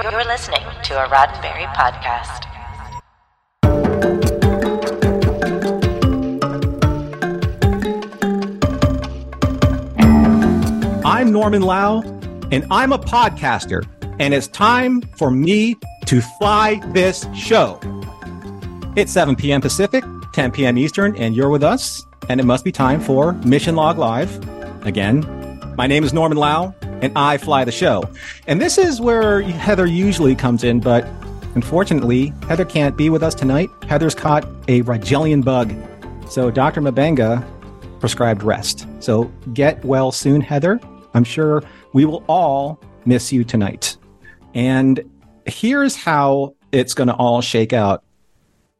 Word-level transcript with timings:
You're 0.00 0.24
listening 0.24 0.62
to 0.84 1.04
a 1.04 1.08
Roddenberry 1.08 1.66
podcast. 1.74 2.44
I'm 11.04 11.32
Norman 11.32 11.62
Lao, 11.62 12.02
and 12.52 12.64
I'm 12.70 12.92
a 12.92 12.98
podcaster, 12.98 13.84
and 14.20 14.32
it's 14.32 14.46
time 14.46 15.00
for 15.16 15.32
me 15.32 15.74
to 16.06 16.20
fly 16.38 16.80
this 16.92 17.26
show. 17.34 17.80
It's 18.94 19.10
7 19.10 19.34
p.m. 19.34 19.60
Pacific, 19.60 20.04
10 20.32 20.52
p.m. 20.52 20.78
Eastern, 20.78 21.16
and 21.16 21.34
you're 21.34 21.50
with 21.50 21.64
us, 21.64 22.04
and 22.28 22.38
it 22.38 22.44
must 22.44 22.64
be 22.64 22.70
time 22.70 23.00
for 23.00 23.32
Mission 23.32 23.74
Log 23.74 23.98
Live. 23.98 24.32
Again, 24.86 25.74
my 25.76 25.88
name 25.88 26.04
is 26.04 26.12
Norman 26.12 26.38
Lao, 26.38 26.72
and 27.02 27.12
I 27.16 27.36
fly 27.38 27.64
the 27.64 27.72
show. 27.72 28.08
And 28.46 28.60
this 28.60 28.78
is 28.78 29.00
where 29.00 29.42
Heather 29.42 29.86
usually 29.86 30.34
comes 30.34 30.64
in, 30.64 30.80
but 30.80 31.06
unfortunately, 31.54 32.32
Heather 32.48 32.64
can't 32.64 32.96
be 32.96 33.10
with 33.10 33.22
us 33.22 33.34
tonight. 33.34 33.68
Heather's 33.88 34.14
caught 34.14 34.44
a 34.68 34.82
Rigelian 34.82 35.44
bug. 35.44 35.74
So 36.30 36.50
Dr. 36.50 36.80
M'Benga 36.80 37.46
prescribed 38.00 38.42
rest. 38.42 38.86
So 39.00 39.24
get 39.54 39.84
well 39.84 40.12
soon, 40.12 40.40
Heather. 40.40 40.80
I'm 41.14 41.24
sure 41.24 41.62
we 41.92 42.04
will 42.04 42.24
all 42.28 42.80
miss 43.04 43.32
you 43.32 43.44
tonight. 43.44 43.96
And 44.54 45.00
here's 45.46 45.96
how 45.96 46.54
it's 46.72 46.94
going 46.94 47.08
to 47.08 47.14
all 47.14 47.40
shake 47.40 47.72
out. 47.72 48.04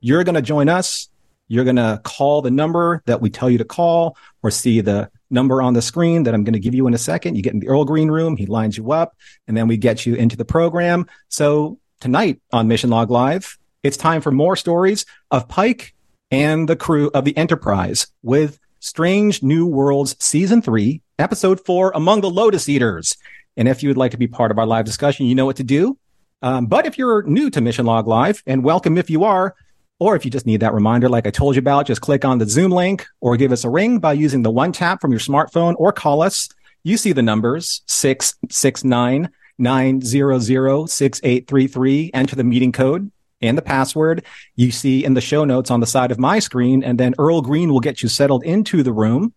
You're 0.00 0.24
going 0.24 0.34
to 0.34 0.42
join 0.42 0.69
us. 0.69 1.08
You're 1.48 1.64
going 1.64 1.77
to 1.77 2.00
call 2.05 2.42
the 2.42 2.50
number 2.50 3.02
that 3.06 3.20
we 3.22 3.30
tell 3.30 3.48
you 3.48 3.58
to 3.58 3.64
call 3.64 4.16
or 4.42 4.50
see 4.50 4.80
the 4.80 5.10
number 5.30 5.60
on 5.62 5.74
the 5.74 5.82
screen 5.82 6.23
that 6.24 6.34
I'm 6.34 6.45
going 6.45 6.55
to 6.55 6.59
give 6.59 6.74
you 6.74 6.87
in 6.87 6.95
a 6.95 6.98
second. 6.98 7.36
You 7.36 7.42
get 7.42 7.55
in 7.55 7.60
the 7.60 7.69
Earl 7.69 7.84
Green 7.84 8.10
room. 8.10 8.36
He 8.36 8.46
lines 8.46 8.77
you 8.77 8.92
up 8.92 9.16
and 9.46 9.56
then 9.56 9.69
we 9.69 9.77
get 9.77 10.06
you 10.06 10.14
into 10.14 10.36
the 10.36 10.44
program. 10.44 11.06
So 11.28 11.78
tonight 12.00 12.41
on 12.52 12.69
Mission 12.69 12.91
Log 12.91 13.11
Live, 13.11 13.58
it's 13.83 13.97
time 13.97 14.20
for 14.20 14.30
more 14.30 14.56
stories 14.56 15.06
of 15.30 15.48
Pike 15.48 15.94
and 16.30 16.69
the 16.69 16.77
crew 16.77 17.11
of 17.14 17.25
the 17.25 17.36
Enterprise 17.36 18.06
with 18.22 18.58
Strange 18.80 19.42
New 19.42 19.67
Worlds 19.67 20.17
Season 20.19 20.62
3, 20.62 21.00
Episode 21.19 21.64
4, 21.64 21.92
Among 21.95 22.20
the 22.20 22.30
Lotus 22.30 22.69
Eaters. 22.69 23.17
And 23.56 23.67
if 23.67 23.83
you 23.83 23.89
would 23.89 23.97
like 23.97 24.12
to 24.12 24.19
be 24.19 24.28
part 24.28 24.50
of 24.50 24.58
our 24.58 24.67
live 24.67 24.84
discussion, 24.84 25.27
you 25.27 25.34
know 25.34 25.47
what 25.47 25.56
to 25.56 25.64
do. 25.64 25.98
Um, 26.42 26.67
but 26.67 26.86
if 26.86 26.97
you're 26.97 27.22
new 27.22 27.50
to 27.50 27.61
Mission 27.61 27.86
Log 27.86 28.06
Live, 28.06 28.42
and 28.47 28.62
welcome 28.62 28.97
if 28.97 29.11
you 29.11 29.24
are, 29.24 29.56
or 30.00 30.14
if 30.14 30.24
you 30.24 30.30
just 30.30 30.46
need 30.46 30.60
that 30.60 30.74
reminder, 30.74 31.08
like 31.08 31.27
I 31.27 31.30
told 31.30 31.56
you 31.56 31.60
about, 31.60 31.86
just 31.86 32.00
click 32.00 32.24
on 32.24 32.38
the 32.38 32.46
Zoom 32.46 32.70
link 32.70 33.06
or 33.20 33.36
give 33.36 33.52
us 33.52 33.64
a 33.64 33.70
ring 33.70 33.98
by 33.98 34.12
using 34.12 34.42
the 34.42 34.50
one 34.50 34.72
tap 34.72 35.00
from 35.00 35.10
your 35.10 35.20
smartphone 35.20 35.74
or 35.77 35.92
call 35.92 36.22
us. 36.22 36.48
You 36.84 36.96
see 36.96 37.12
the 37.12 37.22
numbers 37.22 37.82
669 37.86 39.30
900 39.58 40.88
6833. 40.88 42.10
Enter 42.14 42.36
the 42.36 42.44
meeting 42.44 42.70
code 42.70 43.10
and 43.40 43.58
the 43.58 43.62
password 43.62 44.24
you 44.55 44.70
see 44.70 45.05
in 45.05 45.14
the 45.14 45.20
show 45.20 45.44
notes 45.44 45.70
on 45.70 45.80
the 45.80 45.86
side 45.86 46.10
of 46.12 46.18
my 46.18 46.38
screen. 46.38 46.84
And 46.84 46.98
then 46.98 47.14
Earl 47.18 47.42
Green 47.42 47.72
will 47.72 47.80
get 47.80 48.02
you 48.02 48.08
settled 48.08 48.44
into 48.44 48.83
the 48.83 48.92
room. 48.92 49.34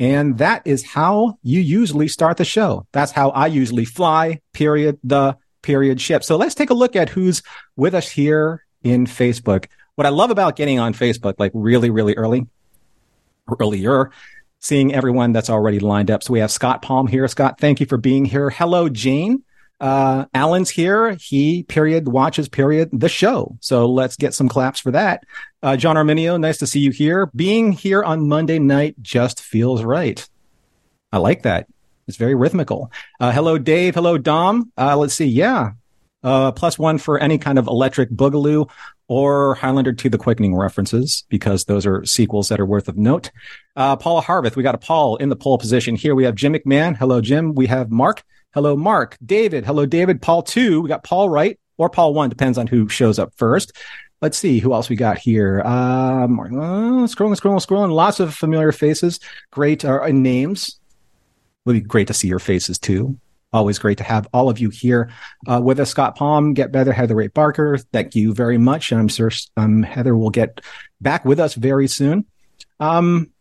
And 0.00 0.38
that 0.38 0.62
is 0.64 0.84
how 0.84 1.38
you 1.42 1.60
usually 1.60 2.08
start 2.08 2.36
the 2.36 2.44
show. 2.44 2.86
That's 2.92 3.12
how 3.12 3.30
I 3.30 3.46
usually 3.48 3.84
fly, 3.84 4.40
period, 4.54 4.98
the 5.04 5.36
period 5.62 6.00
ship. 6.00 6.24
So 6.24 6.36
let's 6.36 6.54
take 6.54 6.70
a 6.70 6.74
look 6.74 6.96
at 6.96 7.10
who's 7.10 7.42
with 7.76 7.94
us 7.94 8.08
here 8.08 8.64
in 8.82 9.06
Facebook. 9.06 9.66
What 10.00 10.06
I 10.06 10.10
love 10.12 10.30
about 10.30 10.56
getting 10.56 10.78
on 10.78 10.94
Facebook, 10.94 11.34
like 11.36 11.52
really, 11.52 11.90
really 11.90 12.14
early, 12.14 12.46
earlier, 13.60 14.10
seeing 14.58 14.94
everyone 14.94 15.32
that's 15.32 15.50
already 15.50 15.78
lined 15.78 16.10
up. 16.10 16.22
So 16.22 16.32
we 16.32 16.38
have 16.38 16.50
Scott 16.50 16.80
Palm 16.80 17.06
here. 17.06 17.28
Scott, 17.28 17.60
thank 17.60 17.80
you 17.80 17.84
for 17.84 17.98
being 17.98 18.24
here. 18.24 18.48
Hello, 18.48 18.88
Jane. 18.88 19.42
Uh, 19.78 20.24
Alan's 20.32 20.70
here. 20.70 21.18
He 21.20 21.64
period 21.64 22.08
watches 22.08 22.48
period 22.48 22.88
the 22.98 23.10
show. 23.10 23.58
So 23.60 23.90
let's 23.90 24.16
get 24.16 24.32
some 24.32 24.48
claps 24.48 24.80
for 24.80 24.90
that. 24.92 25.24
Uh, 25.62 25.76
John 25.76 25.96
Arminio, 25.96 26.40
nice 26.40 26.56
to 26.60 26.66
see 26.66 26.80
you 26.80 26.92
here. 26.92 27.26
Being 27.36 27.70
here 27.72 28.02
on 28.02 28.26
Monday 28.26 28.58
night 28.58 28.94
just 29.02 29.42
feels 29.42 29.84
right. 29.84 30.26
I 31.12 31.18
like 31.18 31.42
that. 31.42 31.66
It's 32.08 32.16
very 32.16 32.34
rhythmical. 32.34 32.90
Uh, 33.20 33.32
hello, 33.32 33.58
Dave. 33.58 33.96
Hello, 33.96 34.16
Dom. 34.16 34.72
Uh, 34.78 34.96
let's 34.96 35.12
see. 35.12 35.26
Yeah. 35.26 35.72
Uh, 36.22 36.52
plus 36.52 36.78
one 36.78 36.98
for 36.98 37.18
any 37.18 37.38
kind 37.38 37.58
of 37.58 37.66
electric 37.66 38.10
boogaloo 38.10 38.68
or 39.08 39.54
Highlander 39.54 39.92
to 39.92 40.08
the 40.08 40.18
Quickening 40.18 40.54
references, 40.54 41.24
because 41.28 41.64
those 41.64 41.86
are 41.86 42.04
sequels 42.04 42.48
that 42.48 42.60
are 42.60 42.66
worth 42.66 42.88
of 42.88 42.96
note. 42.96 43.30
Uh, 43.74 43.96
Paula 43.96 44.20
Harvith, 44.20 44.54
we 44.54 44.62
got 44.62 44.74
a 44.74 44.78
Paul 44.78 45.16
in 45.16 45.30
the 45.30 45.36
pole 45.36 45.58
position 45.58 45.96
here. 45.96 46.14
We 46.14 46.24
have 46.24 46.34
Jim 46.34 46.52
McMahon. 46.52 46.96
Hello, 46.96 47.20
Jim. 47.20 47.54
We 47.54 47.66
have 47.68 47.90
Mark. 47.90 48.22
Hello, 48.52 48.76
Mark. 48.76 49.16
David. 49.24 49.64
Hello, 49.64 49.86
David. 49.86 50.20
Paul 50.20 50.42
two. 50.42 50.82
We 50.82 50.88
got 50.88 51.04
Paul 51.04 51.30
Wright 51.30 51.58
or 51.78 51.88
Paul 51.88 52.12
one, 52.12 52.28
depends 52.28 52.58
on 52.58 52.66
who 52.66 52.88
shows 52.88 53.18
up 53.18 53.32
first. 53.36 53.72
Let's 54.20 54.36
see 54.36 54.58
who 54.58 54.74
else 54.74 54.90
we 54.90 54.96
got 54.96 55.16
here. 55.16 55.62
Um, 55.62 56.38
uh, 56.38 57.06
scrolling, 57.06 57.40
scrolling, 57.40 57.66
scrolling. 57.66 57.90
Lots 57.90 58.20
of 58.20 58.34
familiar 58.34 58.70
faces. 58.70 59.18
Great 59.50 59.82
uh, 59.84 60.06
names. 60.08 60.78
Would 61.64 61.72
be 61.72 61.80
great 61.80 62.08
to 62.08 62.14
see 62.14 62.28
your 62.28 62.38
faces 62.38 62.78
too. 62.78 63.18
Always 63.52 63.80
great 63.80 63.98
to 63.98 64.04
have 64.04 64.28
all 64.32 64.48
of 64.48 64.60
you 64.60 64.70
here 64.70 65.10
uh, 65.48 65.60
with 65.62 65.80
us. 65.80 65.90
Scott 65.90 66.16
Palm, 66.16 66.54
Get 66.54 66.70
Better, 66.70 66.92
Heather 66.92 67.16
Ray 67.16 67.26
Barker. 67.26 67.78
Thank 67.78 68.14
you 68.14 68.32
very 68.32 68.58
much. 68.58 68.92
And 68.92 69.00
I'm 69.00 69.08
sure 69.08 69.30
um, 69.56 69.82
Heather 69.82 70.16
will 70.16 70.30
get 70.30 70.60
back 71.00 71.24
with 71.24 71.40
us 71.40 71.54
very 71.54 71.88
soon. 71.88 72.26
Um, 72.78 73.32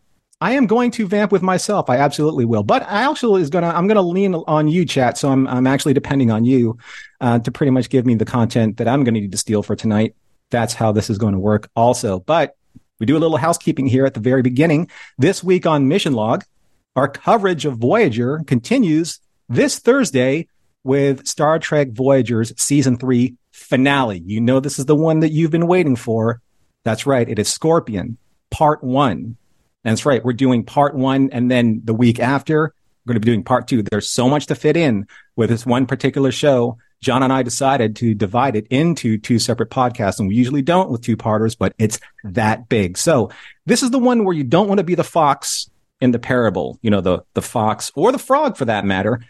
I 0.41 0.53
am 0.53 0.67
going 0.67 0.91
to 0.91 1.05
vamp 1.05 1.31
with 1.31 1.41
myself. 1.41 1.89
I 1.89 1.97
absolutely 1.97 2.45
will. 2.45 2.63
But 2.63 2.83
I 2.83 3.09
actually 3.09 3.41
is 3.41 3.49
gonna 3.49 3.69
I'm 3.69 3.87
gonna 3.87 4.01
lean 4.01 4.33
on 4.33 4.67
you, 4.67 4.85
chat. 4.85 5.17
So 5.17 5.29
I'm 5.29 5.47
I'm 5.47 5.67
actually 5.67 5.93
depending 5.93 6.31
on 6.31 6.45
you 6.45 6.77
uh, 7.19 7.39
to 7.39 7.51
pretty 7.51 7.71
much 7.71 7.89
give 7.89 8.05
me 8.05 8.15
the 8.15 8.25
content 8.25 8.77
that 8.77 8.87
I'm 8.87 9.03
gonna 9.03 9.19
need 9.19 9.33
to 9.33 9.37
steal 9.37 9.61
for 9.61 9.75
tonight. 9.75 10.15
That's 10.49 10.73
how 10.73 10.91
this 10.91 11.09
is 11.09 11.17
going 11.17 11.33
to 11.33 11.39
work 11.39 11.69
also. 11.75 12.19
But 12.19 12.55
we 12.99 13.05
do 13.05 13.17
a 13.17 13.19
little 13.19 13.37
housekeeping 13.37 13.85
here 13.85 14.05
at 14.05 14.13
the 14.13 14.19
very 14.19 14.41
beginning. 14.41 14.89
This 15.17 15.43
week 15.43 15.65
on 15.65 15.87
Mission 15.87 16.13
Log, 16.13 16.43
our 16.95 17.07
coverage 17.07 17.65
of 17.65 17.77
Voyager 17.77 18.41
continues 18.47 19.19
this 19.49 19.79
Thursday 19.79 20.47
with 20.83 21.27
Star 21.27 21.59
Trek 21.59 21.89
Voyager's 21.91 22.53
season 22.61 22.97
three 22.97 23.35
finale. 23.51 24.21
You 24.25 24.39
know 24.39 24.59
this 24.59 24.79
is 24.79 24.85
the 24.85 24.95
one 24.95 25.19
that 25.19 25.31
you've 25.31 25.51
been 25.51 25.67
waiting 25.67 25.95
for. 25.95 26.41
That's 26.85 27.05
right. 27.05 27.27
It 27.27 27.39
is 27.39 27.49
Scorpion, 27.49 28.17
part 28.51 28.83
one. 28.83 29.35
That's 29.83 30.05
right. 30.05 30.23
We're 30.23 30.33
doing 30.33 30.63
part 30.63 30.95
one, 30.95 31.29
and 31.31 31.49
then 31.49 31.81
the 31.83 31.93
week 31.93 32.19
after, 32.19 32.73
we're 33.05 33.13
going 33.13 33.21
to 33.21 33.25
be 33.25 33.31
doing 33.31 33.43
part 33.43 33.67
two. 33.67 33.81
There's 33.81 34.09
so 34.09 34.29
much 34.29 34.45
to 34.47 34.55
fit 34.55 34.77
in 34.77 35.07
with 35.35 35.49
this 35.49 35.65
one 35.65 35.85
particular 35.85 36.31
show. 36.31 36.77
John 37.01 37.23
and 37.23 37.31
I 37.31 37.43
decided 37.43 37.95
to 37.97 38.13
divide 38.13 38.57
it 38.57 38.67
into 38.67 39.17
two 39.17 39.39
separate 39.39 39.69
podcasts, 39.69 40.19
and 40.19 40.27
we 40.27 40.35
usually 40.35 40.61
don't 40.61 40.89
with 40.89 41.01
two 41.01 41.15
parters, 41.15 41.55
but 41.55 41.73
it's 41.77 41.99
that 42.25 42.67
big. 42.67 42.97
So 42.97 43.31
this 43.65 43.83
is 43.83 43.91
the 43.91 43.99
one 43.99 44.25
where 44.25 44.35
you 44.35 44.43
don't 44.43 44.67
want 44.67 44.79
to 44.79 44.83
be 44.83 44.95
the 44.95 45.03
fox 45.03 45.69
in 46.01 46.11
the 46.11 46.19
parable, 46.19 46.77
you 46.81 46.89
know, 46.89 47.01
the, 47.01 47.23
the 47.33 47.41
fox 47.41 47.91
or 47.95 48.11
the 48.11 48.19
frog 48.19 48.57
for 48.57 48.65
that 48.65 48.85
matter, 48.85 49.21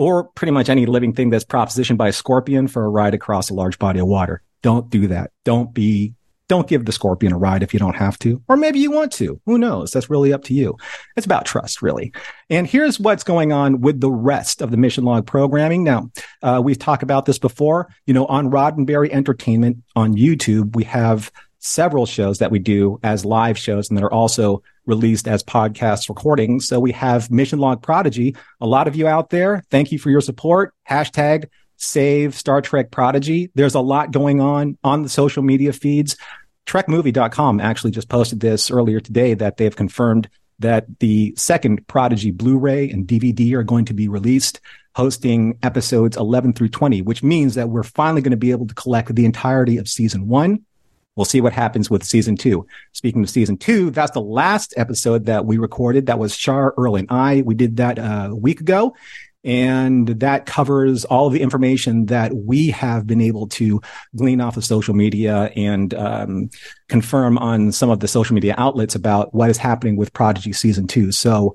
or 0.00 0.24
pretty 0.24 0.50
much 0.50 0.70
any 0.70 0.86
living 0.86 1.12
thing 1.12 1.28
that's 1.28 1.44
propositioned 1.44 1.98
by 1.98 2.08
a 2.08 2.12
scorpion 2.12 2.66
for 2.66 2.86
a 2.86 2.88
ride 2.88 3.12
across 3.12 3.50
a 3.50 3.54
large 3.54 3.78
body 3.78 4.00
of 4.00 4.06
water. 4.06 4.40
Don't 4.62 4.88
do 4.88 5.06
that. 5.08 5.30
Don't 5.44 5.74
be 5.74 6.14
don't 6.48 6.66
give 6.66 6.86
the 6.86 6.90
scorpion 6.90 7.32
a 7.32 7.38
ride 7.38 7.62
if 7.62 7.72
you 7.72 7.78
don't 7.78 7.94
have 7.94 8.18
to, 8.18 8.42
or 8.48 8.56
maybe 8.56 8.80
you 8.80 8.90
want 8.90 9.12
to. 9.12 9.40
Who 9.46 9.56
knows? 9.56 9.92
That's 9.92 10.10
really 10.10 10.32
up 10.32 10.42
to 10.44 10.54
you. 10.54 10.76
It's 11.16 11.26
about 11.26 11.44
trust, 11.44 11.80
really. 11.80 12.12
And 12.48 12.66
here's 12.66 12.98
what's 12.98 13.22
going 13.22 13.52
on 13.52 13.82
with 13.82 14.00
the 14.00 14.10
rest 14.10 14.60
of 14.60 14.72
the 14.72 14.76
mission 14.76 15.04
log 15.04 15.26
programming. 15.26 15.84
Now, 15.84 16.10
uh, 16.42 16.60
we've 16.64 16.78
talked 16.78 17.04
about 17.04 17.26
this 17.26 17.38
before. 17.38 17.88
You 18.06 18.14
know, 18.14 18.26
on 18.26 18.50
Roddenberry 18.50 19.10
Entertainment 19.10 19.76
on 19.94 20.14
YouTube, 20.14 20.74
we 20.74 20.82
have 20.84 21.30
several 21.60 22.06
shows 22.06 22.38
that 22.38 22.50
we 22.50 22.58
do 22.58 22.98
as 23.04 23.24
live 23.24 23.56
shows 23.56 23.88
and 23.88 23.96
that 23.96 24.02
are 24.02 24.12
also 24.12 24.62
released 24.86 25.28
as 25.28 25.42
podcast 25.42 26.08
recordings. 26.08 26.66
So 26.66 26.80
we 26.80 26.92
have 26.92 27.30
Mission 27.30 27.58
Log 27.58 27.82
Prodigy. 27.82 28.36
A 28.60 28.66
lot 28.66 28.88
of 28.88 28.96
you 28.96 29.06
out 29.06 29.30
there, 29.30 29.62
thank 29.70 29.92
you 29.92 29.98
for 29.98 30.10
your 30.10 30.20
support. 30.20 30.74
Hashtag 30.88 31.46
save 31.76 32.34
Star 32.34 32.60
Trek 32.60 32.90
Prodigy. 32.90 33.50
There's 33.54 33.74
a 33.74 33.80
lot 33.80 34.10
going 34.10 34.40
on 34.40 34.78
on 34.84 35.02
the 35.02 35.08
social 35.08 35.42
media 35.42 35.72
feeds. 35.72 36.16
TrekMovie.com 36.66 37.60
actually 37.60 37.90
just 37.90 38.08
posted 38.08 38.40
this 38.40 38.70
earlier 38.70 39.00
today 39.00 39.34
that 39.34 39.56
they've 39.56 39.74
confirmed 39.74 40.28
that 40.60 40.86
the 41.00 41.34
second 41.36 41.86
Prodigy 41.88 42.30
Blu-ray 42.30 42.90
and 42.90 43.08
DVD 43.08 43.54
are 43.54 43.62
going 43.62 43.86
to 43.86 43.94
be 43.94 44.08
released, 44.08 44.60
hosting 44.94 45.58
episodes 45.62 46.16
11 46.16 46.52
through 46.52 46.68
20, 46.68 47.02
which 47.02 47.22
means 47.22 47.54
that 47.54 47.70
we're 47.70 47.82
finally 47.82 48.20
going 48.20 48.30
to 48.30 48.36
be 48.36 48.50
able 48.50 48.66
to 48.66 48.74
collect 48.74 49.14
the 49.14 49.24
entirety 49.24 49.78
of 49.78 49.88
season 49.88 50.28
one. 50.28 50.64
We'll 51.20 51.26
see 51.26 51.42
what 51.42 51.52
happens 51.52 51.90
with 51.90 52.02
season 52.02 52.34
two. 52.34 52.66
Speaking 52.92 53.22
of 53.22 53.28
season 53.28 53.58
two, 53.58 53.90
that's 53.90 54.12
the 54.12 54.22
last 54.22 54.72
episode 54.78 55.26
that 55.26 55.44
we 55.44 55.58
recorded. 55.58 56.06
That 56.06 56.18
was 56.18 56.34
Char, 56.34 56.72
Earl, 56.78 56.96
and 56.96 57.08
I. 57.10 57.42
We 57.42 57.54
did 57.54 57.76
that 57.76 57.98
uh, 57.98 58.28
a 58.30 58.34
week 58.34 58.62
ago. 58.62 58.96
And 59.44 60.08
that 60.08 60.46
covers 60.46 61.04
all 61.04 61.26
of 61.26 61.34
the 61.34 61.42
information 61.42 62.06
that 62.06 62.34
we 62.34 62.68
have 62.68 63.06
been 63.06 63.20
able 63.20 63.48
to 63.48 63.82
glean 64.16 64.40
off 64.40 64.56
of 64.56 64.64
social 64.64 64.94
media 64.94 65.52
and 65.54 65.92
um, 65.92 66.48
confirm 66.88 67.36
on 67.36 67.70
some 67.70 67.90
of 67.90 68.00
the 68.00 68.08
social 68.08 68.32
media 68.32 68.54
outlets 68.56 68.94
about 68.94 69.34
what 69.34 69.50
is 69.50 69.58
happening 69.58 69.96
with 69.96 70.14
Prodigy 70.14 70.54
season 70.54 70.86
two. 70.86 71.12
So 71.12 71.54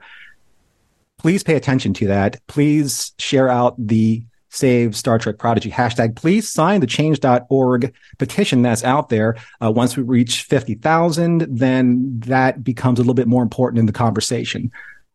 please 1.17 1.41
pay 1.41 1.55
attention 1.55 1.95
to 1.95 2.05
that. 2.05 2.39
Please 2.45 3.13
share 3.17 3.49
out 3.49 3.73
the 3.79 4.25
save 4.55 4.95
Star 4.95 5.19
Trek 5.19 5.37
Prodigy 5.37 5.69
hashtag. 5.69 6.15
Please 6.15 6.47
sign 6.51 6.81
the 6.81 6.87
change.org 6.87 7.93
petition 8.17 8.61
that's 8.61 8.83
out 8.83 9.09
there. 9.09 9.35
Uh, 9.61 9.71
once 9.71 9.97
we 9.97 10.03
reach 10.03 10.43
50,000, 10.43 11.47
then 11.49 12.19
that 12.21 12.63
becomes 12.63 12.99
a 12.99 13.01
little 13.01 13.13
bit 13.13 13.27
more 13.27 13.43
important 13.43 13.79
in 13.79 13.85
the 13.85 13.91
conversation. 13.91 14.71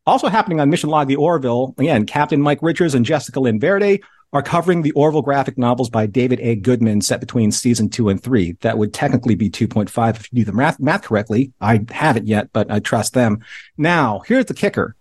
Also 0.06 0.28
happening 0.28 0.60
on 0.60 0.70
Mission 0.70 0.90
Log 0.90 1.08
the 1.08 1.16
Orville, 1.16 1.74
again, 1.78 2.06
Captain 2.06 2.40
Mike 2.40 2.62
Richards 2.62 2.94
and 2.94 3.04
Jessica 3.04 3.40
Lynn 3.40 3.60
Verdi 3.60 4.02
are 4.32 4.42
covering 4.42 4.82
the 4.82 4.92
Orville 4.92 5.22
graphic 5.22 5.58
novels 5.58 5.90
by 5.90 6.06
David 6.06 6.40
A. 6.40 6.54
Goodman 6.54 7.00
set 7.00 7.20
between 7.20 7.50
season 7.50 7.88
two 7.88 8.08
and 8.08 8.22
three. 8.22 8.52
That 8.60 8.78
would 8.78 8.94
technically 8.94 9.34
be 9.34 9.50
2.5 9.50 10.16
if 10.16 10.32
you 10.32 10.40
do 10.40 10.44
the 10.44 10.52
math, 10.56 10.78
math 10.78 11.02
correctly. 11.02 11.52
I 11.60 11.84
haven't 11.90 12.28
yet, 12.28 12.52
but 12.52 12.70
I 12.70 12.78
trust 12.78 13.14
them. 13.14 13.40
Now, 13.76 14.20
here's 14.20 14.46
the 14.46 14.54
kicker. 14.54 14.94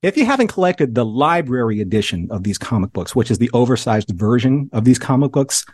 If 0.00 0.16
you 0.16 0.24
haven't 0.24 0.46
collected 0.46 0.94
the 0.94 1.04
library 1.04 1.80
edition 1.80 2.28
of 2.30 2.44
these 2.44 2.56
comic 2.56 2.92
books, 2.92 3.16
which 3.16 3.32
is 3.32 3.38
the 3.38 3.50
oversized 3.52 4.10
version 4.10 4.70
of 4.72 4.84
these 4.84 4.98
comic 4.98 5.32
books, 5.32 5.64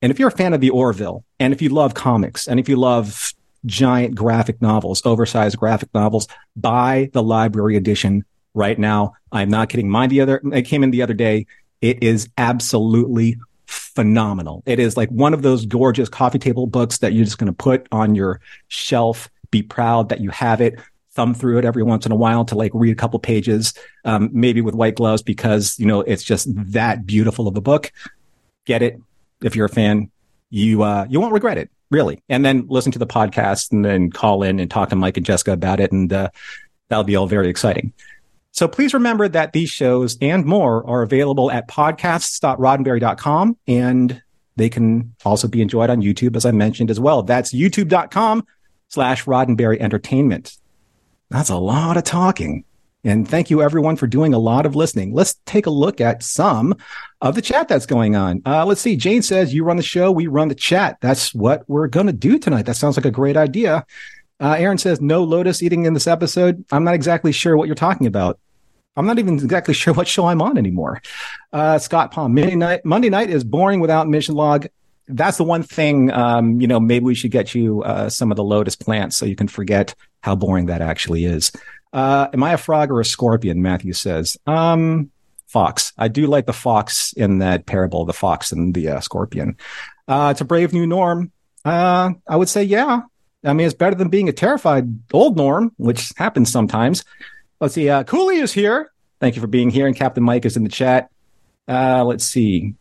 and 0.00 0.10
if 0.10 0.18
you're 0.18 0.28
a 0.28 0.32
fan 0.32 0.52
of 0.52 0.60
the 0.60 0.70
Orville, 0.70 1.24
and 1.38 1.52
if 1.52 1.62
you 1.62 1.68
love 1.68 1.94
comics, 1.94 2.48
and 2.48 2.58
if 2.58 2.68
you 2.68 2.74
love 2.74 3.32
giant 3.64 4.16
graphic 4.16 4.60
novels, 4.60 5.06
oversized 5.06 5.56
graphic 5.56 5.88
novels, 5.94 6.26
buy 6.56 7.10
the 7.12 7.22
library 7.22 7.76
edition 7.76 8.24
right 8.54 8.76
now. 8.76 9.14
I'm 9.30 9.48
not 9.48 9.68
kidding. 9.68 9.88
Mine 9.88 10.08
the 10.08 10.20
other, 10.20 10.42
it 10.52 10.62
came 10.62 10.82
in 10.82 10.90
the 10.90 11.02
other 11.02 11.14
day. 11.14 11.46
It 11.80 12.02
is 12.02 12.28
absolutely 12.38 13.36
phenomenal. 13.66 14.64
It 14.66 14.80
is 14.80 14.96
like 14.96 15.10
one 15.10 15.32
of 15.32 15.42
those 15.42 15.64
gorgeous 15.64 16.08
coffee 16.08 16.40
table 16.40 16.66
books 16.66 16.98
that 16.98 17.12
you're 17.12 17.24
just 17.24 17.38
going 17.38 17.46
to 17.46 17.52
put 17.52 17.86
on 17.92 18.16
your 18.16 18.40
shelf. 18.66 19.30
Be 19.52 19.62
proud 19.62 20.08
that 20.08 20.20
you 20.20 20.30
have 20.30 20.60
it. 20.60 20.80
Thumb 21.14 21.34
through 21.34 21.58
it 21.58 21.64
every 21.64 21.82
once 21.82 22.06
in 22.06 22.12
a 22.12 22.16
while 22.16 22.44
to 22.46 22.54
like 22.54 22.70
read 22.74 22.92
a 22.92 22.96
couple 22.96 23.18
pages, 23.18 23.74
um, 24.04 24.30
maybe 24.32 24.60
with 24.60 24.74
white 24.74 24.94
gloves 24.94 25.22
because 25.22 25.78
you 25.78 25.86
know 25.86 26.00
it's 26.00 26.22
just 26.22 26.48
that 26.72 27.04
beautiful 27.06 27.48
of 27.48 27.56
a 27.56 27.60
book. 27.60 27.92
Get 28.64 28.82
it 28.82 29.00
if 29.42 29.54
you're 29.54 29.66
a 29.66 29.70
fan. 29.70 30.10
You 30.50 30.82
uh, 30.82 31.06
you 31.08 31.20
won't 31.20 31.32
regret 31.32 31.58
it 31.58 31.70
really. 31.90 32.22
And 32.28 32.44
then 32.44 32.66
listen 32.68 32.90
to 32.92 32.98
the 32.98 33.06
podcast 33.06 33.70
and 33.70 33.84
then 33.84 34.10
call 34.10 34.42
in 34.42 34.58
and 34.58 34.70
talk 34.70 34.88
to 34.88 34.96
Mike 34.96 35.18
and 35.18 35.26
Jessica 35.26 35.52
about 35.52 35.78
it, 35.78 35.92
and 35.92 36.12
uh, 36.12 36.30
that'll 36.88 37.04
be 37.04 37.16
all 37.16 37.26
very 37.26 37.48
exciting. 37.48 37.92
So 38.52 38.68
please 38.68 38.92
remember 38.92 39.28
that 39.28 39.52
these 39.52 39.70
shows 39.70 40.18
and 40.20 40.44
more 40.44 40.86
are 40.86 41.02
available 41.02 41.50
at 41.50 41.68
podcasts.roddenberry.com 41.68 43.56
and 43.66 44.22
they 44.56 44.68
can 44.68 45.14
also 45.24 45.48
be 45.48 45.62
enjoyed 45.62 45.88
on 45.88 46.02
YouTube, 46.02 46.36
as 46.36 46.44
I 46.44 46.50
mentioned 46.50 46.90
as 46.90 47.00
well. 47.00 47.22
That's 47.22 47.54
youtube.com 47.54 48.46
slash 48.88 49.24
Roddenberry 49.24 49.78
Entertainment. 49.78 50.58
That's 51.32 51.48
a 51.48 51.56
lot 51.56 51.96
of 51.96 52.04
talking. 52.04 52.64
And 53.04 53.26
thank 53.26 53.48
you 53.48 53.62
everyone 53.62 53.96
for 53.96 54.06
doing 54.06 54.34
a 54.34 54.38
lot 54.38 54.66
of 54.66 54.76
listening. 54.76 55.14
Let's 55.14 55.36
take 55.46 55.64
a 55.64 55.70
look 55.70 55.98
at 55.98 56.22
some 56.22 56.76
of 57.22 57.34
the 57.34 57.40
chat 57.40 57.68
that's 57.68 57.86
going 57.86 58.14
on. 58.14 58.42
Uh, 58.44 58.66
let's 58.66 58.82
see. 58.82 58.96
Jane 58.96 59.22
says, 59.22 59.54
you 59.54 59.64
run 59.64 59.78
the 59.78 59.82
show, 59.82 60.12
we 60.12 60.26
run 60.26 60.48
the 60.48 60.54
chat. 60.54 60.98
That's 61.00 61.34
what 61.34 61.64
we're 61.68 61.88
going 61.88 62.06
to 62.06 62.12
do 62.12 62.38
tonight. 62.38 62.66
That 62.66 62.76
sounds 62.76 62.98
like 62.98 63.06
a 63.06 63.10
great 63.10 63.38
idea. 63.38 63.86
Uh, 64.40 64.56
Aaron 64.58 64.76
says, 64.76 65.00
no 65.00 65.24
lotus 65.24 65.62
eating 65.62 65.86
in 65.86 65.94
this 65.94 66.06
episode. 66.06 66.64
I'm 66.70 66.84
not 66.84 66.94
exactly 66.94 67.32
sure 67.32 67.56
what 67.56 67.66
you're 67.66 67.74
talking 67.74 68.06
about. 68.06 68.38
I'm 68.94 69.06
not 69.06 69.18
even 69.18 69.34
exactly 69.34 69.72
sure 69.82 69.94
what 69.94 70.06
show 70.06 70.26
I'm 70.26 70.42
on 70.42 70.58
anymore. 70.58 71.00
Uh, 71.50 71.78
Scott 71.78 72.12
Palm, 72.12 72.34
Monday 72.34 72.56
night, 72.56 72.84
Monday 72.84 73.08
night 73.08 73.30
is 73.30 73.42
boring 73.42 73.80
without 73.80 74.06
mission 74.06 74.34
log. 74.34 74.66
That's 75.08 75.36
the 75.36 75.44
one 75.44 75.62
thing, 75.62 76.10
um, 76.12 76.60
you 76.60 76.66
know, 76.66 76.78
maybe 76.78 77.04
we 77.04 77.14
should 77.14 77.32
get 77.32 77.54
you 77.54 77.82
uh, 77.82 78.08
some 78.08 78.30
of 78.30 78.36
the 78.36 78.44
lotus 78.44 78.76
plants 78.76 79.16
so 79.16 79.26
you 79.26 79.36
can 79.36 79.48
forget 79.48 79.94
how 80.20 80.36
boring 80.36 80.66
that 80.66 80.80
actually 80.80 81.24
is. 81.24 81.50
Uh, 81.92 82.28
am 82.32 82.42
I 82.42 82.52
a 82.52 82.58
frog 82.58 82.90
or 82.90 83.00
a 83.00 83.04
scorpion? 83.04 83.62
Matthew 83.62 83.92
says. 83.92 84.36
Um, 84.46 85.10
fox. 85.46 85.92
I 85.98 86.08
do 86.08 86.26
like 86.26 86.46
the 86.46 86.52
fox 86.52 87.12
in 87.12 87.38
that 87.38 87.66
parable, 87.66 88.06
the 88.06 88.14
fox 88.14 88.52
and 88.52 88.74
the 88.74 88.88
uh, 88.88 89.00
scorpion. 89.00 89.58
Uh, 90.08 90.28
it's 90.30 90.40
a 90.40 90.46
brave 90.46 90.72
new 90.72 90.86
norm. 90.86 91.30
Uh, 91.64 92.12
I 92.26 92.36
would 92.36 92.48
say, 92.48 92.62
yeah, 92.62 93.02
I 93.44 93.52
mean, 93.52 93.66
it's 93.66 93.74
better 93.74 93.94
than 93.94 94.08
being 94.08 94.28
a 94.28 94.32
terrified 94.32 94.88
old 95.12 95.36
Norm, 95.36 95.72
which 95.76 96.12
happens 96.16 96.50
sometimes. 96.50 97.04
Let's 97.60 97.74
see. 97.74 97.88
Uh, 97.88 98.04
Cooley 98.04 98.36
is 98.38 98.52
here. 98.52 98.90
Thank 99.20 99.36
you 99.36 99.40
for 99.42 99.46
being 99.46 99.70
here. 99.70 99.86
And 99.86 99.94
Captain 99.94 100.22
Mike 100.22 100.44
is 100.44 100.56
in 100.56 100.64
the 100.64 100.70
chat. 100.70 101.10
Let's 101.68 102.24
see. 102.24 102.74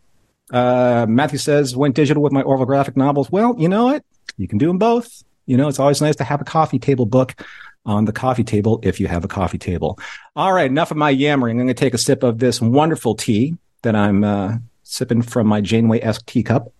Uh, 0.51 1.05
Matthew 1.07 1.39
says, 1.39 1.75
went 1.75 1.95
digital 1.95 2.21
with 2.21 2.33
my 2.33 2.41
Orville 2.41 2.65
graphic 2.65 2.97
novels. 2.97 3.31
Well, 3.31 3.55
you 3.57 3.69
know 3.69 3.85
what? 3.85 4.03
You 4.37 4.47
can 4.47 4.57
do 4.57 4.67
them 4.67 4.77
both. 4.77 5.23
You 5.45 5.57
know, 5.57 5.67
it's 5.67 5.79
always 5.79 6.01
nice 6.01 6.15
to 6.17 6.23
have 6.23 6.41
a 6.41 6.45
coffee 6.45 6.79
table 6.79 7.05
book 7.05 7.41
on 7.85 8.05
the 8.05 8.11
coffee 8.11 8.43
table 8.43 8.79
if 8.83 8.99
you 8.99 9.07
have 9.07 9.23
a 9.23 9.27
coffee 9.27 9.57
table. 9.57 9.97
All 10.35 10.53
right. 10.53 10.69
Enough 10.69 10.91
of 10.91 10.97
my 10.97 11.09
yammering. 11.09 11.59
I'm 11.59 11.65
going 11.65 11.75
to 11.75 11.79
take 11.79 11.93
a 11.93 11.97
sip 11.97 12.23
of 12.23 12.39
this 12.39 12.61
wonderful 12.61 13.15
tea 13.15 13.57
that 13.81 13.95
I'm 13.95 14.23
uh, 14.23 14.57
sipping 14.83 15.21
from 15.21 15.47
my 15.47 15.61
Janeway 15.61 16.01
esque 16.01 16.25
teacup. 16.25 16.71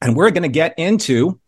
And 0.00 0.16
we're 0.16 0.30
going 0.30 0.44
to 0.44 0.48
get 0.48 0.78
into 0.78 1.40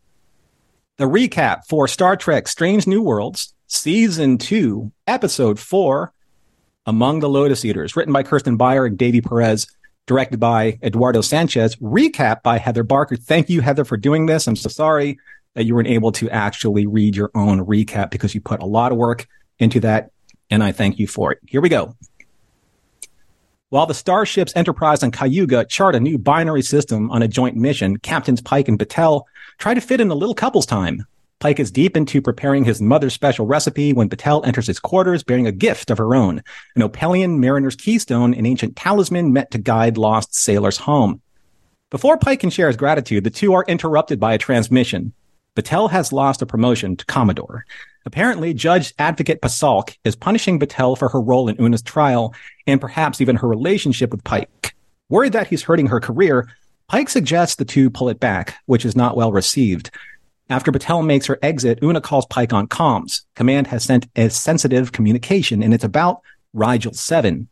the 0.97 1.05
recap 1.05 1.67
for 1.69 1.89
Star 1.89 2.17
Trek 2.17 2.49
Strange 2.49 2.87
New 2.87 3.03
Worlds, 3.03 3.55
Season 3.67 4.39
2, 4.39 4.93
Episode 5.07 5.59
4, 5.59 6.13
Among 6.87 7.21
the 7.21 7.29
Lotus 7.29 7.65
Eaters, 7.65 7.97
written 7.97 8.13
by 8.13 8.23
Kirsten 8.23 8.57
Beyer 8.57 8.85
and 8.85 8.99
Davy 8.99 9.21
Perez, 9.21 9.67
directed 10.07 10.39
by 10.39 10.79
Eduardo 10.83 11.21
Sanchez, 11.21 11.77
recap 11.77 12.43
by 12.43 12.59
Heather 12.59 12.83
Barker. 12.83 13.17
Thank 13.17 13.49
you, 13.49 13.61
Heather, 13.61 13.85
for 13.85 13.97
doing 13.97 14.27
this. 14.27 14.47
I'm 14.47 14.57
so 14.57 14.69
sorry 14.69 15.19
that 15.55 15.65
you 15.65 15.75
weren't 15.75 15.89
able 15.89 16.13
to 16.13 16.31
actually 16.31 16.87
read 16.87 17.15
your 17.15 17.31
own 17.35 17.65
recap 17.65 18.11
because 18.11 18.35
you 18.35 18.41
put 18.41 18.63
a 18.63 18.67
lot 18.67 18.93
of 18.93 18.99
work 18.99 19.27
into 19.59 19.81
that, 19.81 20.11
and 20.51 20.63
I 20.63 20.73
thank 20.73 20.99
you 20.99 21.07
for 21.07 21.33
it. 21.33 21.39
Here 21.47 21.61
we 21.61 21.69
go. 21.69 21.95
While 23.69 23.87
the 23.87 23.95
starships 23.95 24.53
Enterprise 24.55 25.03
and 25.03 25.13
Cayuga 25.13 25.65
chart 25.65 25.95
a 25.95 26.01
new 26.01 26.19
binary 26.19 26.63
system 26.63 27.11
on 27.11 27.23
a 27.23 27.29
joint 27.29 27.57
mission, 27.57 27.97
Captains 27.97 28.43
Pike 28.43 28.69
and 28.69 28.79
Batel 28.79 29.23
try 29.59 29.73
to 29.73 29.81
fit 29.81 30.01
in 30.01 30.11
a 30.11 30.15
little 30.15 30.35
couple's 30.35 30.67
time. 30.67 31.07
Pike 31.43 31.59
is 31.59 31.73
deep 31.73 31.97
into 31.97 32.23
preparing 32.23 32.65
his 32.65 32.81
mother's 32.81 33.15
special 33.15 33.47
recipe 33.47 33.93
when 33.93 34.09
Batel 34.09 34.47
enters 34.47 34.69
his 34.69 34.79
quarters 34.79 35.25
bearing 35.25 35.49
a 35.49 35.51
gift 35.51 35.91
of 35.91 35.99
her 35.99 36.15
own, 36.15 36.41
an 36.77 36.83
Opelian 36.83 37.39
mariner's 37.39 37.75
keystone, 37.75 38.33
an 38.33 38.47
ancient 38.47 38.77
talisman 38.77 39.33
meant 39.33 39.51
to 39.51 39.59
guide 39.59 39.99
lost 39.99 40.37
sailors 40.37 40.77
home. 40.77 41.21
Before 41.91 42.17
Pike 42.17 42.39
can 42.39 42.51
share 42.51 42.69
his 42.69 42.77
gratitude, 42.77 43.25
the 43.25 43.31
two 43.31 43.55
are 43.55 43.65
interrupted 43.67 44.21
by 44.21 44.35
a 44.35 44.39
transmission. 44.39 45.15
Batel 45.57 45.91
has 45.91 46.13
lost 46.13 46.43
a 46.43 46.47
promotion 46.47 46.95
to 46.95 47.05
Commodore. 47.07 47.67
Apparently, 48.07 48.55
Judge 48.55 48.95
Advocate 49.01 49.43
Pasalk 49.43 49.97
is 50.05 50.15
punishing 50.15 50.61
Batel 50.61 50.97
for 50.97 51.09
her 51.09 51.21
role 51.21 51.49
in 51.49 51.61
Una's 51.61 51.83
trial 51.83 52.33
and 52.69 52.81
perhaps 52.81 53.21
even 53.21 53.35
her 53.35 53.49
relationship 53.49 54.13
with 54.13 54.23
Pike. 54.23 54.77
Worried 55.09 55.33
that 55.33 55.49
he's 55.49 55.65
hurting 55.65 55.89
her 55.89 55.99
career, 55.99 56.49
Pike 56.87 57.09
suggests 57.09 57.57
the 57.57 57.65
two 57.65 57.91
pull 57.91 58.11
it 58.11 58.21
back, 58.21 58.55
which 58.67 58.85
is 58.85 58.95
not 58.95 59.17
well 59.17 59.33
received. 59.33 59.91
After 60.51 60.73
Batel 60.73 61.05
makes 61.05 61.27
her 61.27 61.39
exit, 61.43 61.79
Una 61.83 62.01
calls 62.01 62.27
Pike 62.27 62.53
on 62.53 62.67
comms. 62.67 63.23
Command 63.37 63.69
has 63.69 63.85
sent 63.85 64.09
a 64.17 64.29
sensitive 64.29 64.93
communication, 64.93 65.63
and 65.63 65.73
it's 65.73 65.85
about 65.85 66.21
Rigel 66.53 66.93
7. 66.93 67.49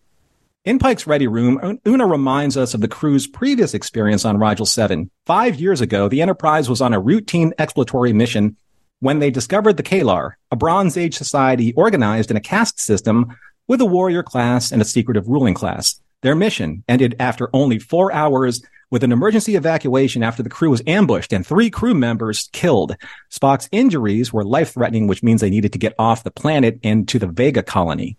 In 0.66 0.78
Pike's 0.78 1.06
ready 1.06 1.26
room, 1.26 1.80
Una 1.86 2.06
reminds 2.06 2.56
us 2.56 2.74
of 2.74 2.82
the 2.82 2.88
crew's 2.88 3.26
previous 3.26 3.72
experience 3.72 4.26
on 4.26 4.38
Rigel 4.38 4.66
7. 4.66 5.10
Five 5.24 5.58
years 5.58 5.80
ago, 5.80 6.08
the 6.08 6.20
Enterprise 6.20 6.68
was 6.68 6.82
on 6.82 6.92
a 6.92 7.00
routine 7.00 7.54
exploratory 7.58 8.12
mission 8.12 8.56
when 8.98 9.18
they 9.18 9.30
discovered 9.30 9.78
the 9.78 9.82
Kalar, 9.82 10.32
a 10.50 10.56
Bronze 10.56 10.98
Age 10.98 11.16
society 11.16 11.72
organized 11.72 12.30
in 12.30 12.36
a 12.36 12.40
caste 12.40 12.78
system 12.78 13.34
with 13.66 13.80
a 13.80 13.86
warrior 13.86 14.22
class 14.22 14.70
and 14.70 14.82
a 14.82 14.84
secretive 14.84 15.26
ruling 15.26 15.54
class. 15.54 15.98
Their 16.20 16.34
mission 16.34 16.84
ended 16.86 17.16
after 17.18 17.48
only 17.54 17.78
four 17.78 18.12
hours 18.12 18.62
with 18.90 19.04
an 19.04 19.12
emergency 19.12 19.54
evacuation 19.54 20.22
after 20.22 20.42
the 20.42 20.50
crew 20.50 20.70
was 20.70 20.82
ambushed 20.86 21.32
and 21.32 21.46
three 21.46 21.70
crew 21.70 21.94
members 21.94 22.48
killed. 22.52 22.96
Spock's 23.30 23.68
injuries 23.72 24.32
were 24.32 24.44
life 24.44 24.74
threatening, 24.74 25.06
which 25.06 25.22
means 25.22 25.40
they 25.40 25.50
needed 25.50 25.72
to 25.72 25.78
get 25.78 25.94
off 25.98 26.24
the 26.24 26.30
planet 26.30 26.78
and 26.82 27.08
to 27.08 27.18
the 27.18 27.28
Vega 27.28 27.62
colony. 27.62 28.16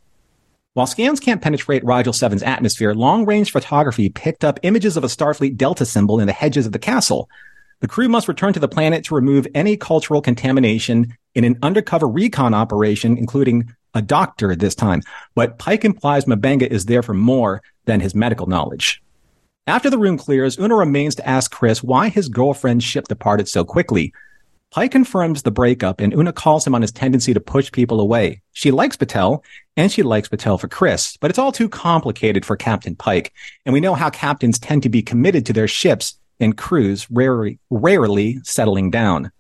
While 0.74 0.88
scans 0.88 1.20
can't 1.20 1.42
penetrate 1.42 1.84
Rigel 1.84 2.14
7's 2.14 2.44
atmosphere, 2.44 2.94
long 2.94 3.26
range 3.26 3.52
photography 3.52 4.08
picked 4.08 4.46
up 4.46 4.60
images 4.64 4.96
of 4.96 5.04
a 5.04 5.08
Starfleet 5.08 5.58
Delta 5.58 5.86
symbol 5.86 6.22
in 6.22 6.28
the 6.28 6.34
hedges 6.34 6.66
of 6.66 6.72
the 6.72 6.80
castle. 6.80 7.30
The 7.82 7.90
crew 7.90 8.08
must 8.08 8.30
return 8.30 8.54
to 8.54 8.60
the 8.60 8.70
planet 8.70 9.04
to 9.06 9.16
remove 9.16 9.48
any 9.54 9.76
cultural 9.76 10.22
contamination 10.22 11.18
in 11.36 11.44
an 11.44 11.58
undercover 11.62 12.08
recon 12.08 12.54
operation, 12.54 13.18
including 13.18 13.76
a 13.94 14.02
doctor 14.02 14.56
this 14.56 14.76
time. 14.76 15.02
But 15.36 15.60
Pike 15.60 15.84
implies 15.84 16.26
M'Benga 16.26 16.68
is 16.68 16.86
there 16.86 17.04
for 17.04 17.14
more 17.14 17.62
than 17.86 18.00
his 18.00 18.16
medical 18.16 18.48
knowledge. 18.48 19.04
After 19.68 19.92
the 19.92 20.00
room 20.00 20.18
clears, 20.18 20.58
Una 20.58 20.76
remains 20.76 21.14
to 21.16 21.28
ask 21.28 21.52
Chris 21.52 21.84
why 21.84 22.10
his 22.10 22.30
girlfriend's 22.30 22.84
ship 22.84 23.08
departed 23.08 23.48
so 23.48 23.64
quickly. 23.64 24.12
Pike 24.72 24.92
confirms 24.92 25.44
the 25.44 25.52
breakup 25.52 26.00
and 26.00 26.14
Una 26.14 26.34
calls 26.34 26.66
him 26.66 26.74
on 26.74 26.82
his 26.82 26.92
tendency 26.92 27.32
to 27.32 27.40
push 27.40 27.72
people 27.72 28.00
away. 28.00 28.42
She 28.54 28.72
likes 28.72 28.98
Batel 28.98 29.44
and 29.78 29.92
she 29.92 30.02
likes 30.02 30.30
Batel 30.30 30.60
for 30.60 30.68
Chris, 30.68 31.16
but 31.18 31.30
it's 31.30 31.38
all 31.38 31.52
too 31.52 31.70
complicated 31.70 32.44
for 32.44 32.56
Captain 32.56 32.96
Pike. 32.96 33.34
And 33.66 33.74
we 33.74 33.82
know 33.82 33.94
how 33.94 34.10
captains 34.10 34.58
tend 34.58 34.82
to 34.82 34.90
be 34.90 35.04
committed 35.04 35.46
to 35.46 35.54
their 35.54 35.68
ships 35.68 36.18
and 36.40 36.58
crews 36.58 37.06
rarely, 37.12 37.60
rarely 37.70 38.40
settling 38.44 38.90
down. 38.90 39.32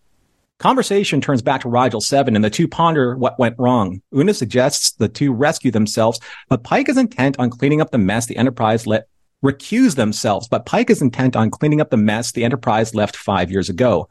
Conversation 0.59 1.21
turns 1.21 1.41
back 1.41 1.61
to 1.61 1.69
Rigel 1.69 2.01
7 2.01 2.35
and 2.35 2.45
the 2.45 2.51
two 2.51 2.67
ponder 2.67 3.17
what 3.17 3.39
went 3.39 3.57
wrong. 3.57 4.03
Una 4.13 4.35
suggests 4.35 4.91
the 4.91 5.09
two 5.09 5.33
rescue 5.33 5.71
themselves, 5.71 6.19
but 6.47 6.63
Pike 6.63 6.89
is 6.89 6.97
intent 6.97 7.39
on 7.39 7.49
cleaning 7.49 7.81
up 7.81 7.89
the 7.89 7.97
mess 7.97 8.27
the 8.27 8.37
Enterprise 8.37 8.85
let 8.85 9.07
recuse 9.43 9.95
themselves, 9.95 10.47
but 10.47 10.65
Pike 10.65 10.89
is 10.89 11.01
intent 11.01 11.35
on 11.35 11.49
cleaning 11.49 11.81
up 11.81 11.89
the 11.89 11.97
mess 11.97 12.31
the 12.31 12.43
Enterprise 12.43 12.93
left 12.93 13.15
five 13.15 13.51
years 13.51 13.69
ago. 13.69 14.07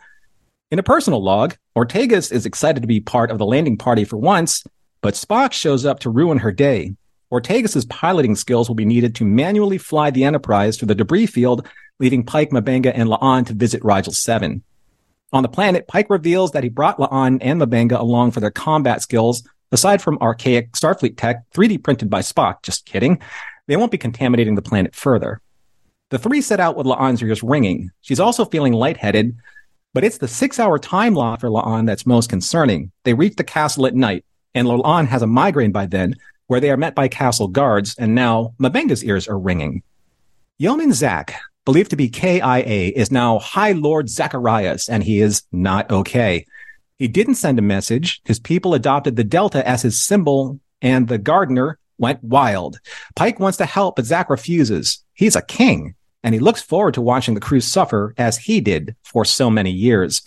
In 0.70 0.78
a 0.78 0.84
personal 0.84 1.22
log, 1.22 1.56
Ortegas 1.76 2.32
is 2.32 2.46
excited 2.46 2.80
to 2.80 2.86
be 2.86 3.00
part 3.00 3.30
of 3.30 3.38
the 3.38 3.46
landing 3.46 3.76
party 3.76 4.04
for 4.04 4.16
once, 4.16 4.64
but 5.02 5.14
Spock 5.14 5.52
shows 5.52 5.84
up 5.84 6.00
to 6.00 6.10
ruin 6.10 6.38
her 6.38 6.52
day. 6.52 6.94
Ortegas' 7.32 7.88
piloting 7.88 8.34
skills 8.34 8.68
will 8.68 8.74
be 8.74 8.84
needed 8.84 9.14
to 9.16 9.24
manually 9.24 9.78
fly 9.78 10.10
the 10.10 10.24
Enterprise 10.24 10.76
through 10.76 10.88
the 10.88 10.94
debris 10.94 11.26
field, 11.26 11.66
leaving 12.00 12.24
Pike, 12.24 12.50
M'Benga, 12.50 12.92
and 12.94 13.08
La'an 13.08 13.46
to 13.46 13.54
visit 13.54 13.84
Rigel 13.84 14.12
7. 14.12 14.62
On 15.32 15.42
the 15.42 15.48
planet, 15.48 15.86
Pike 15.86 16.10
reveals 16.10 16.50
that 16.52 16.64
he 16.64 16.68
brought 16.68 16.98
La'an 16.98 17.38
and 17.40 17.60
M'Benga 17.60 17.98
along 17.98 18.32
for 18.32 18.40
their 18.40 18.50
combat 18.50 19.00
skills. 19.00 19.46
Aside 19.72 20.02
from 20.02 20.18
archaic 20.18 20.72
Starfleet 20.72 21.16
tech, 21.16 21.48
3D 21.54 21.84
printed 21.84 22.10
by 22.10 22.20
Spock, 22.20 22.62
just 22.62 22.84
kidding, 22.86 23.20
they 23.70 23.76
won't 23.76 23.92
be 23.92 23.98
contaminating 23.98 24.56
the 24.56 24.62
planet 24.62 24.96
further. 24.96 25.40
The 26.08 26.18
three 26.18 26.40
set 26.40 26.58
out 26.58 26.76
with 26.76 26.88
La'an's 26.88 27.22
ears 27.22 27.40
ringing. 27.40 27.92
She's 28.00 28.18
also 28.18 28.44
feeling 28.44 28.72
lightheaded, 28.72 29.36
but 29.94 30.02
it's 30.02 30.18
the 30.18 30.26
six 30.26 30.58
hour 30.58 30.76
time 30.76 31.14
lock 31.14 31.38
for 31.38 31.50
La'an 31.50 31.86
that's 31.86 32.04
most 32.04 32.28
concerning. 32.28 32.90
They 33.04 33.14
reach 33.14 33.36
the 33.36 33.44
castle 33.44 33.86
at 33.86 33.94
night, 33.94 34.24
and 34.56 34.66
La'an 34.66 35.06
has 35.06 35.22
a 35.22 35.28
migraine 35.28 35.70
by 35.70 35.86
then, 35.86 36.16
where 36.48 36.58
they 36.58 36.72
are 36.72 36.76
met 36.76 36.96
by 36.96 37.06
castle 37.06 37.46
guards, 37.46 37.94
and 37.96 38.12
now 38.12 38.54
M'Benga's 38.58 39.04
ears 39.04 39.28
are 39.28 39.38
ringing. 39.38 39.84
Yeoman 40.58 40.92
Zak, 40.92 41.40
believed 41.64 41.90
to 41.90 41.96
be 41.96 42.08
KIA, 42.08 42.90
is 42.96 43.12
now 43.12 43.38
High 43.38 43.70
Lord 43.70 44.10
Zacharias, 44.10 44.88
and 44.88 45.04
he 45.04 45.20
is 45.20 45.44
not 45.52 45.88
okay. 45.92 46.44
He 46.98 47.06
didn't 47.06 47.36
send 47.36 47.60
a 47.60 47.62
message. 47.62 48.20
His 48.24 48.40
people 48.40 48.74
adopted 48.74 49.14
the 49.14 49.22
Delta 49.22 49.64
as 49.64 49.82
his 49.82 50.02
symbol, 50.02 50.58
and 50.82 51.06
the 51.06 51.18
gardener 51.18 51.78
went 52.00 52.24
wild. 52.24 52.80
Pike 53.14 53.38
wants 53.38 53.58
to 53.58 53.66
help, 53.66 53.96
but 53.96 54.06
Zak 54.06 54.30
refuses. 54.30 55.04
He's 55.12 55.36
a 55.36 55.42
king, 55.42 55.94
and 56.24 56.34
he 56.34 56.40
looks 56.40 56.62
forward 56.62 56.94
to 56.94 57.00
watching 57.00 57.34
the 57.34 57.40
crew 57.40 57.60
suffer 57.60 58.14
as 58.18 58.38
he 58.38 58.60
did 58.60 58.96
for 59.02 59.24
so 59.24 59.50
many 59.50 59.70
years. 59.70 60.22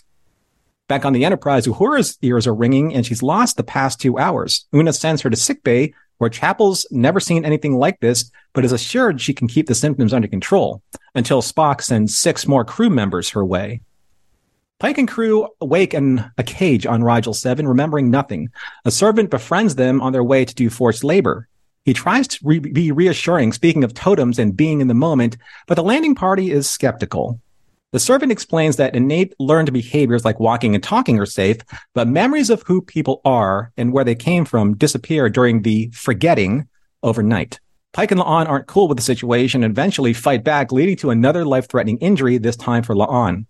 Back 0.88 1.04
on 1.04 1.12
the 1.12 1.24
Enterprise, 1.24 1.66
Uhura's 1.66 2.18
ears 2.22 2.46
are 2.46 2.54
ringing, 2.54 2.94
and 2.94 3.04
she's 3.04 3.22
lost 3.22 3.56
the 3.56 3.64
past 3.64 4.00
two 4.00 4.18
hours. 4.18 4.66
Una 4.74 4.92
sends 4.92 5.22
her 5.22 5.30
to 5.30 5.36
sickbay 5.36 5.92
where 6.18 6.30
Chapel's 6.30 6.86
never 6.90 7.20
seen 7.20 7.44
anything 7.44 7.76
like 7.76 8.00
this, 8.00 8.30
but 8.52 8.64
is 8.64 8.72
assured 8.72 9.20
she 9.20 9.34
can 9.34 9.48
keep 9.48 9.66
the 9.66 9.74
symptoms 9.74 10.12
under 10.12 10.28
control 10.28 10.82
until 11.14 11.42
Spock 11.42 11.82
sends 11.82 12.16
six 12.16 12.46
more 12.46 12.64
crew 12.64 12.90
members 12.90 13.30
her 13.30 13.44
way. 13.44 13.80
Pike 14.78 14.98
and 14.98 15.08
crew 15.08 15.48
awake 15.60 15.94
in 15.94 16.24
a 16.36 16.42
cage 16.42 16.86
on 16.86 17.02
Rigel 17.02 17.32
7, 17.32 17.66
remembering 17.66 18.10
nothing. 18.10 18.50
A 18.84 18.90
servant 18.90 19.30
befriends 19.30 19.76
them 19.76 20.00
on 20.00 20.12
their 20.12 20.24
way 20.24 20.44
to 20.44 20.54
do 20.54 20.68
forced 20.68 21.04
labor. 21.04 21.48
He 21.84 21.92
tries 21.92 22.26
to 22.28 22.38
re- 22.42 22.58
be 22.58 22.92
reassuring, 22.92 23.52
speaking 23.52 23.84
of 23.84 23.94
totems 23.94 24.38
and 24.38 24.56
being 24.56 24.80
in 24.80 24.88
the 24.88 24.94
moment, 24.94 25.36
but 25.66 25.74
the 25.74 25.82
landing 25.82 26.14
party 26.14 26.50
is 26.50 26.68
skeptical. 26.68 27.40
The 27.92 28.00
servant 28.00 28.32
explains 28.32 28.76
that 28.76 28.96
innate 28.96 29.34
learned 29.38 29.72
behaviors 29.72 30.24
like 30.24 30.40
walking 30.40 30.74
and 30.74 30.82
talking 30.82 31.20
are 31.20 31.26
safe, 31.26 31.58
but 31.94 32.08
memories 32.08 32.50
of 32.50 32.62
who 32.62 32.82
people 32.82 33.20
are 33.24 33.70
and 33.76 33.92
where 33.92 34.02
they 34.02 34.16
came 34.16 34.44
from 34.44 34.76
disappear 34.76 35.28
during 35.28 35.62
the 35.62 35.90
forgetting 35.92 36.68
overnight. 37.02 37.60
Pike 37.92 38.10
and 38.10 38.20
La'an 38.20 38.48
aren't 38.48 38.66
cool 38.66 38.88
with 38.88 38.96
the 38.98 39.04
situation 39.04 39.62
and 39.62 39.70
eventually 39.70 40.12
fight 40.12 40.42
back, 40.42 40.72
leading 40.72 40.96
to 40.96 41.10
another 41.10 41.44
life-threatening 41.44 41.98
injury, 41.98 42.38
this 42.38 42.56
time 42.56 42.82
for 42.82 42.96
La'an. 42.96 43.46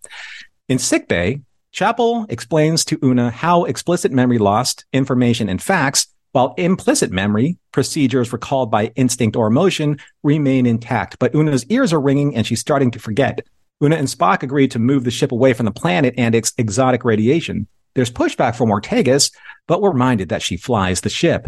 In 0.69 0.79
sickbay, 0.79 1.41
Chapel 1.73 2.26
explains 2.29 2.85
to 2.85 2.99
Una 3.03 3.31
how 3.31 3.64
explicit 3.64 4.12
memory 4.12 4.38
lost 4.38 4.85
information 4.93 5.49
and 5.49 5.62
facts, 5.62 6.09
while 6.35 6.53
implicit 6.57 7.12
memory, 7.12 7.57
procedures 7.71 8.33
recalled 8.33 8.69
by 8.69 8.87
instinct 8.97 9.37
or 9.37 9.47
emotion, 9.47 10.00
remain 10.25 10.67
intact. 10.67 11.17
But 11.21 11.33
Una's 11.33 11.64
ears 11.67 11.93
are 11.93 12.00
ringing 12.00 12.35
and 12.35 12.45
she's 12.45 12.59
starting 12.59 12.91
to 12.91 12.99
forget. 12.99 13.47
Una 13.81 13.95
and 13.95 14.09
Spock 14.09 14.43
agree 14.43 14.67
to 14.67 14.81
move 14.81 15.05
the 15.05 15.12
ship 15.12 15.31
away 15.31 15.53
from 15.53 15.64
the 15.64 15.71
planet 15.71 16.12
and 16.19 16.35
its 16.35 16.53
exotic 16.59 17.05
radiation. 17.05 17.69
There's 17.95 18.11
pushback 18.11 18.57
from 18.57 18.71
Ortegas, 18.71 19.33
but 19.69 19.81
we're 19.81 19.93
reminded 19.93 20.31
that 20.31 20.43
she 20.43 20.57
flies 20.57 21.03
the 21.03 21.09
ship. 21.09 21.47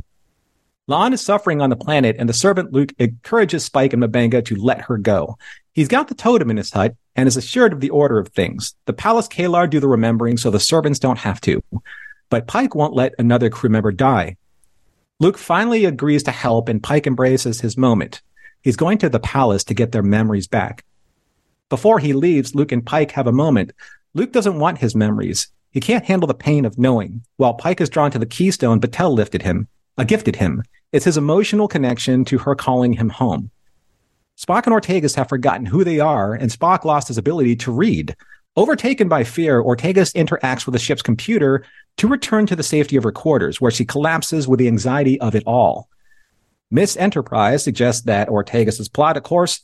La'an 0.88 1.12
is 1.12 1.20
suffering 1.20 1.60
on 1.60 1.70
the 1.70 1.74
planet, 1.74 2.14
and 2.16 2.28
the 2.28 2.32
servant 2.32 2.72
Luke 2.72 2.92
encourages 3.00 3.68
Pike 3.68 3.92
and 3.92 4.04
M'Benga 4.04 4.44
to 4.44 4.54
let 4.54 4.82
her 4.82 4.98
go. 4.98 5.36
He's 5.72 5.88
got 5.88 6.06
the 6.06 6.14
totem 6.14 6.48
in 6.48 6.58
his 6.58 6.72
hut 6.72 6.94
and 7.16 7.26
is 7.26 7.36
assured 7.36 7.72
of 7.72 7.80
the 7.80 7.90
order 7.90 8.20
of 8.20 8.28
things. 8.28 8.76
The 8.84 8.92
palace 8.92 9.26
Kalar 9.26 9.68
do 9.68 9.80
the 9.80 9.88
remembering, 9.88 10.36
so 10.36 10.48
the 10.48 10.60
servants 10.60 11.00
don't 11.00 11.18
have 11.18 11.40
to. 11.40 11.60
But 12.30 12.46
Pike 12.46 12.76
won't 12.76 12.94
let 12.94 13.14
another 13.18 13.50
crew 13.50 13.68
member 13.68 13.90
die. 13.90 14.36
Luke 15.18 15.38
finally 15.38 15.86
agrees 15.86 16.22
to 16.24 16.30
help, 16.30 16.68
and 16.68 16.82
Pike 16.82 17.06
embraces 17.06 17.62
his 17.62 17.78
moment. 17.78 18.20
He's 18.62 18.76
going 18.76 18.98
to 18.98 19.08
the 19.08 19.18
palace 19.18 19.64
to 19.64 19.74
get 19.74 19.92
their 19.92 20.02
memories 20.02 20.46
back. 20.46 20.84
Before 21.70 21.98
he 21.98 22.12
leaves, 22.12 22.54
Luke 22.54 22.70
and 22.70 22.84
Pike 22.84 23.12
have 23.12 23.26
a 23.26 23.32
moment. 23.32 23.72
Luke 24.12 24.30
doesn't 24.30 24.58
want 24.58 24.78
his 24.78 24.94
memories. 24.94 25.48
He 25.70 25.80
can't 25.80 26.04
handle 26.04 26.26
the 26.26 26.34
pain 26.34 26.66
of 26.66 26.78
knowing. 26.78 27.24
While 27.38 27.54
Pike 27.54 27.80
is 27.80 27.88
drawn 27.88 28.10
to 28.10 28.18
the 28.18 28.26
keystone, 28.26 28.80
Batel 28.80 29.14
lifted 29.14 29.42
him, 29.42 29.68
uh, 29.96 30.04
gifted 30.04 30.36
him. 30.36 30.62
It's 30.92 31.06
his 31.06 31.16
emotional 31.16 31.66
connection 31.66 32.24
to 32.26 32.38
her 32.38 32.54
calling 32.54 32.92
him 32.92 33.08
home. 33.08 33.50
Spock 34.38 34.66
and 34.66 34.74
Ortegas 34.74 35.16
have 35.16 35.30
forgotten 35.30 35.64
who 35.64 35.82
they 35.82 35.98
are, 35.98 36.34
and 36.34 36.50
Spock 36.50 36.84
lost 36.84 37.08
his 37.08 37.16
ability 37.16 37.56
to 37.56 37.72
read. 37.72 38.14
Overtaken 38.56 39.08
by 39.08 39.22
fear, 39.22 39.62
Ortegas 39.62 40.14
interacts 40.14 40.64
with 40.64 40.72
the 40.72 40.78
ship's 40.78 41.02
computer 41.02 41.64
to 41.98 42.08
return 42.08 42.46
to 42.46 42.56
the 42.56 42.62
safety 42.62 42.96
of 42.96 43.04
her 43.04 43.12
quarters, 43.12 43.60
where 43.60 43.70
she 43.70 43.84
collapses 43.84 44.48
with 44.48 44.58
the 44.58 44.66
anxiety 44.66 45.20
of 45.20 45.34
it 45.34 45.42
all. 45.46 45.88
Miss 46.70 46.96
Enterprise 46.96 47.62
suggests 47.62 48.02
that 48.04 48.28
Ortegas' 48.28 48.92
plot, 48.92 49.16
of 49.16 49.22
course, 49.22 49.60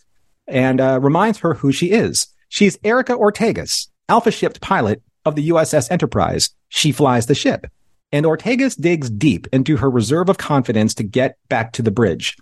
and 0.46 0.80
uh, 0.80 1.00
reminds 1.00 1.38
her 1.38 1.54
who 1.54 1.72
she 1.72 1.90
is. 1.90 2.28
She's 2.49 2.78
Erica 2.84 3.14
Ortegas, 3.14 3.88
alpha 4.08 4.30
shipped 4.30 4.61
pilot 4.61 5.02
of 5.25 5.37
the 5.37 5.49
USS 5.49 5.90
Enterprise. 5.90 6.50
She 6.68 6.92
flies 6.92 7.26
the 7.26 7.34
ship. 7.34 7.66
And 8.12 8.26
Ortegas 8.26 8.78
digs 8.78 9.08
deep 9.08 9.46
into 9.52 9.78
her 9.78 9.90
reserve 9.90 10.28
of 10.28 10.37
confidence 10.37 10.94
to 10.94 11.02
get 11.02 11.38
back 11.49 11.72
to 11.72 11.82
the 11.82 11.90
bridge. 11.90 12.37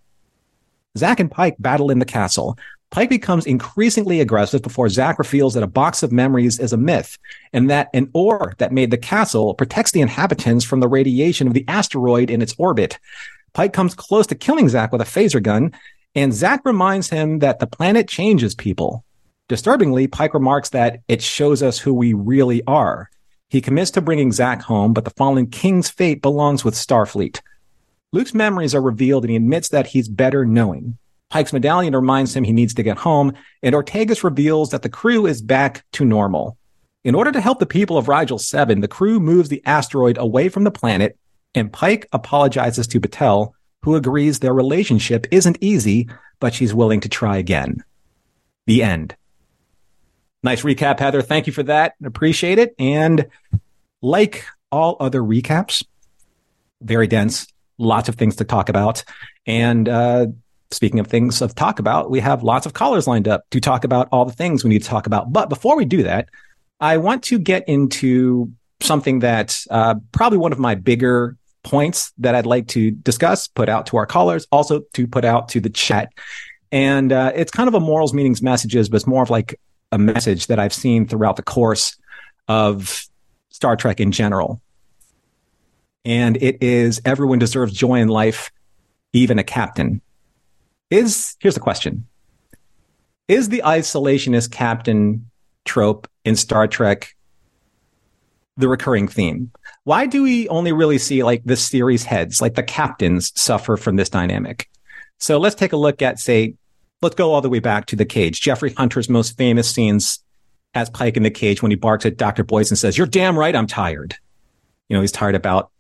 Zack 0.99 1.21
and 1.21 1.31
Pike 1.31 1.55
battle 1.61 1.91
in 1.91 2.01
the 2.01 2.05
castle. 2.05 2.59
Pike 2.91 3.09
becomes 3.09 3.47
increasingly 3.47 4.21
aggressive 4.21 4.63
before 4.63 4.89
Zak 4.89 5.19
reveals 5.19 5.55
that 5.55 5.63
a 5.63 5.69
box 5.69 6.03
of 6.03 6.11
memories 6.11 6.59
is 6.59 6.73
a 6.73 6.77
myth 6.77 7.19
and 7.53 7.71
that 7.71 7.89
an 7.95 8.11
ore 8.15 8.55
that 8.59 8.73
made 8.73 8.91
the 8.91 8.99
castle 8.99 9.55
protects 9.55 9.93
the 9.93 10.01
inhabitants 10.01 10.65
from 10.65 10.81
the 10.81 10.89
radiation 10.89 11.47
of 11.47 11.55
the 11.55 11.65
asteroid 11.69 12.31
in 12.31 12.43
its 12.43 12.55
orbit. 12.59 12.99
Pike 13.53 13.73
comes 13.73 13.95
close 13.95 14.27
to 14.27 14.35
killing 14.35 14.69
Zach 14.69 14.91
with 14.91 15.01
a 15.01 15.05
phaser 15.05 15.41
gun 15.41 15.73
and 16.17 16.35
Zach 16.35 16.63
reminds 16.65 17.11
him 17.11 17.39
that 17.39 17.61
the 17.61 17.67
planet 17.69 18.09
changes 18.09 18.55
people. 18.57 19.05
Disturbingly, 19.49 20.09
Pike 20.09 20.35
remarks 20.35 20.71
that 20.71 21.01
it 21.07 21.23
shows 21.23 21.63
us 21.63 21.79
who 21.79 21.95
we 21.95 22.13
really 22.13 22.63
are. 22.67 23.09
He 23.49 23.61
commits 23.61 23.91
to 23.93 24.01
bringing 24.01 24.33
Zak 24.33 24.63
home, 24.63 24.93
but 24.93 25.05
the 25.05 25.11
fallen 25.11 25.47
king's 25.47 25.89
fate 25.91 26.23
belongs 26.23 26.65
with 26.65 26.75
Starfleet. 26.75 27.41
Luke's 28.13 28.35
memories 28.35 28.75
are 28.75 28.83
revealed 28.83 29.25
and 29.25 29.31
he 29.31 29.37
admits 29.37 29.69
that 29.69 29.89
he's 29.89 30.09
better 30.09 30.45
knowing. 30.45 30.99
Pike's 31.31 31.53
medallion 31.53 31.95
reminds 31.95 32.35
him 32.35 32.45
he 32.45 32.53
needs 32.53 32.75
to 32.75 32.83
get 32.83 32.99
home, 32.99 33.33
and 33.63 33.75
Ortegas 33.75 34.25
reveals 34.25 34.71
that 34.71 34.83
the 34.83 34.89
crew 34.89 35.27
is 35.27 35.41
back 35.41 35.85
to 35.93 36.05
normal. 36.05 36.59
In 37.05 37.15
order 37.15 37.33
to 37.33 37.41
help 37.41 37.61
the 37.61 37.67
people 37.67 37.97
of 37.97 38.09
Rigel 38.09 38.39
7, 38.39 38.81
the 38.81 38.89
crew 38.89 39.21
moves 39.21 39.49
the 39.49 39.63
asteroid 39.65 40.19
away 40.19 40.49
from 40.49 40.65
the 40.65 40.71
planet, 40.71 41.17
and 41.55 41.73
Pike 41.73 42.07
apologizes 42.13 42.87
to 42.89 43.01
Batel, 43.01 43.53
who 43.83 43.95
agrees 43.95 44.41
their 44.41 44.53
relationship 44.53 45.27
isn't 45.31 45.57
easy, 45.61 46.09
but 46.41 46.53
she's 46.53 46.75
willing 46.75 47.01
to 47.01 47.09
try 47.09 47.39
again. 47.39 47.83
The 48.67 48.83
end. 48.83 49.17
Nice 50.43 50.63
recap, 50.63 50.99
Heather. 50.99 51.23
Thank 51.23 51.47
you 51.47 51.53
for 51.53 51.63
that. 51.65 51.95
Appreciate 52.05 52.59
it. 52.59 52.75
And 52.79 53.29
like 54.03 54.47
all 54.73 54.97
other 55.01 55.21
recaps, 55.21 55.85
very 56.81 57.07
dense, 57.07 57.47
lots 57.79 58.09
of 58.09 58.17
things 58.17 58.37
to 58.37 58.45
talk 58.45 58.69
about. 58.69 59.05
And 59.47 59.89
uh, 59.89 60.27
speaking 60.71 61.01
of 61.01 61.07
things 61.07 61.43
of 61.43 61.55
talk 61.55 61.79
about, 61.79 62.11
we 62.11 62.21
have 62.21 62.43
lots 62.43 62.67
of 62.67 62.75
callers 62.75 63.07
lined 63.07 63.29
up 63.29 63.49
to 63.51 63.61
talk 63.61 63.85
about 63.85 64.09
all 64.13 64.25
the 64.25 64.33
things 64.33 64.63
we 64.63 64.71
need 64.71 64.83
to 64.83 64.89
talk 64.89 65.07
about. 65.07 65.33
But 65.33 65.49
before 65.49 65.77
we 65.77 65.85
do 65.85 66.03
that, 66.05 66.29
I 66.81 66.97
want 66.97 67.25
to 67.25 67.39
get 67.39 67.69
into 67.69 68.53
something 68.81 69.21
that 69.21 69.63
uh, 69.71 69.97
probably 70.13 70.39
one 70.39 70.53
of 70.53 70.59
my 70.59 70.75
bigger 70.75 71.37
points 71.63 72.13
that 72.19 72.35
I'd 72.35 72.47
like 72.47 72.69
to 72.69 72.91
discuss, 72.91 73.49
put 73.49 73.69
out 73.69 73.87
to 73.87 73.97
our 73.97 74.07
callers, 74.07 74.47
also 74.51 74.81
to 74.95 75.07
put 75.07 75.25
out 75.25 75.51
to 75.51 75.61
the 75.61 75.71
chat. 75.71 76.13
And 76.73 77.13
uh, 77.13 77.33
it's 77.35 77.51
kind 77.51 77.69
of 77.69 77.75
a 77.75 77.81
morals, 77.81 78.15
meanings, 78.15 78.41
messages, 78.41 78.89
but 78.89 78.97
it's 78.97 79.07
more 79.07 79.23
of 79.23 79.31
like 79.31 79.61
a 79.93 79.99
message 79.99 80.47
that 80.47 80.59
I've 80.59 80.73
seen 80.73 81.07
throughout 81.07 81.37
the 81.37 81.43
course 81.43 81.97
of 82.49 83.05
Star 83.51 83.77
Trek 83.77 84.01
in 84.01 84.13
general. 84.13 84.63
And 86.05 86.37
it 86.39 86.63
is 86.63 87.03
everyone 87.05 87.41
deserves 87.41 87.73
joy 87.73 87.97
in 87.97 88.09
life, 88.09 88.51
even 89.13 89.39
a 89.39 89.45
captain. 89.45 90.01
Is 90.91 91.37
here's 91.41 91.55
the 91.55 91.61
question. 91.61 92.07
Is 93.29 93.49
the 93.49 93.63
isolationist 93.65 94.51
captain 94.51 95.31
trope 95.65 96.09
in 96.25 96.35
Star 96.35 96.67
Trek 96.67 97.15
the 98.57 98.69
recurring 98.69 99.07
theme? 99.09 99.53
Why 99.85 100.07
do 100.07 100.23
we 100.23 100.49
only 100.49 100.73
really 100.73 100.99
see 100.99 101.23
like 101.23 101.43
the 101.45 101.57
series 101.57 102.05
heads, 102.05 102.43
like 102.43 102.55
the 102.55 102.63
captains 102.63 103.33
suffer 103.41 103.77
from 103.77 103.97
this 103.97 104.09
dynamic? 104.09 104.69
So 105.19 105.39
let's 105.39 105.55
take 105.55 105.73
a 105.73 105.77
look 105.77 106.03
at, 106.03 106.19
say, 106.19 106.55
let's 107.03 107.15
go 107.15 107.33
all 107.33 107.41
the 107.41 107.49
way 107.49 107.61
back 107.61 107.87
to 107.87 107.97
the 107.97 108.05
cage. 108.05 108.41
Jeffrey 108.41 108.73
Hunter's 108.73 109.09
most 109.09 109.37
famous 109.37 109.71
scenes 109.71 110.25
as 110.75 110.91
Pike 110.91 111.17
in 111.17 111.23
the 111.23 111.31
cage 111.31 111.63
when 111.63 111.71
he 111.71 111.77
barks 111.77 112.07
at 112.07 112.17
Dr. 112.17 112.45
Boyce 112.45 112.71
and 112.71 112.79
says, 112.79 112.97
You're 112.97 113.07
damn 113.07 113.39
right, 113.39 113.55
I'm 113.55 113.67
tired. 113.67 114.17
You 114.89 114.97
know, 114.97 115.01
he's 115.01 115.13
tired 115.13 115.35
about 115.35 115.71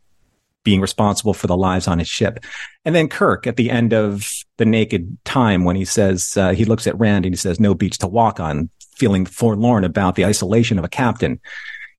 being 0.64 0.80
responsible 0.80 1.34
for 1.34 1.46
the 1.46 1.56
lives 1.56 1.88
on 1.88 1.98
his 1.98 2.08
ship. 2.08 2.44
And 2.84 2.94
then 2.94 3.08
Kirk 3.08 3.46
at 3.46 3.56
the 3.56 3.70
end 3.70 3.92
of 3.92 4.30
The 4.58 4.64
Naked 4.64 5.18
Time 5.24 5.64
when 5.64 5.76
he 5.76 5.84
says, 5.84 6.36
uh, 6.36 6.50
he 6.52 6.64
looks 6.64 6.86
at 6.86 6.98
Rand 6.98 7.24
and 7.24 7.34
he 7.34 7.38
says, 7.38 7.60
No 7.60 7.74
beach 7.74 7.98
to 7.98 8.08
walk 8.08 8.40
on, 8.40 8.70
feeling 8.96 9.24
forlorn 9.24 9.84
about 9.84 10.14
the 10.14 10.26
isolation 10.26 10.78
of 10.78 10.84
a 10.84 10.88
captain. 10.88 11.40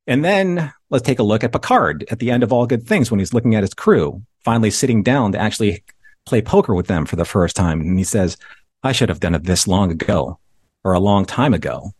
And 0.08 0.24
then 0.26 0.72
let's 0.90 1.06
take 1.06 1.20
a 1.20 1.24
look 1.24 1.44
at 1.44 1.52
Picard 1.52 2.06
at 2.12 2.20
the 2.20 2.32
end 2.32 2.44
of 2.44 2.52
All 2.52 2.68
Good 2.68 2.88
Things 2.88 3.10
when 3.10 3.20
he's 3.20 3.34
looking 3.34 3.56
at 3.56 3.64
his 3.64 3.74
crew, 3.74 4.22
finally 4.44 4.72
sitting 4.72 5.04
down 5.04 5.32
to 5.32 5.40
actually 5.40 5.84
play 6.26 6.42
poker 6.42 6.76
with 6.76 6.88
them 6.88 7.06
for 7.06 7.16
the 7.16 7.26
first 7.26 7.56
time. 7.56 7.82
And 7.82 7.98
he 7.98 8.04
says, 8.04 8.38
I 8.84 8.92
should 8.92 9.10
have 9.10 9.20
done 9.20 9.36
it 9.36 9.44
this 9.44 9.68
long 9.68 9.92
ago 9.92 10.40
or 10.84 10.94
a 10.94 11.00
long 11.00 11.26
time 11.26 11.54
ago. 11.54 11.92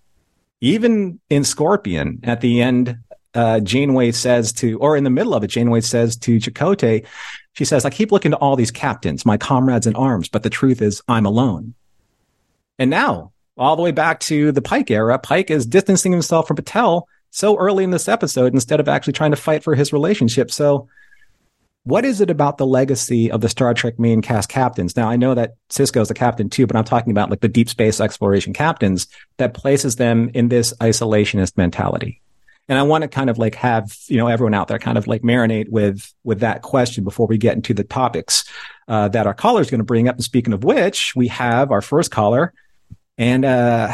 Even 0.62 1.20
in 1.30 1.44
Scorpion, 1.44 2.20
at 2.24 2.42
the 2.42 2.62
end, 2.62 2.98
uh, 3.34 3.60
Janeway 3.60 4.12
says 4.12 4.54
to, 4.54 4.78
or 4.80 4.98
in 4.98 5.04
the 5.04 5.10
middle 5.10 5.34
of 5.34 5.44
it, 5.44 5.48
Janeway 5.48 5.82
says 5.82 6.18
to 6.18 6.38
Chakotay, 6.38 7.06
she 7.54 7.66
says, 7.66 7.86
I 7.86 7.90
keep 7.90 8.12
looking 8.12 8.32
to 8.32 8.38
all 8.38 8.56
these 8.56 8.72
captains, 8.72 9.26
my 9.26 9.38
comrades 9.38 9.88
in 9.88 9.96
arms, 9.96 10.30
but 10.30 10.44
the 10.44 10.50
truth 10.50 10.82
is 10.82 11.02
I'm 11.08 11.26
alone. 11.26 11.74
And 12.80 12.90
now, 12.90 13.32
all 13.58 13.76
the 13.76 13.82
way 13.82 13.92
back 13.92 14.20
to 14.22 14.52
the 14.52 14.62
Pike 14.62 14.90
era, 14.90 15.20
Pike 15.20 15.52
is 15.52 15.66
distancing 15.66 16.12
himself 16.12 16.48
from 16.48 16.58
Batel 16.58 17.04
so 17.30 17.58
early 17.58 17.84
in 17.84 17.92
this 17.92 18.08
episode 18.08 18.54
instead 18.54 18.80
of 18.80 18.88
actually 18.88 19.14
trying 19.14 19.32
to 19.32 19.38
fight 19.38 19.64
for 19.64 19.76
his 19.76 19.94
relationship. 19.94 20.52
So 20.52 20.88
what 21.84 22.06
is 22.06 22.22
it 22.22 22.30
about 22.30 22.58
the 22.58 22.66
legacy 22.66 23.32
of 23.32 23.42
the 23.42 23.50
Star 23.50 23.74
Trek 23.74 23.98
main 23.98 24.22
cast 24.22 24.50
captains? 24.50 24.96
Now, 24.96 25.10
I 25.10 25.16
know 25.16 25.34
that 25.34 25.56
Sisko 25.70 26.02
is 26.02 26.12
a 26.12 26.14
captain 26.14 26.50
too, 26.50 26.68
but 26.68 26.76
I'm 26.76 26.84
talking 26.84 27.12
about 27.12 27.30
like 27.30 27.40
the 27.40 27.48
deep 27.48 27.70
space 27.70 28.00
exploration 28.00 28.54
captains 28.54 29.08
that 29.38 29.54
places 29.54 29.96
them 29.96 30.30
in 30.34 30.50
this 30.50 30.74
isolationist 30.76 31.58
mentality. 31.58 32.21
And 32.72 32.80
I 32.80 32.84
want 32.84 33.02
to 33.02 33.10
kind 33.10 33.30
of 33.30 33.38
like 33.38 33.56
have, 33.56 33.98
you 34.08 34.16
know, 34.16 34.28
everyone 34.28 34.54
out 34.54 34.70
there 34.70 34.80
kind 34.80 34.98
of 34.98 35.06
like 35.06 35.24
marinate 35.24 35.68
with, 35.68 36.10
with 36.24 36.40
that 36.40 36.62
question 36.62 37.04
before 37.04 37.28
we 37.28 37.38
get 37.38 37.58
into 37.58 37.74
the 37.74 37.84
topics, 37.84 38.46
uh, 38.88 39.10
that 39.10 39.28
our 39.28 39.34
caller 39.34 39.60
is 39.60 39.70
going 39.70 39.82
to 39.82 39.86
bring 39.86 40.08
up. 40.08 40.16
And 40.16 40.24
speaking 40.24 40.54
of 40.54 40.64
which, 40.64 41.14
we 41.14 41.28
have 41.28 41.72
our 41.72 41.82
first 41.82 42.12
caller 42.12 42.54
and, 43.18 43.44
uh, 43.44 43.94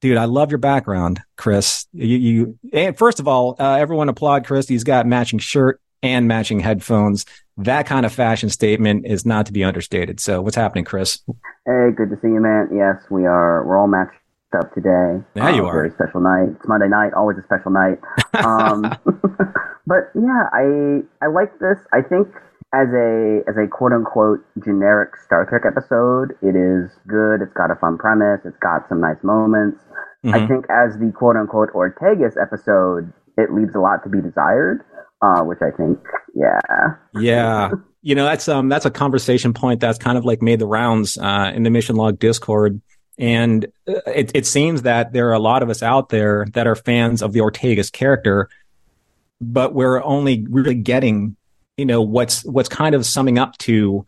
dude, 0.00 0.16
I 0.16 0.26
love 0.26 0.52
your 0.52 0.58
background, 0.58 1.20
Chris. 1.36 1.86
You, 1.92 2.16
you 2.16 2.58
and 2.72 2.96
first 2.96 3.18
of 3.18 3.26
all, 3.26 3.56
uh, 3.58 3.74
everyone 3.74 4.08
applaud 4.08 4.46
Chris. 4.46 4.68
He's 4.68 4.84
got 4.84 5.06
matching 5.06 5.40
shirt 5.40 5.80
and 6.02 6.28
matching 6.28 6.60
headphones. 6.60 7.26
That 7.56 7.86
kind 7.86 8.06
of 8.06 8.12
fashion 8.12 8.48
statement 8.48 9.06
is 9.06 9.26
not 9.26 9.46
to 9.46 9.52
be 9.52 9.64
understated. 9.64 10.20
So, 10.20 10.40
what's 10.40 10.56
happening, 10.56 10.84
Chris? 10.84 11.20
Hey, 11.66 11.90
good 11.96 12.10
to 12.10 12.18
see 12.22 12.28
you, 12.28 12.40
man. 12.40 12.68
Yes, 12.72 12.96
we 13.10 13.26
are. 13.26 13.64
We're 13.66 13.76
all 13.76 13.86
matched 13.86 14.18
up 14.54 14.72
today. 14.74 15.22
Yeah, 15.34 15.50
you 15.50 15.64
uh, 15.64 15.68
are. 15.68 15.72
Very 15.72 15.90
special 15.90 16.20
night. 16.20 16.56
It's 16.56 16.68
Monday 16.68 16.88
night. 16.88 17.12
Always 17.14 17.38
a 17.38 17.42
special 17.42 17.70
night. 17.70 17.98
Um, 18.34 18.82
but 19.86 20.10
yeah, 20.14 20.48
I 20.52 21.02
I 21.22 21.28
like 21.28 21.58
this. 21.58 21.78
I 21.92 22.00
think 22.02 22.28
as 22.72 22.88
a 22.94 23.42
as 23.48 23.56
a 23.56 23.66
quote 23.66 23.92
unquote 23.92 24.40
generic 24.64 25.16
Star 25.16 25.46
Trek 25.46 25.62
episode, 25.66 26.32
it 26.42 26.56
is 26.56 26.90
good. 27.06 27.42
It's 27.42 27.52
got 27.54 27.70
a 27.70 27.76
fun 27.76 27.98
premise. 27.98 28.40
It's 28.44 28.58
got 28.58 28.88
some 28.88 29.00
nice 29.00 29.22
moments. 29.22 29.78
Mm-hmm. 30.24 30.34
I 30.34 30.46
think 30.46 30.66
as 30.70 30.98
the 30.98 31.12
quote 31.12 31.36
unquote 31.36 31.70
Ortegas 31.72 32.40
episode, 32.40 33.12
it 33.36 33.52
leaves 33.52 33.74
a 33.74 33.80
lot 33.80 34.02
to 34.04 34.08
be 34.08 34.20
desired. 34.20 34.82
Uh, 35.22 35.42
which 35.42 35.60
I 35.62 35.70
think, 35.70 35.98
yeah, 36.34 36.60
yeah, 37.14 37.70
you 38.02 38.14
know, 38.14 38.26
that's 38.26 38.46
um, 38.46 38.68
that's 38.68 38.84
a 38.84 38.90
conversation 38.90 39.54
point 39.54 39.80
that's 39.80 39.96
kind 39.96 40.18
of 40.18 40.26
like 40.26 40.42
made 40.42 40.58
the 40.58 40.66
rounds 40.66 41.16
uh, 41.16 41.50
in 41.54 41.62
the 41.62 41.70
Mission 41.70 41.96
Log 41.96 42.18
Discord, 42.18 42.82
and 43.18 43.66
uh, 43.88 44.00
it 44.06 44.30
it 44.34 44.46
seems 44.46 44.82
that 44.82 45.12
there 45.12 45.28
are 45.28 45.34
a 45.34 45.38
lot 45.38 45.62
of 45.62 45.70
us 45.70 45.82
out 45.82 46.08
there 46.08 46.46
that 46.52 46.66
are 46.66 46.74
fans 46.74 47.22
of 47.22 47.32
the 47.32 47.40
Ortegas 47.40 47.92
character, 47.92 48.48
but 49.40 49.74
we're 49.74 50.02
only 50.02 50.46
really 50.48 50.74
getting, 50.74 51.36
you 51.76 51.86
know, 51.86 52.02
what's 52.02 52.44
what's 52.44 52.68
kind 52.68 52.94
of 52.94 53.06
summing 53.06 53.38
up 53.38 53.56
to 53.58 54.06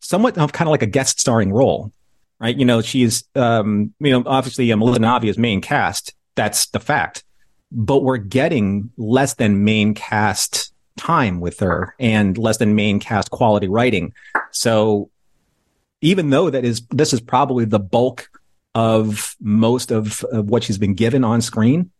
somewhat 0.00 0.38
of 0.38 0.52
kind 0.52 0.68
of 0.68 0.70
like 0.70 0.82
a 0.82 0.86
guest 0.86 1.18
starring 1.18 1.52
role 1.52 1.92
right? 2.40 2.56
You 2.56 2.64
know, 2.64 2.80
she's, 2.80 3.24
um, 3.34 3.92
you 4.00 4.10
know, 4.10 4.22
obviously 4.26 4.70
uh, 4.72 4.76
Melissa 4.76 5.00
Navia's 5.00 5.38
main 5.38 5.60
cast. 5.60 6.14
That's 6.34 6.66
the 6.66 6.80
fact. 6.80 7.24
But 7.70 8.02
we're 8.02 8.16
getting 8.16 8.90
less 8.96 9.34
than 9.34 9.64
main 9.64 9.94
cast 9.94 10.72
time 10.96 11.40
with 11.40 11.60
her 11.60 11.94
and 11.98 12.36
less 12.38 12.56
than 12.56 12.74
main 12.74 12.98
cast 13.00 13.30
quality 13.30 13.68
writing. 13.68 14.14
So 14.52 15.10
even 16.00 16.30
though 16.30 16.50
that 16.50 16.64
is, 16.64 16.82
this 16.90 17.12
is 17.12 17.20
probably 17.20 17.64
the 17.64 17.78
bulk 17.78 18.28
of 18.74 19.36
most 19.40 19.90
of, 19.90 20.24
of 20.32 20.48
what 20.50 20.62
she's 20.62 20.78
been 20.78 20.94
given 20.94 21.24
on 21.24 21.40
screen, 21.40 21.90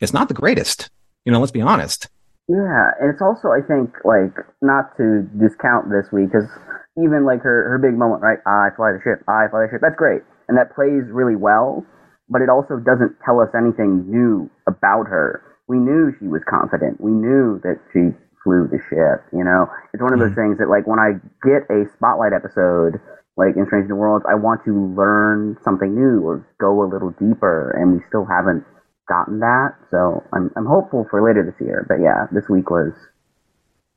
it's 0.00 0.12
not 0.12 0.28
the 0.28 0.34
greatest. 0.34 0.90
You 1.24 1.32
know, 1.32 1.40
let's 1.40 1.52
be 1.52 1.60
honest. 1.60 2.08
Yeah, 2.48 2.92
and 3.00 3.10
it's 3.12 3.20
also, 3.20 3.48
I 3.48 3.60
think, 3.60 3.92
like, 4.04 4.32
not 4.62 4.96
to 4.96 5.28
discount 5.36 5.90
this 5.90 6.10
week, 6.12 6.32
because 6.32 6.48
even 6.96 7.24
like 7.24 7.42
her 7.42 7.68
her 7.70 7.78
big 7.78 7.98
moment, 7.98 8.22
right? 8.22 8.38
I 8.46 8.74
fly 8.74 8.92
the 8.92 9.00
ship. 9.04 9.22
I 9.28 9.46
fly 9.50 9.66
the 9.66 9.70
ship. 9.70 9.80
That's 9.82 9.96
great, 9.96 10.22
and 10.48 10.56
that 10.56 10.74
plays 10.74 11.06
really 11.12 11.36
well. 11.36 11.84
But 12.28 12.42
it 12.42 12.48
also 12.48 12.76
doesn't 12.76 13.16
tell 13.24 13.40
us 13.40 13.48
anything 13.56 14.04
new 14.10 14.50
about 14.66 15.08
her. 15.08 15.40
We 15.68 15.78
knew 15.78 16.12
she 16.18 16.28
was 16.28 16.42
confident. 16.48 17.00
We 17.00 17.12
knew 17.12 17.60
that 17.64 17.80
she 17.92 18.12
flew 18.44 18.68
the 18.68 18.80
ship. 18.88 19.24
You 19.32 19.44
know, 19.44 19.68
it's 19.92 20.02
one 20.02 20.12
of 20.12 20.18
those 20.18 20.32
mm-hmm. 20.32 20.56
things 20.56 20.58
that 20.58 20.68
like 20.68 20.86
when 20.86 20.98
I 20.98 21.20
get 21.44 21.68
a 21.68 21.84
spotlight 21.96 22.32
episode 22.32 23.00
like 23.38 23.56
in 23.56 23.66
Strange 23.66 23.88
New 23.88 23.94
Worlds, 23.94 24.24
I 24.28 24.34
want 24.34 24.64
to 24.64 24.92
learn 24.96 25.56
something 25.62 25.94
new 25.94 26.26
or 26.26 26.44
go 26.60 26.82
a 26.82 26.86
little 26.92 27.10
deeper, 27.10 27.70
and 27.70 27.94
we 27.94 28.00
still 28.08 28.26
haven't 28.26 28.64
gotten 29.08 29.38
that. 29.38 29.76
So 29.90 30.24
I'm 30.32 30.50
I'm 30.56 30.66
hopeful 30.66 31.06
for 31.08 31.22
later 31.22 31.44
this 31.44 31.64
year. 31.64 31.86
But 31.88 32.02
yeah, 32.02 32.26
this 32.32 32.48
week 32.50 32.68
was. 32.68 32.92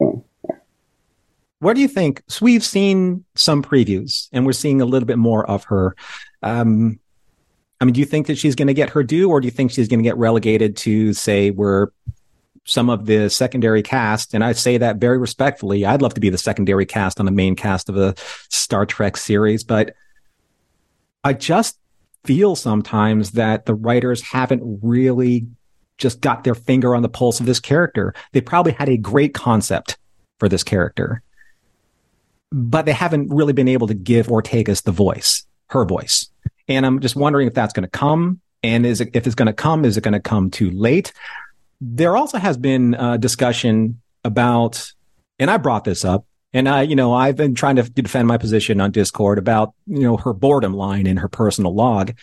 Eh. 0.01 0.53
Where 1.59 1.73
do 1.73 1.81
you 1.81 1.87
think? 1.87 2.23
So 2.27 2.45
we've 2.45 2.63
seen 2.63 3.25
some 3.35 3.63
previews, 3.63 4.29
and 4.31 4.45
we're 4.45 4.53
seeing 4.53 4.79
a 4.79 4.85
little 4.85 5.07
bit 5.07 5.17
more 5.17 5.49
of 5.49 5.63
her. 5.65 5.95
Um, 6.43 6.99
I 7.79 7.85
mean, 7.85 7.93
do 7.93 7.99
you 7.99 8.05
think 8.05 8.27
that 8.27 8.37
she's 8.37 8.55
going 8.55 8.67
to 8.67 8.75
get 8.75 8.91
her 8.91 9.03
due, 9.03 9.29
or 9.29 9.41
do 9.41 9.47
you 9.47 9.51
think 9.51 9.71
she's 9.71 9.87
going 9.87 9.99
to 9.99 10.03
get 10.03 10.17
relegated 10.17 10.77
to, 10.77 11.13
say, 11.13 11.49
where 11.49 11.91
some 12.63 12.89
of 12.89 13.05
the 13.05 13.29
secondary 13.29 13.81
cast, 13.81 14.33
and 14.33 14.43
I 14.43 14.53
say 14.53 14.77
that 14.77 14.97
very 14.97 15.17
respectfully. 15.17 15.85
I'd 15.85 16.01
love 16.01 16.13
to 16.13 16.21
be 16.21 16.29
the 16.29 16.37
secondary 16.37 16.85
cast 16.85 17.19
on 17.19 17.25
the 17.25 17.31
main 17.31 17.55
cast 17.55 17.89
of 17.89 17.97
a 17.97 18.15
Star 18.49 18.85
Trek 18.85 19.17
series, 19.17 19.63
but 19.63 19.95
I 21.23 21.33
just 21.33 21.77
feel 22.23 22.55
sometimes 22.55 23.31
that 23.31 23.65
the 23.65 23.73
writers 23.73 24.21
haven't 24.21 24.79
really 24.83 25.47
just 25.97 26.21
got 26.21 26.43
their 26.43 26.55
finger 26.55 26.95
on 26.95 27.01
the 27.01 27.09
pulse 27.09 27.39
of 27.39 27.45
this 27.45 27.59
character. 27.59 28.13
They 28.31 28.41
probably 28.41 28.73
had 28.73 28.89
a 28.89 28.97
great 28.97 29.33
concept 29.33 29.97
for 30.39 30.47
this 30.47 30.63
character 30.63 31.23
but 32.51 32.85
they 32.85 32.91
haven't 32.91 33.29
really 33.29 33.53
been 33.53 33.67
able 33.67 33.87
to 33.87 33.93
give 33.93 34.27
Ortegas 34.27 34.83
the 34.83 34.91
voice, 34.91 35.45
her 35.67 35.85
voice. 35.85 36.29
And 36.67 36.85
I'm 36.85 36.99
just 36.99 37.15
wondering 37.15 37.47
if 37.47 37.53
that's 37.53 37.73
going 37.73 37.83
to 37.83 37.89
come. 37.89 38.41
And 38.63 38.85
is 38.85 39.01
it, 39.01 39.09
if 39.13 39.25
it's 39.25 39.35
going 39.35 39.47
to 39.47 39.53
come, 39.53 39.85
is 39.85 39.97
it 39.97 40.03
going 40.03 40.13
to 40.13 40.19
come 40.19 40.51
too 40.51 40.69
late? 40.69 41.13
There 41.81 42.15
also 42.15 42.37
has 42.37 42.57
been 42.57 42.93
a 42.93 43.17
discussion 43.17 43.99
about, 44.23 44.93
and 45.39 45.49
I 45.49 45.57
brought 45.57 45.83
this 45.83 46.05
up, 46.05 46.25
and 46.53 46.69
I, 46.69 46.83
you 46.83 46.95
know, 46.95 47.13
I've 47.13 47.35
been 47.35 47.55
trying 47.55 47.77
to 47.77 47.83
defend 47.83 48.27
my 48.27 48.37
position 48.37 48.79
on 48.79 48.91
Discord 48.91 49.39
about, 49.39 49.73
you 49.87 50.01
know, 50.01 50.17
her 50.17 50.33
boredom 50.33 50.73
line 50.73 51.07
in 51.07 51.17
her 51.17 51.27
personal 51.27 51.73
log. 51.73 52.13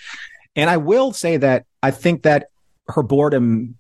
And 0.54 0.70
I 0.70 0.76
will 0.76 1.12
say 1.12 1.38
that 1.38 1.66
I 1.82 1.90
think 1.90 2.22
that 2.22 2.50
her 2.88 3.02
boredom, 3.02 3.76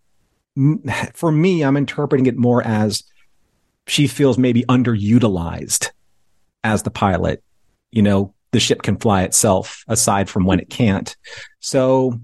for 1.14 1.30
me, 1.30 1.62
I'm 1.62 1.76
interpreting 1.76 2.26
it 2.26 2.36
more 2.36 2.62
as 2.62 3.04
she 3.86 4.06
feels 4.06 4.36
maybe 4.36 4.64
underutilized 4.64 5.90
as 6.64 6.82
the 6.82 6.90
pilot. 6.90 7.42
You 7.92 8.02
know, 8.02 8.34
the 8.50 8.60
ship 8.60 8.82
can 8.82 8.96
fly 8.96 9.22
itself 9.22 9.84
aside 9.86 10.28
from 10.28 10.44
when 10.44 10.60
it 10.60 10.70
can't. 10.70 11.14
So 11.60 12.18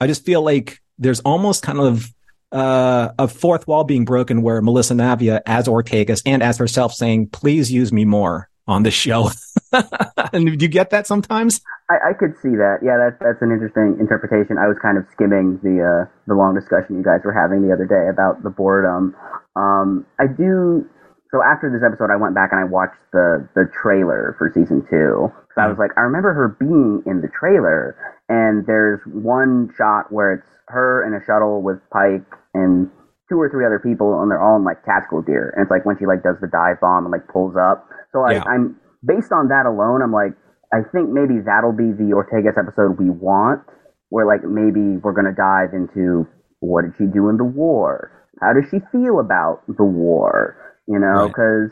I 0.00 0.06
just 0.06 0.24
feel 0.24 0.42
like 0.42 0.80
there's 0.98 1.20
almost 1.20 1.62
kind 1.62 1.78
of 1.78 2.12
uh, 2.56 3.12
a 3.18 3.28
fourth 3.28 3.68
wall 3.68 3.84
being 3.84 4.06
broken 4.06 4.40
where 4.40 4.62
Melissa 4.62 4.94
Navia 4.94 5.42
as 5.44 5.68
Ortegas 5.68 6.22
and 6.24 6.42
as 6.42 6.56
herself 6.56 6.94
saying, 6.94 7.28
please 7.28 7.70
use 7.70 7.92
me 7.92 8.06
more 8.06 8.48
on 8.66 8.82
the 8.82 8.90
show. 8.90 9.30
and 10.32 10.58
do 10.58 10.64
you 10.64 10.68
get 10.68 10.88
that 10.90 11.06
sometimes? 11.06 11.60
I, 11.90 12.10
I, 12.10 12.12
could 12.14 12.34
see 12.42 12.56
that. 12.56 12.78
Yeah, 12.82 12.96
that's 12.96 13.20
that's 13.20 13.42
an 13.42 13.52
interesting 13.52 13.98
interpretation. 14.00 14.56
I 14.58 14.68
was 14.68 14.78
kind 14.80 14.96
of 14.96 15.04
skimming 15.12 15.60
the 15.62 15.84
uh, 15.84 16.10
the 16.26 16.34
long 16.34 16.54
discussion 16.54 16.96
you 16.96 17.04
guys 17.04 17.20
were 17.24 17.32
having 17.32 17.60
the 17.60 17.72
other 17.74 17.84
day 17.84 18.08
about 18.08 18.42
the 18.42 18.50
boredom. 18.50 19.14
Um, 19.54 20.06
I 20.18 20.26
do 20.26 20.88
so 21.30 21.42
after 21.42 21.70
this 21.70 21.84
episode, 21.86 22.10
I 22.10 22.16
went 22.16 22.34
back 22.34 22.50
and 22.52 22.60
I 22.60 22.64
watched 22.64 22.98
the 23.12 23.46
the 23.54 23.70
trailer 23.70 24.34
for 24.38 24.50
season 24.54 24.80
two. 24.88 25.30
So 25.54 25.62
I 25.62 25.68
was 25.68 25.78
like, 25.78 25.92
I 25.96 26.00
remember 26.00 26.32
her 26.32 26.56
being 26.58 27.02
in 27.06 27.20
the 27.20 27.28
trailer, 27.28 27.96
and 28.28 28.66
there's 28.66 29.00
one 29.06 29.70
shot 29.76 30.10
where 30.10 30.34
it's 30.34 30.48
her 30.68 31.06
in 31.06 31.14
a 31.14 31.24
shuttle 31.24 31.62
with 31.62 31.78
Pike 31.90 32.26
and 32.56 32.88
two 33.28 33.36
or 33.36 33.50
three 33.50 33.66
other 33.66 33.78
people, 33.78 34.16
and 34.22 34.30
they're 34.30 34.40
all 34.42 34.56
in 34.56 34.64
like 34.64 34.80
tactical 34.84 35.20
gear. 35.20 35.52
And 35.56 35.62
it's 35.64 35.70
like 35.70 35.84
when 35.84 35.98
she 35.98 36.06
like 36.06 36.22
does 36.22 36.36
the 36.40 36.48
dive 36.48 36.80
bomb 36.80 37.04
and 37.04 37.12
like 37.12 37.28
pulls 37.28 37.56
up. 37.56 37.84
So 38.12 38.22
I, 38.24 38.40
Yeah. 38.40 38.44
I'm 38.48 38.80
based 39.04 39.32
on 39.32 39.48
that 39.48 39.66
alone. 39.66 40.00
I'm 40.00 40.12
like, 40.12 40.32
I 40.72 40.80
think 40.92 41.10
maybe 41.10 41.38
that'll 41.44 41.76
be 41.76 41.92
the 41.92 42.16
Ortegas 42.16 42.56
episode 42.58 42.98
we 42.98 43.10
want, 43.10 43.60
where 44.08 44.24
like 44.26 44.42
maybe 44.42 44.96
we're 45.02 45.12
gonna 45.12 45.34
dive 45.36 45.74
into 45.74 46.26
what 46.60 46.82
did 46.88 46.94
she 46.98 47.04
do 47.06 47.28
in 47.28 47.36
the 47.36 47.44
war? 47.44 48.10
How 48.40 48.52
does 48.52 48.64
she 48.70 48.78
feel 48.92 49.20
about 49.20 49.62
the 49.68 49.84
war? 49.84 50.56
You 50.88 50.98
know, 50.98 51.26
Right. 51.26 51.28
because 51.28 51.70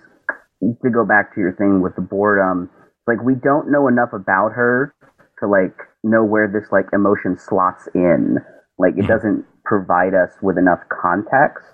to 0.82 0.90
go 0.90 1.04
back 1.04 1.34
to 1.34 1.40
your 1.40 1.52
thing 1.54 1.82
with 1.82 1.94
the 1.94 2.02
boredom, 2.02 2.70
like 3.06 3.22
we 3.22 3.34
don't 3.34 3.70
know 3.70 3.86
enough 3.88 4.12
about 4.12 4.52
her 4.52 4.94
to 5.40 5.46
like 5.46 5.76
know 6.02 6.24
where 6.24 6.48
this 6.48 6.70
like 6.72 6.86
emotion 6.92 7.36
slots 7.38 7.88
in. 7.94 8.38
Like 8.78 8.94
it 8.96 9.04
Mhm. 9.04 9.08
doesn't 9.08 9.44
provide 9.64 10.14
us 10.14 10.30
with 10.42 10.58
enough 10.58 10.80
context. 10.88 11.64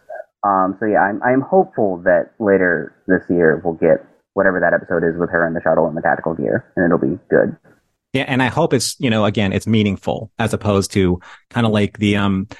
Um, 0.45 0.77
so 0.81 0.87
yeah, 0.87 1.01
I'm 1.01 1.23
I'm 1.23 1.41
hopeful 1.41 1.99
that 2.05 2.33
later 2.39 2.95
this 3.07 3.23
year 3.29 3.61
we'll 3.65 3.75
get 3.75 4.05
whatever 4.35 4.61
that 4.61 4.73
episode 4.73 5.05
is 5.05 5.19
with 5.19 5.31
her 5.31 5.47
in 5.47 5.55
the 5.55 5.61
shuttle 5.61 5.87
and 5.87 5.97
the 5.97 6.01
tactical 6.03 6.35
gear, 6.35 6.65
and 6.77 6.85
it'll 6.87 6.99
be 6.99 7.19
good. 7.29 7.57
Yeah, 8.13 8.25
and 8.27 8.43
I 8.43 8.47
hope 8.47 8.73
it's 8.73 8.99
you 9.01 9.11
know 9.11 9.25
again 9.25 9.53
it's 9.53 9.67
meaningful 9.67 10.31
as 10.39 10.53
opposed 10.55 10.93
to 10.93 11.21
kind 11.51 11.67
of 11.67 11.73
like 11.73 11.99
the 11.99 12.17
um. 12.17 12.49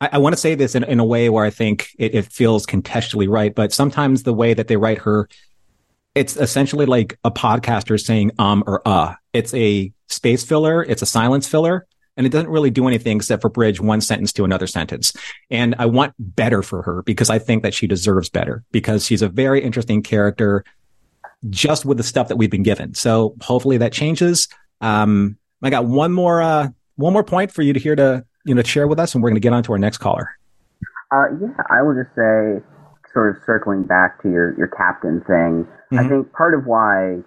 I, 0.00 0.10
I 0.12 0.18
want 0.18 0.34
to 0.34 0.40
say 0.40 0.54
this 0.54 0.74
in, 0.76 0.84
in 0.84 1.00
a 1.00 1.04
way 1.04 1.28
where 1.28 1.44
I 1.44 1.50
think 1.50 1.88
it, 1.98 2.14
it 2.14 2.26
feels 2.26 2.64
contextually 2.66 3.28
right, 3.28 3.52
but 3.54 3.72
sometimes 3.72 4.22
the 4.22 4.32
way 4.34 4.54
that 4.54 4.68
they 4.68 4.76
write 4.76 4.98
her, 4.98 5.28
it's 6.14 6.36
essentially 6.36 6.86
like 6.86 7.18
a 7.24 7.30
podcaster 7.32 7.98
saying 8.00 8.32
um 8.38 8.62
or 8.66 8.80
uh. 8.86 9.14
It's 9.32 9.52
a 9.54 9.92
space 10.06 10.44
filler, 10.44 10.82
it's 10.84 11.02
a 11.02 11.06
silence 11.06 11.48
filler, 11.48 11.86
and 12.18 12.26
it 12.26 12.30
doesn't 12.30 12.50
really 12.50 12.68
do 12.68 12.86
anything 12.88 13.16
except 13.16 13.40
for 13.40 13.48
bridge 13.48 13.80
one 13.80 14.00
sentence 14.00 14.32
to 14.34 14.44
another 14.44 14.66
sentence. 14.66 15.12
And 15.50 15.74
I 15.78 15.86
want 15.86 16.12
better 16.18 16.62
for 16.62 16.82
her 16.82 17.02
because 17.04 17.30
I 17.30 17.38
think 17.38 17.62
that 17.62 17.72
she 17.72 17.86
deserves 17.86 18.28
better 18.28 18.64
because 18.72 19.06
she's 19.06 19.22
a 19.22 19.28
very 19.28 19.62
interesting 19.62 20.02
character 20.02 20.64
just 21.48 21.84
with 21.84 21.96
the 21.96 22.02
stuff 22.02 22.26
that 22.28 22.36
we've 22.36 22.50
been 22.50 22.64
given. 22.64 22.92
So 22.94 23.36
hopefully 23.40 23.76
that 23.78 23.92
changes. 23.92 24.48
Um, 24.80 25.38
I 25.62 25.70
got 25.70 25.86
one 25.86 26.12
more, 26.12 26.42
uh, 26.42 26.68
one 26.96 27.12
more 27.12 27.22
point 27.22 27.52
for 27.52 27.62
you 27.62 27.72
to 27.72 27.78
hear 27.78 27.94
to, 27.94 28.24
you 28.44 28.54
know, 28.54 28.62
share 28.62 28.88
with 28.88 28.98
us, 28.98 29.14
and 29.14 29.22
we're 29.22 29.30
going 29.30 29.36
to 29.36 29.40
get 29.40 29.52
on 29.52 29.62
to 29.62 29.72
our 29.72 29.78
next 29.78 29.98
caller. 29.98 30.28
Uh, 31.12 31.26
yeah, 31.40 31.48
I 31.70 31.82
will 31.82 31.94
just 31.94 32.14
say, 32.16 32.60
sort 33.12 33.36
of 33.36 33.42
circling 33.46 33.84
back 33.84 34.20
to 34.22 34.28
your, 34.28 34.56
your 34.58 34.66
captain 34.66 35.20
thing, 35.26 35.66
I 35.92 36.02
Mhm. 36.02 36.08
think 36.08 36.32
part 36.32 36.54
of 36.54 36.66
why 36.66 37.18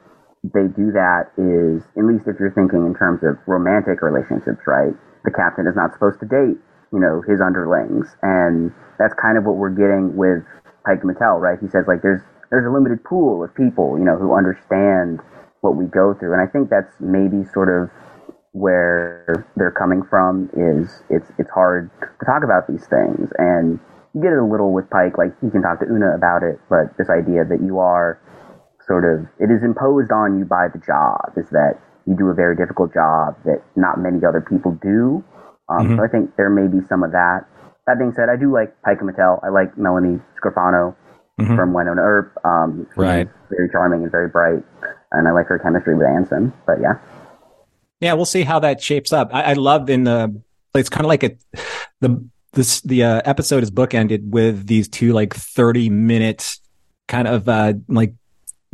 they 0.44 0.66
do 0.74 0.90
that 0.94 1.30
is, 1.38 1.86
at 1.94 2.06
least 2.06 2.26
if 2.26 2.42
you're 2.42 2.54
thinking 2.54 2.86
in 2.86 2.96
terms 2.98 3.22
of 3.22 3.38
romantic 3.46 4.02
relationships, 4.02 4.66
right? 4.66 4.94
The 5.24 5.32
captain 5.32 5.70
is 5.70 5.78
not 5.78 5.94
supposed 5.94 6.20
to 6.22 6.28
date, 6.28 6.58
you 6.90 7.00
know, 7.00 7.22
his 7.22 7.38
underlings. 7.38 8.10
And 8.26 8.74
that's 8.98 9.14
kind 9.22 9.38
of 9.38 9.46
what 9.46 9.62
we're 9.62 9.74
getting 9.74 10.18
with 10.18 10.42
Pike 10.82 11.06
Batel, 11.06 11.38
right? 11.38 11.62
He 11.62 11.70
says, 11.70 11.86
like, 11.86 12.02
there's, 12.02 12.26
there's 12.50 12.66
a 12.66 12.74
limited 12.74 13.06
pool 13.06 13.46
of 13.46 13.54
people, 13.54 14.02
you 14.02 14.06
know, 14.06 14.18
who 14.18 14.34
understand 14.34 15.22
what 15.62 15.78
we 15.78 15.86
go 15.86 16.18
through. 16.18 16.34
And 16.34 16.42
I 16.42 16.50
think 16.50 16.74
that's 16.74 16.90
maybe 17.00 17.46
sort 17.54 17.70
of 17.70 17.94
where 18.54 19.46
they're 19.56 19.72
coming 19.72 20.04
from 20.10 20.50
is 20.52 21.04
it's 21.10 21.32
it's 21.40 21.50
hard 21.52 21.90
to 22.02 22.26
talk 22.26 22.44
about 22.44 22.68
these 22.68 22.86
things 22.88 23.32
and 23.38 23.80
you 24.14 24.22
get 24.22 24.34
it 24.34 24.40
a 24.40 24.46
little 24.46 24.74
with 24.74 24.90
Pike 24.90 25.18
like 25.18 25.32
you 25.42 25.50
can 25.50 25.62
talk 25.62 25.80
to 25.80 25.88
Una 25.88 26.12
about 26.16 26.44
it 26.44 26.60
but 26.68 26.92
this 26.98 27.08
idea 27.10 27.48
that 27.48 27.64
you 27.64 27.80
are 27.80 28.20
sort 28.92 29.06
of 29.12 29.18
it 29.40 29.50
is 29.56 29.64
imposed 29.64 30.12
on 30.12 30.38
you 30.38 30.44
by 30.46 30.68
the 30.68 30.80
job 30.92 31.32
is 31.38 31.48
that 31.52 31.74
you 32.08 32.14
do 32.18 32.28
a 32.28 32.34
very 32.34 32.56
difficult 32.62 32.94
job 32.94 33.36
that 33.48 33.60
not 33.76 33.96
many 34.08 34.20
other 34.30 34.42
people 34.52 34.72
do 34.84 35.24
um, 35.72 35.88
Mhm. 35.88 35.96
so 35.98 36.04
I 36.04 36.10
think 36.14 36.36
there 36.36 36.50
may 36.50 36.68
be 36.68 36.80
some 36.92 37.02
of 37.08 37.12
that 37.12 37.40
that 37.88 37.98
being 38.02 38.12
said 38.18 38.28
I 38.30 38.36
do 38.36 38.52
like 38.60 38.70
Pike 38.84 39.00
and 39.02 39.10
Batel 39.10 39.40
I 39.44 39.50
like 39.50 39.78
Melanie 39.78 40.20
Scrofano 40.38 40.84
Mhm. 41.40 41.56
from 41.56 41.72
Wynonna 41.76 42.04
Earp 42.14 42.28
um, 42.44 42.86
Right. 42.98 43.28
very 43.50 43.70
charming 43.72 44.02
and 44.04 44.12
very 44.12 44.28
bright 44.28 44.64
and 45.14 45.28
I 45.28 45.32
like 45.32 45.48
her 45.48 45.58
chemistry 45.60 45.96
with 45.96 46.08
Anson 46.08 46.52
but 46.68 46.78
yeah 46.82 46.96
Yeah, 48.02 48.14
we'll 48.14 48.26
see 48.26 48.42
how 48.44 48.58
that 48.60 48.82
shapes 48.82 49.14
up. 49.14 49.30
I, 49.32 49.42
I 49.52 49.54
love 49.54 49.88
in 49.88 50.06
the, 50.06 50.20
it's 50.74 50.90
kind 50.90 51.06
of 51.06 51.10
like 51.10 51.24
a, 51.24 51.32
the, 52.02 52.10
this, 52.54 52.82
the 52.82 53.04
uh, 53.04 53.22
episode 53.26 53.62
is 53.62 53.70
bookended 53.70 54.22
with 54.32 54.66
these 54.66 54.88
two 54.90 55.14
like 55.14 55.36
30 55.36 55.92
minute 55.92 56.58
kind 57.08 57.28
of, 57.28 57.48
uh, 57.48 57.74
like 57.88 58.16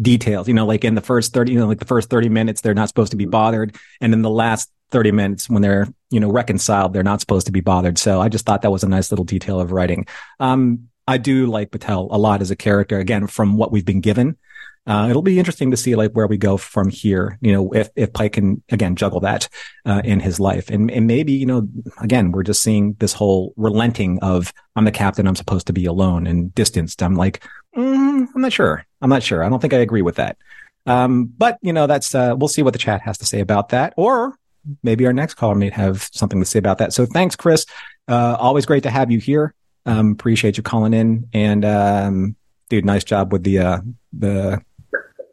details, 0.02 0.48
you 0.48 0.54
know, 0.54 0.66
like 0.66 0.84
in 0.84 0.96
the 0.96 1.02
first 1.02 1.34
30, 1.34 1.54
you 1.54 1.60
know, 1.60 1.68
like 1.68 1.80
the 1.80 1.86
first 1.86 2.10
30 2.10 2.30
minutes, 2.30 2.62
they're 2.62 2.74
not 2.74 2.88
supposed 2.88 3.12
to 3.12 3.18
be 3.18 3.26
bothered. 3.26 3.76
And 4.02 4.14
in 4.14 4.22
the 4.22 4.30
last 4.30 4.72
30 4.92 5.12
minutes 5.12 5.50
when 5.50 5.62
they're, 5.62 5.88
you 6.10 6.20
know, 6.20 6.32
reconciled, 6.32 6.94
they're 6.94 7.04
not 7.04 7.20
supposed 7.20 7.48
to 7.48 7.52
be 7.52 7.62
bothered. 7.62 7.98
So 7.98 8.22
I 8.22 8.30
just 8.30 8.46
thought 8.46 8.62
that 8.62 8.72
was 8.72 8.84
a 8.84 8.90
nice 8.90 9.12
little 9.12 9.26
detail 9.26 9.60
of 9.60 9.72
writing. 9.72 10.06
Um, 10.40 10.90
I 11.08 11.18
do 11.18 11.48
like 11.48 11.72
Batel 11.72 12.10
a 12.12 12.18
lot 12.18 12.42
as 12.42 12.52
a 12.52 12.56
character, 12.56 13.00
again, 13.00 13.28
from 13.28 13.58
what 13.58 13.72
we've 13.72 13.86
been 13.86 14.02
given. 14.02 14.38
Uh, 14.86 15.08
it'll 15.10 15.22
be 15.22 15.38
interesting 15.38 15.70
to 15.70 15.78
see 15.78 15.96
like 15.96 16.14
where 16.14 16.28
we 16.28 16.38
go 16.38 16.56
from 16.56 16.90
here. 16.90 17.38
You 17.42 17.52
know, 17.52 17.74
if 17.74 17.90
if 17.98 18.14
Pike 18.14 18.34
can 18.34 18.64
again 18.70 18.96
juggle 18.96 19.20
that 19.20 19.50
uh, 19.86 20.02
in 20.06 20.22
his 20.22 20.40
life, 20.40 20.70
and 20.70 20.90
and 20.90 21.06
maybe 21.06 21.34
you 21.34 21.46
know, 21.46 21.68
again, 22.00 22.32
we're 22.32 22.44
just 22.44 22.64
seeing 22.64 22.94
this 23.00 23.12
whole 23.12 23.54
relenting 23.58 24.18
of 24.22 24.54
I'm 24.78 24.86
the 24.86 24.92
captain, 24.92 25.28
I'm 25.28 25.36
supposed 25.36 25.68
to 25.68 25.74
be 25.74 25.86
alone 25.86 26.26
and 26.26 26.56
distanced. 26.56 27.04
I'm 27.04 27.16
like, 27.16 27.44
mm, 27.76 28.28
I'm 28.34 28.42
not 28.42 28.54
sure. 28.54 28.87
I'm 29.02 29.10
not 29.10 29.24
sure. 29.24 29.44
I 29.44 29.50
don't 29.50 29.60
think 29.60 29.74
I 29.74 29.78
agree 29.78 30.02
with 30.02 30.16
that. 30.16 30.38
Um, 30.86 31.26
but 31.26 31.58
you 31.62 31.74
know, 31.74 31.86
that's 31.88 32.16
uh, 32.16 32.36
we'll 32.38 32.48
see 32.48 32.64
what 32.64 32.74
the 32.74 32.80
chat 32.80 33.02
has 33.02 33.18
to 33.20 33.26
say 33.26 33.40
about 33.40 33.70
that, 33.70 33.94
or 33.98 34.36
maybe 34.84 35.06
our 35.06 35.14
next 35.14 35.36
caller 35.36 35.56
may 35.56 35.70
have 35.70 36.10
something 36.14 36.40
to 36.40 36.46
say 36.46 36.60
about 36.60 36.78
that. 36.80 36.94
So 36.94 37.06
thanks, 37.06 37.36
Chris. 37.36 37.66
Uh, 38.08 38.38
always 38.40 38.66
great 38.66 38.84
to 38.84 38.90
have 38.90 39.12
you 39.12 39.20
here. 39.20 39.54
Um, 39.86 40.12
appreciate 40.12 40.58
you 40.58 40.64
calling 40.64 40.94
in, 40.94 41.28
and 41.34 41.66
um, 41.66 42.36
dude, 42.70 42.86
nice 42.86 43.04
job 43.04 43.32
with 43.32 43.44
the 43.44 43.60
uh, 43.60 43.82
the 44.14 44.62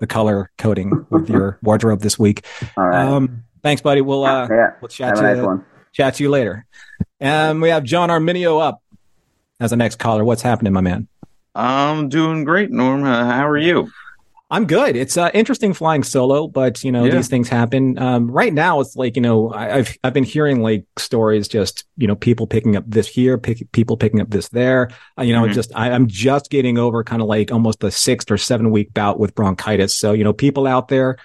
the 0.01 0.07
color 0.07 0.51
coding 0.59 1.07
with 1.11 1.31
your 1.31 1.59
wardrobe 1.63 2.01
this 2.01 2.19
week. 2.19 2.45
all 2.77 2.89
right 2.89 3.07
Um, 3.07 3.45
thanks, 3.63 3.81
buddy. 3.81 4.01
We'll 4.01 4.25
uh, 4.25 4.49
yeah 4.51 4.73
we'll 4.81 4.89
chat 4.89 5.09
have 5.09 5.17
to 5.19 5.23
nice 5.23 5.37
you, 5.37 5.65
chat 5.93 6.15
to 6.15 6.23
you 6.23 6.31
later. 6.31 6.67
Um, 7.21 7.61
we 7.61 7.69
have 7.69 7.85
John 7.85 8.09
Arminio 8.11 8.61
up 8.61 8.83
as 9.61 9.71
the 9.71 9.77
next 9.77 9.99
caller. 9.99 10.25
What's 10.25 10.43
happening, 10.43 10.73
my 10.73 10.81
man? 10.81 11.09
I'm 11.55 12.09
doing 12.09 12.45
great, 12.45 12.71
Norm. 12.71 13.05
Uh, 13.05 13.25
how 13.27 13.47
are 13.49 13.57
you? 13.59 13.91
I'm 14.51 14.67
good. 14.67 14.95
It's 14.95 15.17
uh, 15.17 15.31
interesting 15.35 15.73
flying 15.73 16.03
solo, 16.05 16.47
but 16.47 16.85
you 16.85 16.93
know 16.93 17.05
Yeah. 17.05 17.17
these 17.17 17.29
things 17.29 17.49
happen. 17.49 17.99
Um, 17.99 18.31
right 18.31 18.53
now, 18.53 18.81
it's 18.81 18.95
like 18.95 19.17
you 19.17 19.23
know 19.23 19.51
I, 19.51 19.77
I've 19.79 19.97
I've 20.05 20.13
been 20.13 20.25
hearing 20.25 20.61
like 20.63 20.85
stories, 20.97 21.49
just 21.49 21.85
you 21.97 22.07
know 22.07 22.15
people 22.15 22.47
picking 22.47 22.77
up 22.77 22.85
this 22.87 23.09
here, 23.09 23.39
pick, 23.39 23.71
people 23.73 23.97
picking 23.97 24.21
up 24.21 24.31
this 24.31 24.49
there. 24.51 24.91
Uh, 25.19 25.23
you 25.23 25.33
know, 25.33 25.43
Mhm. 25.45 25.55
just 25.55 25.73
I, 25.75 25.91
I'm 25.91 26.07
just 26.07 26.51
getting 26.51 26.79
over 26.79 27.03
kind 27.03 27.23
of 27.23 27.27
like 27.29 27.51
almost 27.51 27.83
a 27.83 27.91
six 27.91 28.27
or 28.31 28.37
seven 28.37 28.71
week 28.71 28.93
bout 28.95 29.19
with 29.19 29.35
bronchitis. 29.35 29.95
So 29.97 30.13
you 30.13 30.25
know, 30.25 30.33
people 30.33 30.67
out 30.67 30.89
there, 30.89 31.17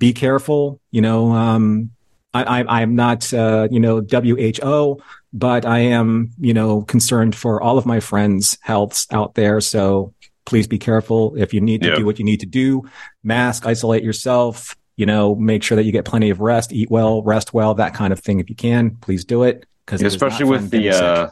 be 0.00 0.12
careful. 0.12 0.80
You 0.90 1.02
know, 1.02 1.32
um, 1.32 1.90
I, 2.34 2.42
I 2.60 2.80
I'm 2.82 2.94
not 2.94 3.32
uh, 3.32 3.68
you 3.70 3.80
know 3.80 4.00
WHO, 4.00 5.00
but 5.32 5.64
I 5.64 5.78
am 5.78 6.30
you 6.38 6.52
know 6.52 6.82
concerned 6.82 7.34
for 7.34 7.62
all 7.62 7.78
of 7.78 7.86
my 7.86 8.00
friends' 8.00 8.58
healths 8.60 9.06
out 9.10 9.34
there. 9.34 9.60
So 9.60 10.12
please 10.44 10.66
be 10.66 10.78
careful. 10.78 11.34
If 11.36 11.54
you 11.54 11.60
need 11.60 11.82
to 11.82 11.88
Yeah. 11.88 11.96
do 11.96 12.04
what 12.04 12.18
you 12.18 12.24
need 12.24 12.40
to 12.40 12.46
do, 12.46 12.82
mask, 13.22 13.66
isolate 13.66 14.02
yourself. 14.02 14.76
You 14.96 15.06
know, 15.06 15.34
make 15.34 15.62
sure 15.62 15.74
that 15.76 15.84
you 15.84 15.92
get 15.92 16.04
plenty 16.04 16.30
of 16.30 16.38
rest, 16.40 16.72
eat 16.72 16.90
well, 16.90 17.22
rest 17.22 17.52
well, 17.52 17.74
that 17.74 17.94
kind 17.94 18.12
of 18.12 18.20
thing. 18.20 18.38
If 18.38 18.48
you 18.48 18.54
can, 18.54 18.96
please 19.00 19.24
do 19.24 19.42
it. 19.42 19.66
Because 19.84 20.02
Especially 20.02 20.44
with 20.44 20.70
the 20.70 20.90
uh, 20.90 21.30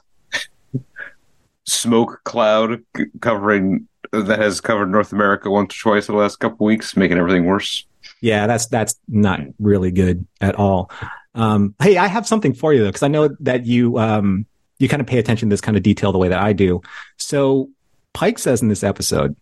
smoke 1.65 2.21
cloud 2.25 2.83
covering 3.21 3.89
that 4.11 4.39
has 4.39 4.61
covered 4.61 4.91
North 4.91 5.13
America 5.13 5.49
once 5.49 5.75
or 5.75 5.81
twice 5.81 6.09
in 6.09 6.15
the 6.15 6.21
last 6.21 6.37
couple 6.37 6.67
weeks, 6.67 6.97
making 6.97 7.19
everything 7.19 7.45
worse. 7.47 7.87
Yeah, 8.23 8.47
that's 8.47 8.67
that's 8.69 8.95
not 9.09 9.41
really 9.59 9.91
good 9.91 10.27
at 10.41 10.55
all. 10.55 10.91
Um, 11.35 11.75
hey, 11.83 11.97
I 11.99 12.07
have 12.07 12.27
something 12.27 12.55
for 12.55 12.73
you 12.73 12.81
though, 12.81 12.89
because 12.89 13.03
I 13.03 13.09
know 13.09 13.29
that 13.41 13.67
you 13.67 13.99
um, 13.99 14.47
you 14.79 14.89
kind 14.89 15.01
of 15.03 15.07
pay 15.07 15.19
attention 15.19 15.49
to 15.51 15.53
this 15.53 15.61
kind 15.61 15.77
of 15.77 15.83
detail 15.83 16.13
the 16.13 16.19
way 16.19 16.29
that 16.29 16.39
I 16.41 16.53
do. 16.55 16.81
So 17.19 17.69
Pike 18.15 18.39
says 18.39 18.63
in 18.63 18.69
this 18.69 18.83
episode 18.85 19.37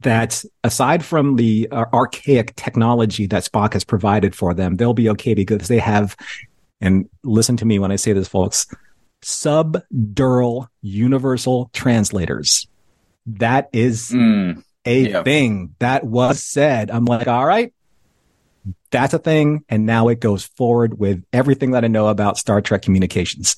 that 0.00 0.44
aside 0.62 1.04
from 1.04 1.36
the 1.36 1.68
uh, 1.72 1.84
archaic 1.92 2.54
technology 2.56 3.26
that 3.26 3.44
Spock 3.44 3.72
has 3.72 3.84
provided 3.84 4.34
for 4.34 4.52
them, 4.52 4.76
they'll 4.76 4.92
be 4.94 5.08
okay 5.10 5.32
because 5.34 5.68
they 5.68 5.78
have. 5.78 6.16
And 6.80 7.08
listen 7.24 7.56
to 7.58 7.64
me 7.64 7.78
when 7.78 7.90
I 7.92 7.96
say 7.96 8.12
this, 8.12 8.28
folks. 8.28 8.66
Subdural 9.22 10.66
universal 10.82 11.70
translators. 11.72 12.66
That 13.26 13.68
is 13.72 14.10
Mm, 14.10 14.62
a 14.84 15.08
Yeah. 15.08 15.22
thing 15.22 15.74
that 15.78 16.04
was 16.04 16.42
said. 16.42 16.90
I'm 16.90 17.04
like, 17.06 17.26
all 17.26 17.44
right, 17.46 17.72
that's 18.90 19.14
a 19.14 19.18
thing. 19.18 19.64
And 19.68 19.86
now 19.86 20.08
it 20.08 20.20
goes 20.20 20.44
forward 20.44 20.98
with 20.98 21.22
everything 21.32 21.72
that 21.72 21.84
I 21.84 21.88
know 21.88 22.08
about 22.08 22.38
Star 22.38 22.60
Trek 22.60 22.82
communications. 22.82 23.56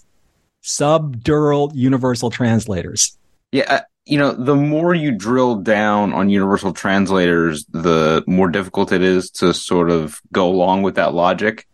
Subdural 0.62 1.70
universal 1.74 2.30
translators. 2.30 3.16
yeah, 3.52 3.64
uh, 3.72 3.80
you 4.06 4.16
know, 4.18 4.32
the 4.32 4.56
more 4.56 4.94
you 4.94 5.12
drill 5.12 5.56
down 5.56 6.12
on 6.14 6.30
universal 6.30 6.72
translators, 6.72 7.66
the 7.66 8.24
more 8.26 8.48
difficult 8.48 8.90
it 8.90 9.02
is 9.02 9.30
to 9.32 9.52
sort 9.52 9.90
of 9.90 10.20
go 10.32 10.48
along 10.48 10.82
with 10.82 10.94
that 10.94 11.12
logic. 11.12 11.66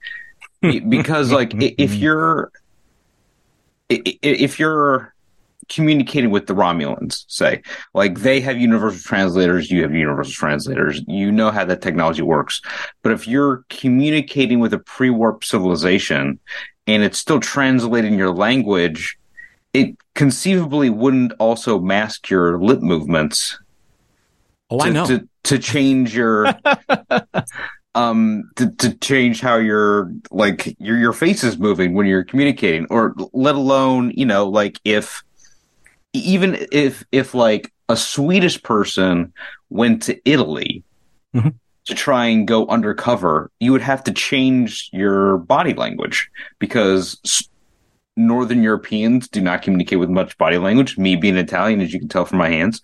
Because, 0.61 1.31
like, 1.31 1.53
if 1.55 1.95
you're 2.05 2.51
i- 3.91 4.03
i- 4.05 4.19
if 4.23 4.59
you're 4.59 5.14
communicating 5.69 6.31
with 6.31 6.47
the 6.47 6.55
Romulans, 6.55 7.25
say, 7.29 7.63
like 7.95 8.21
they 8.21 8.41
have 8.41 8.59
universal 8.59 9.01
translators, 9.01 9.71
you 9.71 9.83
have 9.83 9.95
universal 9.95 10.33
translators, 10.33 11.03
you 11.07 11.31
know 11.33 11.51
how 11.51 11.65
that 11.65 11.83
technology 11.83 12.23
works. 12.23 12.61
But 13.03 13.13
if 13.13 13.27
you're 13.27 13.65
communicating 13.69 14.61
with 14.61 14.73
a 14.73 14.79
pre 14.79 15.11
warp 15.11 15.45
civilization 15.45 16.39
and 16.87 17.03
it's 17.03 17.19
still 17.19 17.41
translating 17.41 18.19
your 18.19 18.33
language, 18.33 19.19
it 19.73 19.97
conceivably 20.15 20.91
wouldn't 20.91 21.33
also 21.39 21.81
mask 21.81 22.31
your 22.31 22.59
lip 22.59 22.81
movements. 22.81 23.59
Oh, 24.71 24.79
to, 24.79 24.85
I 24.85 24.91
know. 24.91 25.07
To, 25.07 25.29
to 25.45 25.59
change 25.59 26.17
your 26.17 26.55
um 27.95 28.51
to, 28.57 28.71
to 28.73 28.95
change 28.99 29.41
how 29.41 29.57
your 29.57 30.13
like 30.31 30.77
your 30.79 30.99
your 30.99 31.13
face 31.13 31.45
is 31.45 31.59
moving 31.59 31.95
when 31.95 32.07
you're 32.07 32.25
communicating 32.25 32.87
or 32.91 33.15
let 33.33 33.55
alone 33.55 34.13
you 34.17 34.27
know 34.27 34.49
like 34.49 34.81
if 34.85 35.23
even 36.15 36.67
if 36.73 37.05
if 37.13 37.35
like 37.35 37.73
a 37.89 37.97
swedish 37.97 38.63
person 38.63 39.33
went 39.69 40.03
to 40.05 40.19
italy 40.25 40.83
Mhm. 41.35 41.55
to 41.87 41.95
try 41.95 42.27
and 42.27 42.47
go 42.47 42.67
undercover 42.69 43.51
you 43.61 43.73
would 43.73 43.83
have 43.83 44.03
to 44.05 44.13
change 44.13 44.89
your 44.93 45.39
body 45.39 45.75
language 45.75 46.31
because 46.61 47.21
northern 48.17 48.63
europeans 48.63 49.27
do 49.29 49.41
not 49.41 49.61
communicate 49.63 49.99
with 49.99 50.09
much 50.09 50.39
body 50.39 50.57
language 50.57 50.97
me 50.97 51.17
being 51.17 51.37
italian 51.37 51.81
as 51.81 51.93
you 51.93 51.99
can 51.99 52.09
tell 52.09 52.25
from 52.25 52.39
my 52.39 52.49
hands 52.49 52.81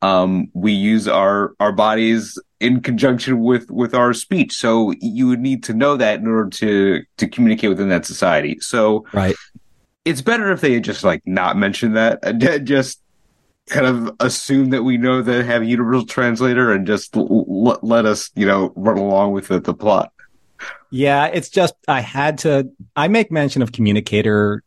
um 0.00 0.48
we 0.54 0.72
use 0.72 1.06
our 1.06 1.52
our 1.60 1.70
bodies 1.72 2.38
in 2.60 2.80
conjunction 2.80 3.40
with 3.40 3.70
with 3.70 3.94
our 3.94 4.14
speech 4.14 4.54
so 4.54 4.94
you 5.02 5.28
would 5.28 5.40
need 5.40 5.62
to 5.62 5.74
know 5.74 5.98
that 5.98 6.18
in 6.20 6.26
order 6.26 6.48
to 6.48 7.02
to 7.18 7.28
communicate 7.28 7.68
within 7.68 7.90
that 7.90 8.06
society 8.06 8.58
so 8.60 9.04
right. 9.12 9.36
It's 10.04 10.22
better 10.22 10.50
if 10.52 10.60
they 10.60 10.74
had 10.74 10.84
just 10.84 11.04
like 11.04 11.22
not 11.26 11.56
mentioned 11.56 11.96
that 11.96 12.18
and 12.22 12.40
just 12.66 13.00
kind 13.66 13.86
of 13.86 14.16
assume 14.20 14.70
that 14.70 14.82
we 14.82 14.96
know 14.96 15.22
that 15.22 15.44
have 15.44 15.62
a 15.62 15.66
universal 15.66 16.06
translator 16.06 16.72
and 16.72 16.86
just 16.86 17.16
l- 17.16 17.78
let 17.82 18.04
us 18.04 18.30
you 18.34 18.46
know 18.46 18.72
run 18.74 18.98
along 18.98 19.32
with 19.32 19.48
the, 19.48 19.60
the 19.60 19.74
plot 19.74 20.12
Yeah, 20.90 21.26
it's 21.26 21.48
just 21.48 21.74
I 21.88 22.00
had 22.00 22.38
to. 22.38 22.70
I 22.96 23.08
make 23.08 23.30
mention 23.30 23.62
of 23.62 23.72
communicator 23.72 24.62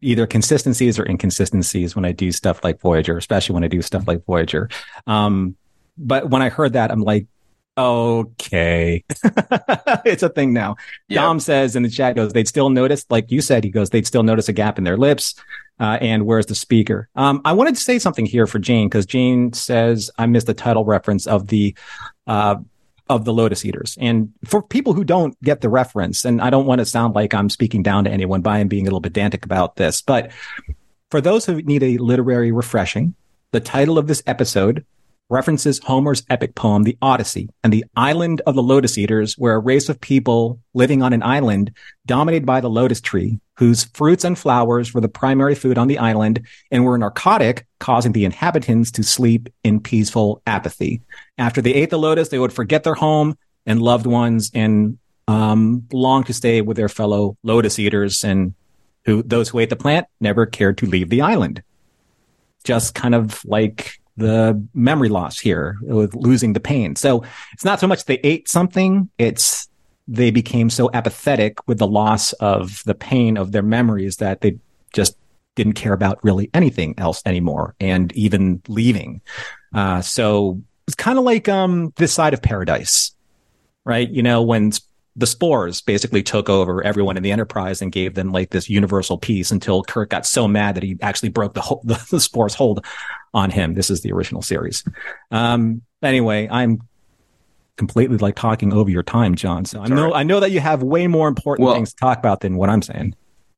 either 0.00 0.26
consistencies 0.26 0.98
or 0.98 1.08
inconsistencies 1.08 1.96
when 1.96 2.04
I 2.04 2.12
do 2.12 2.30
stuff 2.32 2.62
like 2.62 2.80
Voyager, 2.80 3.16
especially 3.16 3.54
when 3.54 3.64
I 3.64 3.68
do 3.68 3.82
stuff 3.82 4.06
like 4.06 4.24
Voyager. 4.24 4.68
Um, 5.06 5.56
but 5.96 6.30
when 6.30 6.42
I 6.42 6.48
heard 6.48 6.74
that, 6.74 6.90
I'm 6.90 7.02
like, 7.02 7.26
okay, 7.78 9.04
it's 10.04 10.22
a 10.22 10.28
thing 10.28 10.52
now. 10.52 10.76
Yeah. 11.08 11.22
Dom 11.22 11.40
says 11.40 11.76
in 11.76 11.84
the 11.84 11.88
chat 11.88 12.16
goes, 12.16 12.32
they'd 12.32 12.48
still 12.48 12.70
notice, 12.70 13.06
like 13.08 13.30
you 13.30 13.40
said, 13.40 13.62
he 13.62 13.70
goes, 13.70 13.90
they'd 13.90 14.06
still 14.06 14.24
notice 14.24 14.48
a 14.48 14.52
gap 14.52 14.78
in 14.78 14.84
their 14.84 14.96
lips. 14.96 15.34
Uh, 15.80 15.96
and 16.00 16.26
where's 16.26 16.46
the 16.46 16.56
speaker? 16.56 17.08
Um, 17.14 17.40
I 17.44 17.52
wanted 17.52 17.76
to 17.76 17.80
say 17.80 18.00
something 18.00 18.26
here 18.26 18.48
for 18.48 18.58
Jane 18.58 18.88
because 18.88 19.06
Jane 19.06 19.52
says 19.52 20.10
I 20.18 20.26
missed 20.26 20.48
the 20.48 20.54
title 20.54 20.84
reference 20.84 21.28
of 21.28 21.46
the, 21.46 21.76
uh, 22.26 22.56
of 23.08 23.24
the 23.24 23.32
Lotus 23.32 23.64
Eaters. 23.64 23.96
And 24.00 24.32
for 24.44 24.60
people 24.60 24.92
who 24.92 25.04
don't 25.04 25.40
get 25.40 25.60
the 25.60 25.68
reference, 25.68 26.24
and 26.24 26.42
I 26.42 26.50
don't 26.50 26.66
want 26.66 26.80
to 26.80 26.84
sound 26.84 27.14
like 27.14 27.32
I'm 27.32 27.48
speaking 27.48 27.84
down 27.84 28.04
to 28.04 28.10
anyone 28.10 28.42
by 28.42 28.62
being 28.64 28.84
a 28.84 28.86
little 28.86 29.00
pedantic 29.00 29.44
about 29.44 29.76
this, 29.76 30.02
but 30.02 30.32
for 31.10 31.20
those 31.20 31.46
who 31.46 31.62
need 31.62 31.84
a 31.84 31.96
literary 31.98 32.50
refreshing, 32.50 33.14
the 33.52 33.60
title 33.60 33.98
of 33.98 34.08
this 34.08 34.22
episode 34.26 34.84
references 35.30 35.78
Homer's 35.78 36.22
epic 36.30 36.54
poem, 36.54 36.84
The 36.84 36.96
Odyssey, 37.02 37.48
and 37.62 37.72
the 37.72 37.84
island 37.96 38.40
of 38.46 38.54
the 38.54 38.62
Lotus 38.62 38.96
Eaters, 38.96 39.34
where 39.36 39.54
a 39.54 39.58
race 39.58 39.88
of 39.88 40.00
people 40.00 40.58
living 40.74 41.02
on 41.02 41.12
an 41.12 41.22
island 41.22 41.72
dominated 42.06 42.46
by 42.46 42.60
the 42.60 42.70
lotus 42.70 43.00
tree, 43.00 43.40
whose 43.56 43.84
fruits 43.84 44.24
and 44.24 44.38
flowers 44.38 44.94
were 44.94 45.00
the 45.00 45.08
primary 45.08 45.54
food 45.54 45.76
on 45.76 45.88
the 45.88 45.98
island 45.98 46.46
and 46.70 46.84
were 46.84 46.94
a 46.94 46.98
narcotic, 46.98 47.66
causing 47.78 48.12
the 48.12 48.24
inhabitants 48.24 48.90
to 48.92 49.02
sleep 49.02 49.48
in 49.64 49.80
peaceful 49.80 50.42
apathy. 50.46 51.02
After 51.36 51.60
they 51.60 51.74
ate 51.74 51.90
the 51.90 51.98
lotus, 51.98 52.28
they 52.28 52.38
would 52.38 52.52
forget 52.52 52.84
their 52.84 52.94
home 52.94 53.36
and 53.66 53.82
loved 53.82 54.06
ones 54.06 54.50
and 54.54 54.98
um, 55.26 55.86
long 55.92 56.24
to 56.24 56.32
stay 56.32 56.62
with 56.62 56.76
their 56.76 56.88
fellow 56.88 57.36
lotus 57.42 57.78
eaters 57.78 58.24
and 58.24 58.54
who 59.04 59.22
those 59.22 59.50
who 59.50 59.58
ate 59.58 59.70
the 59.70 59.76
plant 59.76 60.06
never 60.20 60.46
cared 60.46 60.78
to 60.78 60.86
leave 60.86 61.10
the 61.10 61.20
island. 61.20 61.62
Just 62.64 62.94
kind 62.94 63.14
of 63.14 63.44
like 63.44 63.97
the 64.18 64.62
memory 64.74 65.08
loss 65.08 65.38
here 65.38 65.78
with 65.82 66.14
losing 66.14 66.52
the 66.52 66.60
pain. 66.60 66.96
So 66.96 67.24
it's 67.52 67.64
not 67.64 67.80
so 67.80 67.86
much 67.86 68.04
they 68.04 68.18
ate 68.24 68.48
something, 68.48 69.08
it's 69.18 69.68
they 70.06 70.30
became 70.30 70.70
so 70.70 70.90
apathetic 70.92 71.58
with 71.68 71.78
the 71.78 71.86
loss 71.86 72.32
of 72.34 72.82
the 72.84 72.94
pain 72.94 73.36
of 73.36 73.52
their 73.52 73.62
memories 73.62 74.16
that 74.16 74.40
they 74.40 74.58
just 74.92 75.16
didn't 75.54 75.74
care 75.74 75.92
about 75.92 76.22
really 76.24 76.50
anything 76.54 76.94
else 76.98 77.22
anymore 77.26 77.74
and 77.78 78.12
even 78.16 78.62
leaving. 78.68 79.20
Uh, 79.74 80.00
so 80.00 80.60
it's 80.86 80.94
kind 80.94 81.18
of 81.18 81.24
like 81.24 81.48
um, 81.48 81.92
this 81.96 82.12
side 82.12 82.32
of 82.32 82.40
paradise, 82.40 83.14
right? 83.84 84.08
You 84.08 84.22
know, 84.22 84.42
when 84.42 84.72
the 85.18 85.26
spores 85.26 85.80
basically 85.80 86.22
took 86.22 86.48
over 86.48 86.82
everyone 86.84 87.16
in 87.16 87.24
the 87.24 87.32
enterprise 87.32 87.82
and 87.82 87.90
gave 87.90 88.14
them 88.14 88.30
like 88.30 88.50
this 88.50 88.70
universal 88.70 89.18
peace 89.18 89.50
until 89.50 89.82
Kirk 89.82 90.10
got 90.10 90.24
so 90.24 90.46
mad 90.46 90.76
that 90.76 90.84
he 90.84 90.96
actually 91.02 91.28
broke 91.30 91.54
the, 91.54 91.60
ho- 91.60 91.80
the, 91.82 92.02
the 92.10 92.20
spores 92.20 92.54
hold 92.54 92.86
on 93.34 93.50
him. 93.50 93.74
This 93.74 93.90
is 93.90 94.02
the 94.02 94.12
original 94.12 94.42
series. 94.42 94.84
Um, 95.32 95.82
anyway, 96.02 96.48
I'm 96.48 96.80
completely 97.76 98.16
like 98.18 98.36
talking 98.36 98.72
over 98.72 98.88
your 98.90 99.02
time, 99.02 99.34
John. 99.34 99.64
So 99.64 99.80
I 99.80 99.88
know 99.88 100.04
right. 100.04 100.20
I 100.20 100.22
know 100.22 100.38
that 100.38 100.52
you 100.52 100.60
have 100.60 100.84
way 100.84 101.08
more 101.08 101.26
important 101.26 101.66
Well- 101.66 101.74
things 101.74 101.90
to 101.90 101.96
talk 101.96 102.18
about 102.18 102.40
than 102.40 102.56
what 102.56 102.70
I'm 102.70 102.82
saying. 102.82 103.14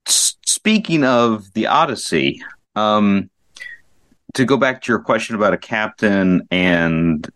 Speaking 0.06 1.04
of 1.04 1.52
the 1.52 1.66
Odyssey, 1.66 2.42
um, 2.74 3.28
to 4.34 4.44
go 4.46 4.56
back 4.56 4.80
to 4.82 4.92
your 4.92 5.00
question 5.00 5.36
about 5.36 5.52
a 5.52 5.58
captain 5.58 6.46
and 6.50 7.30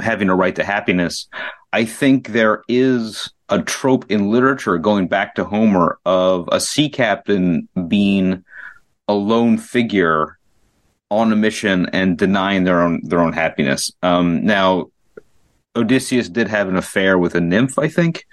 having 0.00 0.28
a 0.28 0.34
right 0.34 0.54
to 0.56 0.64
happiness, 0.64 1.28
I 1.74 1.84
think 1.84 2.28
there 2.28 2.62
is 2.68 3.32
a 3.48 3.60
trope 3.60 4.08
in 4.08 4.30
literature 4.30 4.78
going 4.78 5.08
back 5.08 5.34
to 5.34 5.44
Homer 5.44 5.98
of 6.06 6.48
a 6.52 6.60
sea 6.60 6.88
captain 6.88 7.68
being 7.88 8.44
a 9.08 9.14
lone 9.14 9.58
figure 9.58 10.38
on 11.10 11.32
a 11.32 11.36
mission 11.36 11.86
and 11.92 12.16
denying 12.16 12.62
their 12.62 12.80
own 12.80 13.00
their 13.02 13.18
own 13.18 13.32
happiness. 13.32 13.90
Um, 14.04 14.44
now, 14.44 14.86
Odysseus 15.74 16.28
did 16.28 16.46
have 16.46 16.68
an 16.68 16.76
affair 16.76 17.18
with 17.18 17.34
a 17.34 17.40
nymph, 17.40 17.76
I 17.76 17.88
think, 17.88 18.24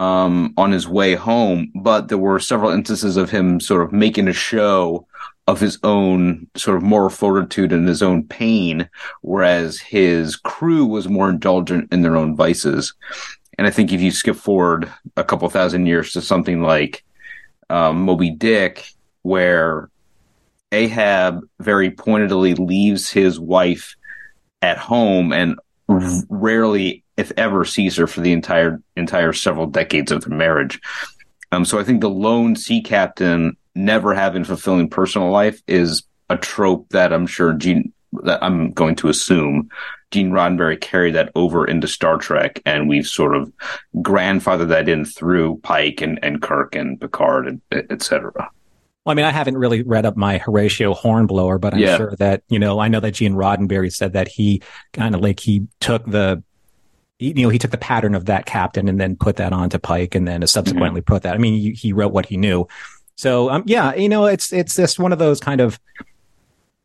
um, 0.00 0.52
on 0.56 0.72
his 0.72 0.88
way 0.88 1.14
home, 1.14 1.70
but 1.76 2.08
there 2.08 2.18
were 2.18 2.40
several 2.40 2.72
instances 2.72 3.16
of 3.16 3.30
him 3.30 3.60
sort 3.60 3.82
of 3.82 3.92
making 3.92 4.26
a 4.26 4.32
show 4.32 5.06
of 5.46 5.60
his 5.60 5.78
own 5.82 6.46
sort 6.56 6.76
of 6.76 6.82
moral 6.82 7.10
fortitude 7.10 7.72
and 7.72 7.86
his 7.86 8.02
own 8.02 8.24
pain, 8.24 8.88
whereas 9.20 9.78
his 9.78 10.36
crew 10.36 10.86
was 10.86 11.08
more 11.08 11.28
indulgent 11.28 11.92
in 11.92 12.02
their 12.02 12.16
own 12.16 12.34
vices. 12.34 12.94
And 13.58 13.66
I 13.66 13.70
think 13.70 13.92
if 13.92 14.00
you 14.00 14.10
skip 14.10 14.36
forward 14.36 14.90
a 15.16 15.24
couple 15.24 15.48
thousand 15.48 15.86
years 15.86 16.12
to 16.12 16.22
something 16.22 16.62
like 16.62 17.04
um, 17.68 18.02
Moby 18.02 18.30
Dick, 18.30 18.88
where 19.22 19.90
Ahab 20.72 21.40
very 21.60 21.90
pointedly 21.90 22.54
leaves 22.54 23.10
his 23.10 23.38
wife 23.38 23.96
at 24.62 24.78
home 24.78 25.32
and 25.32 25.58
rarely, 26.28 27.04
if 27.16 27.32
ever, 27.36 27.64
sees 27.64 27.96
her 27.96 28.06
for 28.06 28.22
the 28.22 28.32
entire 28.32 28.82
entire 28.96 29.32
several 29.32 29.66
decades 29.66 30.10
of 30.10 30.24
their 30.24 30.36
marriage. 30.36 30.80
Um, 31.52 31.64
so 31.64 31.78
I 31.78 31.84
think 31.84 32.00
the 32.00 32.10
lone 32.10 32.56
sea 32.56 32.80
captain 32.80 33.56
never 33.74 34.14
having 34.14 34.44
fulfilling 34.44 34.88
personal 34.88 35.30
life 35.30 35.62
is 35.66 36.04
a 36.30 36.36
trope 36.36 36.88
that 36.90 37.12
I'm 37.12 37.26
sure 37.26 37.52
Gene 37.52 37.92
that 38.22 38.42
I'm 38.42 38.70
going 38.72 38.94
to 38.96 39.08
assume 39.08 39.68
Gene 40.12 40.30
Roddenberry 40.30 40.80
carried 40.80 41.16
that 41.16 41.32
over 41.34 41.66
into 41.66 41.88
Star 41.88 42.16
Trek, 42.16 42.62
and 42.64 42.88
we've 42.88 43.06
sort 43.06 43.34
of 43.34 43.52
grandfathered 43.96 44.68
that 44.68 44.88
in 44.88 45.04
through 45.04 45.58
Pike 45.64 46.00
and, 46.00 46.20
and 46.22 46.40
Kirk 46.40 46.76
and 46.76 47.00
Picard 47.00 47.48
and 47.48 47.60
et 47.72 48.02
cetera. 48.02 48.32
Well, 49.04 49.12
I 49.12 49.14
mean, 49.14 49.24
I 49.24 49.30
haven't 49.30 49.58
really 49.58 49.82
read 49.82 50.06
up 50.06 50.16
my 50.16 50.38
Horatio 50.38 50.94
Hornblower, 50.94 51.58
but 51.58 51.74
I'm 51.74 51.80
Yeah. 51.80 51.96
sure 51.96 52.14
that, 52.20 52.42
you 52.48 52.60
know, 52.60 52.78
I 52.78 52.88
know 52.88 53.00
that 53.00 53.14
Gene 53.14 53.34
Roddenberry 53.34 53.92
said 53.92 54.12
that 54.12 54.28
he 54.28 54.62
kind 54.92 55.14
of 55.14 55.20
like 55.20 55.40
he 55.40 55.66
took 55.80 56.06
the, 56.06 56.42
he- 57.18 57.34
you 57.36 57.42
know, 57.42 57.48
he 57.50 57.58
took 57.58 57.72
the 57.72 57.76
pattern 57.78 58.14
of 58.14 58.26
that 58.26 58.46
captain 58.46 58.88
and 58.88 58.98
then 59.00 59.16
put 59.16 59.36
that 59.36 59.52
onto 59.52 59.78
Pike 59.78 60.14
and 60.14 60.26
then 60.26 60.46
subsequently 60.46 61.00
mm-hmm. 61.00 61.12
put 61.12 61.24
that. 61.24 61.34
I 61.34 61.38
mean, 61.38 61.60
he, 61.60 61.72
he 61.72 61.92
wrote 61.92 62.12
what 62.12 62.26
he 62.26 62.36
knew. 62.36 62.66
So, 63.16 63.50
um, 63.50 63.62
yeah, 63.66 63.94
you 63.94 64.08
know, 64.08 64.26
it's, 64.26 64.52
it's 64.52 64.74
just 64.76 64.98
one 64.98 65.12
of 65.12 65.18
those 65.18 65.40
kind 65.40 65.60
of, 65.60 65.78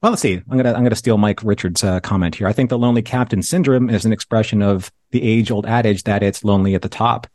well, 0.02 0.12
let's 0.12 0.22
see. 0.22 0.36
I'm 0.36 0.44
going 0.58 0.64
to, 0.64 0.76
I'm 0.76 0.88
to 0.90 0.96
steal 0.96 1.18
Mike 1.18 1.44
Richards' 1.44 1.84
uh, 1.84 2.00
comment 2.00 2.36
here. 2.36 2.48
I 2.48 2.54
think 2.54 2.70
the 2.70 2.78
lonely 2.78 3.02
captain 3.02 3.42
syndrome 3.42 3.90
is 3.90 4.06
an 4.06 4.14
expression 4.14 4.62
of 4.62 4.92
the 5.12 5.22
age 5.24 5.52
old 5.52 5.66
adage 5.66 6.04
that 6.04 6.24
it's 6.24 6.44
lonely 6.44 6.76
at 6.76 6.82
the 6.84 6.90
top 6.90 7.28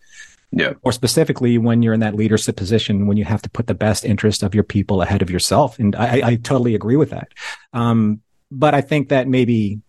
Yeah. 0.52 0.74
or 0.82 0.92
specifically 0.92 1.58
when 1.58 1.82
you're 1.82 1.92
in 1.92 2.00
that 2.00 2.14
leadership 2.14 2.56
position 2.56 3.06
when 3.08 3.16
you 3.16 3.24
have 3.24 3.42
to 3.42 3.50
put 3.50 3.66
the 3.66 3.74
best 3.74 4.04
interest 4.04 4.42
of 4.44 4.54
your 4.54 4.62
people 4.64 5.02
ahead 5.02 5.20
of 5.22 5.28
yourself 5.30 5.78
and 5.80 5.96
i, 5.96 6.20
I 6.24 6.34
totally 6.36 6.76
agree 6.76 6.94
with 6.96 7.10
that 7.10 7.28
um, 7.72 8.20
but 8.52 8.72
i 8.74 8.80
think 8.80 9.08
that 9.08 9.26
maybe 9.26 9.80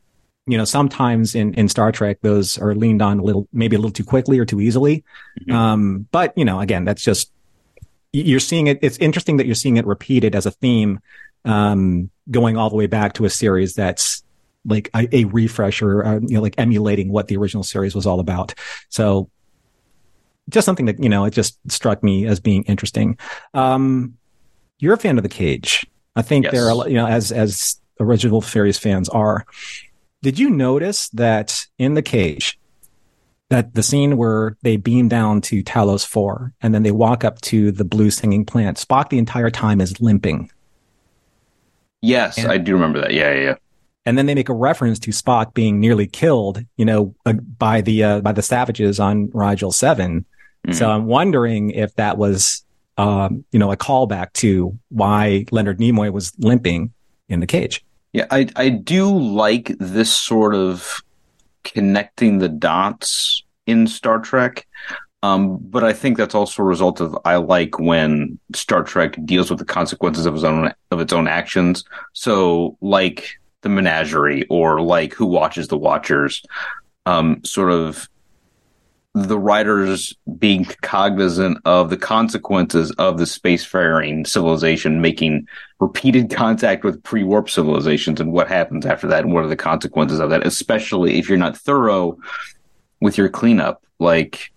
you 0.48 0.58
know 0.58 0.66
sometimes 0.66 1.36
in, 1.36 1.54
in 1.54 1.70
star 1.70 1.92
trek 1.92 2.18
those 2.24 2.58
are 2.58 2.74
leaned 2.74 3.04
on 3.04 3.20
a 3.20 3.24
little 3.24 3.48
maybe 3.54 3.76
a 3.76 3.80
little 3.80 3.92
too 3.92 4.04
quickly 4.04 4.40
or 4.40 4.46
too 4.46 4.60
easily 4.60 5.04
Mhm. 5.48 5.54
um, 5.54 6.08
but 6.12 6.34
you 6.36 6.46
know 6.46 6.60
again 6.60 6.86
that's 6.86 7.04
just 7.04 7.32
you're 8.24 8.40
seeing 8.40 8.68
it 8.68 8.80
it's 8.82 8.98
interesting 8.98 9.38
that 9.38 9.46
you're 9.46 9.56
seeing 9.56 9.78
it 9.78 9.86
repeated 9.86 10.36
as 10.36 10.46
a 10.46 10.52
theme 10.52 11.00
um, 11.46 12.10
going 12.32 12.58
all 12.58 12.70
the 12.70 12.76
way 12.76 12.88
back 12.88 13.14
to 13.14 13.26
a 13.26 13.30
series 13.30 13.76
that's 13.76 14.24
like 14.66 14.90
a, 14.96 15.08
a 15.16 15.26
refresher, 15.26 16.04
uh, 16.04 16.20
you 16.22 16.36
know, 16.36 16.42
like 16.42 16.56
emulating 16.58 17.10
what 17.10 17.28
the 17.28 17.38
original 17.38 17.64
series 17.64 17.94
was 17.94 18.08
all 18.08 18.20
about. 18.20 18.56
So 18.90 19.30
just 20.50 20.66
something 20.66 20.88
that, 20.88 21.02
you 21.02 21.10
know, 21.10 21.26
it 21.26 21.32
just 21.32 21.60
struck 21.72 22.04
me 22.04 22.26
as 22.26 22.40
being 22.40 22.64
interesting. 22.64 23.18
Um, 23.54 24.18
you're 24.80 24.94
a 24.94 24.98
fan 24.98 25.18
of 25.18 25.24
the 25.24 25.30
cage. 25.30 25.86
I 26.16 26.24
think 26.24 26.46
Yes. 26.46 26.54
there 26.54 26.70
are, 26.70 26.88
you 26.88 26.96
know, 26.96 27.06
as, 27.08 27.32
as 27.32 27.80
original 28.00 28.42
Fairies 28.42 28.80
fans 28.80 29.08
are. 29.10 29.46
Did 30.24 30.40
you 30.40 30.50
notice 30.50 31.10
that 31.10 31.66
in 31.78 31.94
the 31.94 32.02
cage, 32.02 32.58
that 33.50 33.74
the 33.76 33.84
scene 33.84 34.18
where 34.18 34.58
they 34.64 34.76
beam 34.78 35.08
down 35.08 35.40
to 35.42 35.64
Talos 35.64 36.06
4 36.06 36.54
and 36.62 36.74
then 36.74 36.84
they 36.84 36.92
walk 36.92 37.24
up 37.24 37.42
to 37.42 37.72
the 37.72 37.84
blue 37.86 38.10
singing 38.10 38.44
plant, 38.46 38.78
Spock 38.78 39.10
the 39.10 39.20
entire 39.20 39.52
time 39.52 39.82
is 39.82 40.02
limping. 40.02 40.50
Yes, 42.02 42.38
And- 42.38 42.52
I 42.52 42.58
do 42.58 42.74
remember 42.74 43.02
that. 43.02 43.14
Yeah, 43.14 43.34
yeah, 43.34 43.42
yeah. 43.44 43.56
and 44.06 44.18
then 44.18 44.26
they 44.28 44.36
make 44.36 44.50
a 44.50 44.54
reference 44.54 45.00
to 45.00 45.12
Spock 45.12 45.54
being 45.54 45.80
nearly 45.80 46.06
killed, 46.08 46.64
you 46.78 46.86
know, 46.86 47.16
uh, 47.26 47.34
by 47.34 47.82
the 47.82 48.04
uh, 48.04 48.22
by 48.22 48.32
the 48.32 48.42
savages 48.44 49.00
on 49.00 49.30
Rigel 49.34 49.72
Seven. 49.72 50.26
So 50.72 50.90
I'm 50.90 51.06
wondering 51.06 51.70
if 51.70 51.94
that 51.98 52.18
was, 52.18 52.64
um, 52.98 53.46
you 53.52 53.60
know, 53.60 53.72
a 53.72 53.78
callback 53.78 54.34
to 54.34 54.76
why 54.90 55.46
Leonard 55.52 55.78
Nimoy 55.78 56.12
was 56.12 56.34
limping 56.40 56.92
in 57.30 57.40
the 57.40 57.46
cage. 57.46 57.86
Yeah, 58.14 58.26
I 58.32 58.48
I 58.56 58.70
do 58.70 59.16
like 59.16 59.76
this 59.80 60.12
sort 60.12 60.56
of 60.56 61.04
connecting 61.66 62.38
the 62.38 62.50
dots 62.50 63.44
in 63.66 63.88
Star 63.88 64.20
Trek. 64.20 64.66
Um, 65.24 65.58
but 65.58 65.84
I 65.84 65.92
think 65.92 66.18
that's 66.18 66.36
also 66.36 66.62
a 66.62 66.66
result 66.66 67.02
of 67.02 67.18
I 67.26 67.38
like 67.38 67.80
when 67.80 68.40
Star 68.54 68.84
Trek 68.84 69.18
deals 69.26 69.50
with 69.50 69.60
the 69.60 69.66
consequences 69.66 70.26
of 70.26 70.36
its 70.36 70.44
own 70.44 70.72
of 70.92 71.00
its 71.00 71.14
own 71.14 71.28
actions. 71.28 71.84
So 72.14 72.78
like 72.80 73.32
the 73.62 73.70
menagerie 73.70 74.46
or 74.50 74.82
like 74.82 75.14
who 75.14 75.26
watches 75.26 75.68
the 75.68 75.78
watchers, 75.78 76.44
um, 77.08 77.44
sort 77.44 77.72
of 77.72 78.08
the 79.16 79.40
writers 79.40 80.14
being 80.38 80.66
cognizant 80.82 81.58
of 81.64 81.90
the 81.90 81.96
consequences 81.96 82.92
of 82.98 83.18
the 83.18 83.24
spacefaring 83.24 84.28
civilization 84.28 85.00
making 85.00 85.48
repeated 85.80 86.30
contact 86.30 86.84
with 86.84 87.02
pre-warp 87.02 87.50
civilizations 87.50 88.20
and 88.20 88.34
what 88.34 88.50
happens 88.50 88.86
after 88.86 89.08
that 89.08 89.24
and 89.24 89.34
what 89.34 89.46
are 89.46 89.48
the 89.48 89.56
consequences 89.56 90.20
of 90.20 90.30
that 90.30 90.46
especially 90.46 91.18
if 91.18 91.30
you're 91.30 91.38
not 91.38 91.56
thorough 91.58 92.18
with 93.00 93.18
your 93.18 93.30
cleanup 93.30 93.86
like 94.00 94.52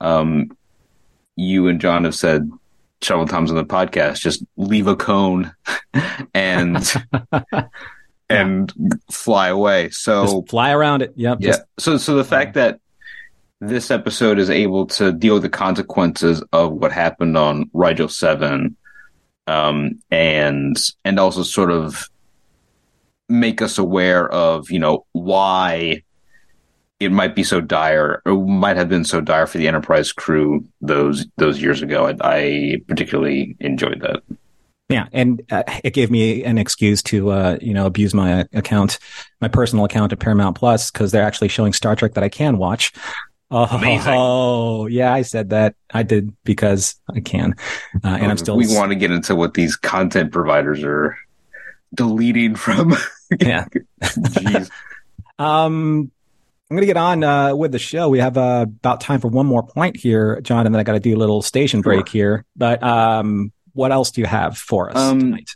um 0.00 0.50
you 1.36 1.68
and 1.68 1.78
john 1.78 2.04
have 2.04 2.14
said 2.14 2.50
several 3.02 3.26
times 3.26 3.50
on 3.50 3.56
the 3.56 3.64
podcast 3.64 4.20
just 4.20 4.42
leave 4.56 4.86
a 4.86 4.96
cone 4.96 5.52
and 6.34 6.94
and 8.30 8.72
fly 9.10 9.48
away 9.48 9.90
so 9.90 10.24
Just 10.24 10.48
fly 10.48 10.70
around 10.70 11.02
it. 11.02 11.12
Yep. 11.16 11.38
yeah. 11.40 11.48
Just, 11.48 11.62
so 11.78 11.96
so 11.98 12.14
the 12.14 12.24
fact 12.24 12.54
that 12.54 12.80
this 13.60 13.90
episode 13.90 14.38
is 14.38 14.50
able 14.50 14.86
to 14.86 15.12
deal 15.12 15.34
with 15.34 15.42
the 15.42 15.50
consequences 15.50 16.42
of 16.52 16.72
what 16.72 16.92
happened 16.92 17.36
on 17.36 17.70
Rigel 17.72 18.08
Seven, 18.08 18.76
um, 19.46 20.00
and 20.10 20.76
and 21.04 21.18
also 21.20 21.42
sort 21.42 21.70
of 21.70 22.08
make 23.28 23.62
us 23.62 23.78
aware 23.78 24.28
of 24.28 24.70
you 24.70 24.78
know 24.78 25.04
why 25.12 26.02
it 27.00 27.10
might 27.10 27.34
be 27.34 27.42
so 27.42 27.60
dire 27.60 28.22
or 28.26 28.34
might 28.34 28.76
have 28.76 28.88
been 28.88 29.04
so 29.04 29.20
dire 29.20 29.46
for 29.46 29.58
the 29.58 29.68
Enterprise 29.68 30.12
crew 30.12 30.64
those 30.80 31.26
those 31.36 31.60
years 31.60 31.82
ago. 31.82 32.06
I, 32.06 32.16
I 32.20 32.76
particularly 32.88 33.56
enjoyed 33.60 34.00
that. 34.00 34.22
yeah. 34.90 35.06
And 35.12 35.42
uh, 35.50 35.62
it 35.82 35.94
gave 35.94 36.10
me 36.10 36.44
an 36.44 36.58
excuse 36.58 37.02
to, 37.04 37.30
uh, 37.30 37.58
you 37.60 37.72
know, 37.72 37.86
abuse 37.86 38.12
my 38.12 38.44
account, 38.52 38.98
my 39.40 39.48
personal 39.48 39.84
account 39.84 40.12
at 40.12 40.18
Paramount 40.18 40.56
Plus 40.56 40.90
because 40.90 41.10
they're 41.10 41.24
actually 41.24 41.48
showing 41.48 41.72
Star 41.72 41.96
Trek 41.96 42.14
that 42.14 42.24
I 42.24 42.28
can 42.28 42.58
watch. 42.58 42.92
Oh, 43.52 43.64
Amazing. 43.64 44.92
yeah, 44.96 45.12
I 45.12 45.22
said 45.22 45.50
that. 45.50 45.74
I 45.92 46.02
did 46.04 46.32
because 46.44 46.94
I 47.12 47.20
can. 47.20 47.54
Uh, 48.04 48.08
and 48.08 48.26
I'm 48.30 48.36
still, 48.38 48.56
We 48.56 48.66
want 48.68 48.90
to 48.92 48.96
get 48.96 49.10
into 49.10 49.34
what 49.34 49.54
these 49.54 49.74
content 49.76 50.30
providers 50.30 50.84
are 50.84 51.18
deleting 51.94 52.54
from. 52.54 52.94
yeah. 53.40 53.66
Jeez. 54.02 54.70
Um, 55.38 56.10
I'm 56.70 56.76
going 56.76 56.82
to 56.82 56.86
get 56.86 56.98
on 56.98 57.24
uh, 57.24 57.56
with 57.56 57.72
the 57.72 57.78
show. 57.78 58.10
We 58.10 58.18
have 58.18 58.36
uh, 58.36 58.66
about 58.68 59.00
time 59.00 59.20
for 59.22 59.28
one 59.28 59.46
more 59.46 59.62
point 59.66 59.96
here, 59.96 60.38
John, 60.42 60.66
and 60.66 60.74
then 60.74 60.80
I 60.80 60.82
got 60.84 60.92
to 60.92 61.00
do 61.00 61.16
a 61.16 61.18
little 61.18 61.40
station 61.40 61.80
break 61.80 62.10
here. 62.10 62.44
But 62.56 62.82
um, 62.82 63.50
what 63.72 63.90
else 63.90 64.10
do 64.10 64.20
you 64.20 64.26
have 64.26 64.58
for 64.58 64.90
us 64.90 64.96
Um, 64.98 65.18
tonight? 65.18 65.50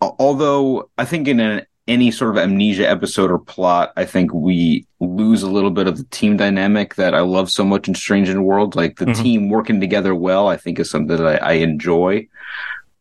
Although 0.00 0.88
I 0.96 1.04
think 1.04 1.26
in 1.26 1.40
an, 1.40 1.66
any 1.88 2.10
sort 2.10 2.30
of 2.30 2.36
amnesia 2.38 2.88
episode 2.88 3.30
or 3.30 3.38
plot, 3.38 3.92
I 3.96 4.04
think 4.04 4.32
we 4.32 4.86
lose 5.00 5.42
a 5.42 5.50
little 5.50 5.70
bit 5.70 5.86
of 5.86 5.96
the 5.96 6.04
team 6.04 6.36
dynamic 6.36 6.94
that 6.96 7.14
I 7.14 7.20
love 7.20 7.50
so 7.50 7.64
much 7.64 7.88
in 7.88 7.94
Strange 7.94 8.28
New 8.28 8.42
World. 8.42 8.76
Like 8.76 8.98
the 8.98 9.06
Mhm. 9.06 9.22
team 9.22 9.48
working 9.48 9.80
together 9.80 10.14
well, 10.14 10.46
I 10.48 10.56
think 10.56 10.78
is 10.78 10.90
something 10.90 11.16
that 11.16 11.42
I, 11.42 11.50
I 11.50 11.52
enjoy. 11.54 12.28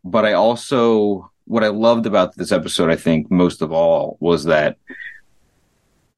But 0.04 0.26
I 0.26 0.34
also, 0.34 1.30
what 1.46 1.64
I 1.64 1.68
loved 1.68 2.06
about 2.06 2.36
this 2.38 2.52
episode, 2.52 2.90
I 2.90 2.96
think 2.96 3.30
most 3.30 3.62
of 3.62 3.72
all, 3.74 4.16
was 4.22 4.46
that 4.46 4.78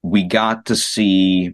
we 0.04 0.24
got 0.24 0.66
to 0.68 0.76
see 0.76 1.54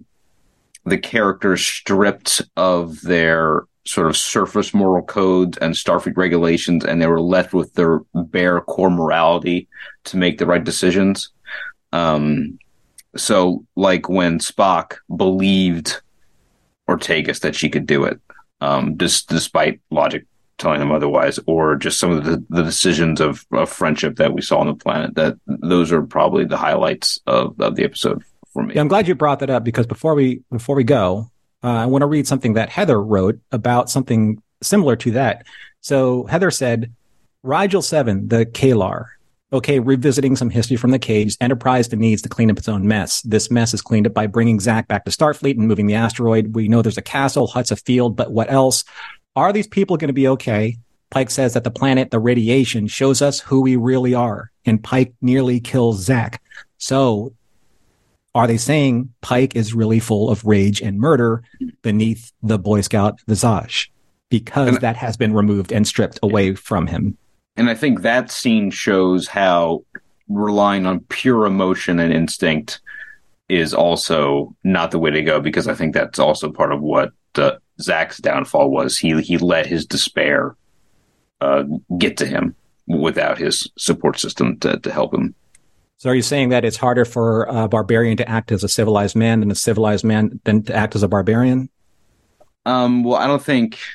the 0.86 0.98
characters 0.98 1.66
stripped 1.66 2.42
of 2.58 3.02
their 3.02 3.64
sort 3.86 4.08
of 4.08 4.18
surface 4.18 4.74
moral 4.74 5.04
codes 5.04 5.58
and 5.60 5.76
Starfleet 5.76 6.18
regulations, 6.18 6.84
and 6.84 7.02
they 7.02 7.08
were 7.08 7.22
left 7.22 7.54
with 7.54 7.74
their 7.74 8.02
bare 8.14 8.62
core 8.62 8.90
morality 8.90 9.68
to 10.06 10.18
make 10.18 10.38
the 10.38 10.46
right 10.46 10.64
decisions. 10.64 11.30
Um, 11.94 12.58
so, 13.16 13.64
like 13.76 14.10
when 14.10 14.40
Spock 14.40 14.98
believed 15.16 16.02
Ortegas 16.90 17.40
that 17.42 17.56
she 17.56 17.70
could 17.70 17.86
do 17.86 18.04
it, 18.04 18.20
um, 18.62 18.98
just 18.98 19.30
despite 19.30 19.80
logic 19.92 20.26
telling 20.58 20.82
him 20.82 20.92
otherwise, 20.92 21.40
or 21.48 21.76
just 21.76 22.00
some 22.00 22.12
of 22.12 22.24
the, 22.24 22.44
the 22.50 22.64
decisions 22.64 23.20
of, 23.20 23.46
of 23.52 23.70
friendship 23.70 24.16
that 24.18 24.34
we 24.34 24.42
saw 24.42 24.60
on 24.60 24.68
the 24.68 24.76
planet. 24.76 25.16
That 25.16 25.36
those 25.48 25.92
are 25.92 26.02
probably 26.02 26.46
the 26.46 26.58
highlights 26.58 27.20
of, 27.28 27.60
of 27.60 27.76
the 27.76 27.84
episode 27.84 28.24
for 28.54 28.64
me. 28.64 28.76
Yeah, 28.76 28.82
I'm 28.82 28.88
glad 28.88 29.08
you 29.08 29.16
brought 29.16 29.40
that 29.40 29.50
up 29.50 29.64
because 29.64 29.86
before 29.86 30.16
we 30.16 30.42
before 30.52 30.76
we 30.76 30.84
go, 30.84 31.30
uh, 31.66 31.70
I 31.70 31.88
want 31.88 32.04
to 32.04 32.08
read 32.08 32.28
something 32.28 32.54
that 32.54 32.70
Heather 32.70 33.02
wrote 33.02 33.40
about 33.52 33.90
something 33.90 34.42
similar 34.62 34.96
to 34.98 35.12
that. 35.12 35.48
So 35.82 36.26
Heather 36.26 36.52
said, 36.52 36.94
Rigel 37.42 37.82
Seven, 37.82 38.28
the 38.28 38.46
Kalar. 38.46 39.08
Okay, 39.52 39.80
revisiting 39.80 40.36
some 40.36 40.50
history 40.50 40.78
from 40.78 40.92
the 40.92 41.00
cage, 41.00 41.38
Enterprise 41.42 41.92
needs 41.92 42.22
to 42.22 42.30
clean 42.30 42.52
up 42.52 42.58
its 42.58 42.68
own 42.68 42.88
mess. 42.88 43.22
This 43.22 43.50
mess 43.50 43.74
is 43.74 43.82
cleaned 43.82 44.06
up 44.06 44.14
by 44.14 44.28
bringing 44.28 44.60
Zach 44.60 44.88
back 44.88 45.06
to 45.06 45.12
Starfleet 45.12 45.58
and 45.58 45.68
moving 45.68 45.88
the 45.88 45.96
asteroid. 45.96 46.56
We 46.56 46.68
know 46.68 46.82
there's 46.82 46.98
a 46.98 47.02
castle, 47.04 47.48
huts 47.48 47.72
a 47.72 47.76
field, 47.76 48.16
but 48.16 48.32
what 48.32 48.52
else? 48.52 48.84
Are 49.36 49.52
these 49.52 49.68
people 49.68 49.98
going 49.98 50.10
to 50.10 50.14
be 50.14 50.28
okay? 50.28 50.78
Pike 51.10 51.32
says 51.32 51.54
that 51.54 51.64
the 51.64 51.72
planet, 51.72 52.12
the 52.12 52.20
radiation, 52.20 52.88
shows 52.88 53.22
us 53.22 53.40
who 53.40 53.62
we 53.62 53.76
really 53.76 54.14
are, 54.14 54.52
and 54.66 54.84
Pike 54.84 55.14
nearly 55.22 55.60
kills 55.60 56.04
Zach. 56.04 56.42
So 56.78 57.34
are 58.36 58.46
they 58.48 58.58
saying 58.58 59.12
Pike 59.22 59.56
is 59.56 59.74
really 59.74 60.00
full 60.00 60.30
of 60.30 60.44
rage 60.46 60.82
and 60.82 61.00
murder 61.00 61.42
beneath 61.82 62.34
the 62.44 62.60
Boy 62.60 62.82
Scout 62.82 63.22
visage 63.28 63.92
because 64.30 64.68
And- 64.68 64.82
that 64.82 64.98
has 64.98 65.16
been 65.18 65.34
removed 65.34 65.72
and 65.72 65.88
stripped 65.88 66.20
away 66.22 66.54
from 66.54 66.88
him? 66.88 67.18
And 67.56 67.70
I 67.70 67.74
think 67.74 68.02
that 68.02 68.30
scene 68.30 68.70
shows 68.70 69.30
how 69.30 69.84
relying 70.28 70.86
on 70.86 71.00
pure 71.08 71.46
emotion 71.46 72.00
and 72.00 72.12
instinct 72.12 72.82
is 73.48 73.74
also 73.74 74.54
not 74.64 74.92
the 74.92 75.00
way 75.00 75.12
to 75.12 75.22
go 75.22 75.40
because 75.40 75.68
I 75.68 75.74
think 75.74 75.94
that's 75.94 76.20
also 76.20 76.52
part 76.52 76.74
of 76.74 76.82
what 76.82 77.12
uh, 77.36 77.52
Zach's 77.80 78.18
downfall 78.18 78.72
was. 78.72 78.98
He 78.98 79.22
he 79.22 79.38
let 79.38 79.68
his 79.68 79.86
despair 79.86 80.58
uh, 81.40 81.64
get 81.98 82.18
to 82.18 82.26
him 82.26 82.56
without 82.88 83.38
his 83.38 83.70
support 83.78 84.20
system 84.20 84.58
to, 84.60 84.78
to 84.80 84.92
help 84.92 85.14
him. 85.14 85.34
So 85.98 86.10
are 86.10 86.16
you 86.16 86.22
saying 86.22 86.50
that 86.50 86.66
it's 86.66 86.78
harder 86.78 87.06
for 87.06 87.44
a 87.44 87.68
barbarian 87.68 88.18
to 88.18 88.30
act 88.30 88.52
as 88.52 88.64
a 88.64 88.70
civilized 88.70 89.16
man 89.16 89.40
than 89.40 89.50
a 89.52 89.56
civilized 89.56 90.04
man 90.04 90.40
than 90.44 90.64
to 90.64 90.76
act 90.76 90.96
as 90.96 91.04
a 91.04 91.08
barbarian? 91.08 91.70
Um, 92.66 93.04
well, 93.04 93.16
I 93.16 93.28
don't 93.28 93.44
think. 93.44 93.80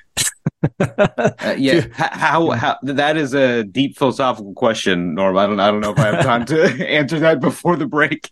Uh, 0.78 1.54
yeah, 1.56 1.74
h- 1.74 1.90
how 1.94 2.50
how 2.50 2.76
that 2.82 3.16
is 3.16 3.34
a 3.34 3.62
deep 3.64 3.96
philosophical 3.96 4.52
question, 4.54 5.14
Norm. 5.14 5.36
I 5.36 5.46
don't 5.46 5.60
I 5.60 5.70
don't 5.70 5.80
know 5.80 5.92
if 5.92 5.98
I 5.98 6.14
have 6.14 6.24
time 6.24 6.44
to 6.46 6.88
answer 6.88 7.18
that 7.20 7.40
before 7.40 7.76
the 7.76 7.86
break. 7.86 8.30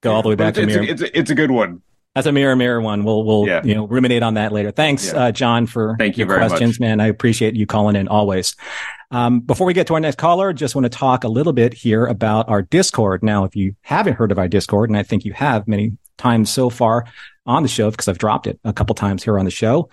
Go 0.00 0.12
all 0.12 0.22
the 0.22 0.28
way 0.30 0.34
back 0.34 0.54
But 0.54 0.66
to 0.66 0.82
it's, 0.82 1.02
it's, 1.02 1.02
a, 1.02 1.18
it's 1.18 1.30
a 1.30 1.34
good 1.34 1.50
one. 1.50 1.82
That's 2.14 2.26
a 2.26 2.32
mirror 2.32 2.54
mirror 2.56 2.80
one. 2.80 3.04
We'll 3.04 3.24
we'll 3.24 3.46
Yeah. 3.46 3.62
you 3.64 3.74
know 3.74 3.86
ruminate 3.86 4.22
on 4.22 4.34
that 4.34 4.52
later. 4.52 4.70
Thanks, 4.70 5.06
Yeah. 5.12 5.18
uh, 5.26 5.32
John, 5.32 5.66
for 5.66 5.96
Thank 5.98 6.18
you 6.18 6.26
your 6.26 6.36
questions, 6.36 6.78
much. 6.78 6.80
man. 6.80 7.00
I 7.00 7.06
appreciate 7.06 7.56
you 7.56 7.66
calling 7.66 7.96
in 7.96 8.06
always. 8.08 8.54
Um, 9.10 9.40
before 9.40 9.66
we 9.66 9.72
get 9.74 9.86
to 9.86 9.94
our 9.94 10.00
next 10.00 10.16
caller, 10.18 10.52
just 10.52 10.74
want 10.74 10.84
to 10.84 10.88
talk 10.90 11.24
a 11.24 11.28
little 11.28 11.52
bit 11.54 11.72
here 11.72 12.04
about 12.06 12.48
our 12.50 12.62
Discord. 12.62 13.22
Now, 13.22 13.44
if 13.44 13.56
you 13.56 13.74
haven't 13.82 14.14
heard 14.14 14.30
of 14.30 14.38
our 14.38 14.48
Discord, 14.48 14.90
and 14.90 14.96
I 14.98 15.02
think 15.02 15.24
you 15.24 15.32
have 15.32 15.66
many 15.66 15.92
times 16.18 16.50
so 16.50 16.68
far 16.70 17.06
on 17.46 17.62
the 17.62 17.68
show 17.68 17.90
because 17.90 18.08
I've 18.08 18.18
dropped 18.18 18.46
it 18.46 18.60
a 18.64 18.72
couple 18.74 18.94
times 18.94 19.24
here 19.24 19.38
on 19.38 19.44
the 19.46 19.50
show. 19.50 19.88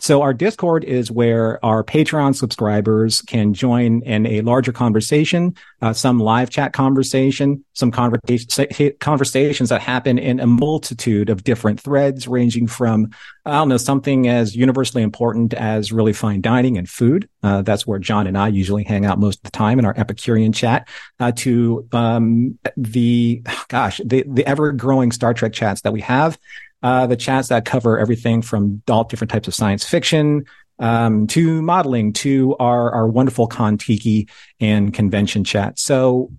So 0.00 0.22
our 0.22 0.32
Discord 0.32 0.84
is 0.84 1.10
where 1.10 1.64
our 1.64 1.82
Patreon 1.82 2.36
subscribers 2.36 3.20
can 3.22 3.52
join 3.52 4.02
in 4.02 4.26
a 4.26 4.42
larger 4.42 4.70
conversation, 4.70 5.56
uh, 5.82 5.92
some 5.92 6.20
live 6.20 6.50
chat 6.50 6.72
conversation, 6.72 7.64
some 7.72 7.90
conversa- 7.90 8.98
conversations 9.00 9.70
that 9.70 9.80
happen 9.80 10.18
in 10.18 10.38
a 10.38 10.46
multitude 10.46 11.30
of 11.30 11.42
different 11.42 11.80
threads, 11.80 12.28
ranging 12.28 12.68
from 12.68 13.10
I 13.44 13.52
don't 13.52 13.68
know 13.70 13.78
something 13.78 14.28
as 14.28 14.54
universally 14.54 15.02
important 15.02 15.54
as 15.54 15.90
really 15.90 16.12
fine 16.12 16.42
dining 16.42 16.76
and 16.76 16.88
food. 16.88 17.28
Uh, 17.42 17.62
that's 17.62 17.86
where 17.86 17.98
John 17.98 18.26
and 18.26 18.36
I 18.36 18.48
usually 18.48 18.84
hang 18.84 19.06
out 19.06 19.18
most 19.18 19.38
of 19.38 19.44
the 19.44 19.50
time 19.50 19.78
in 19.78 19.84
our 19.84 19.94
Epicurean 19.96 20.52
chat. 20.52 20.86
Uh, 21.18 21.32
to 21.32 21.88
um, 21.92 22.58
the 22.76 23.42
gosh, 23.68 24.00
the 24.04 24.24
the 24.28 24.46
ever 24.46 24.70
growing 24.72 25.10
Star 25.10 25.34
Trek 25.34 25.54
chats 25.54 25.80
that 25.80 25.92
we 25.92 26.02
have 26.02 26.38
uh, 26.82 27.06
the 27.06 27.16
chats 27.16 27.48
that 27.48 27.64
cover 27.64 27.98
everything 27.98 28.42
from 28.42 28.82
all 28.88 29.04
different 29.04 29.30
types 29.30 29.48
of 29.48 29.54
science 29.54 29.84
fiction 29.84 30.44
um, 30.78 31.26
to 31.26 31.60
modeling 31.62 32.12
to 32.12 32.56
our, 32.58 32.90
our 32.92 33.08
wonderful 33.08 33.48
Kontiki 33.48 34.28
and 34.60 34.94
convention 34.94 35.44
chat. 35.44 35.78
So 35.78 36.30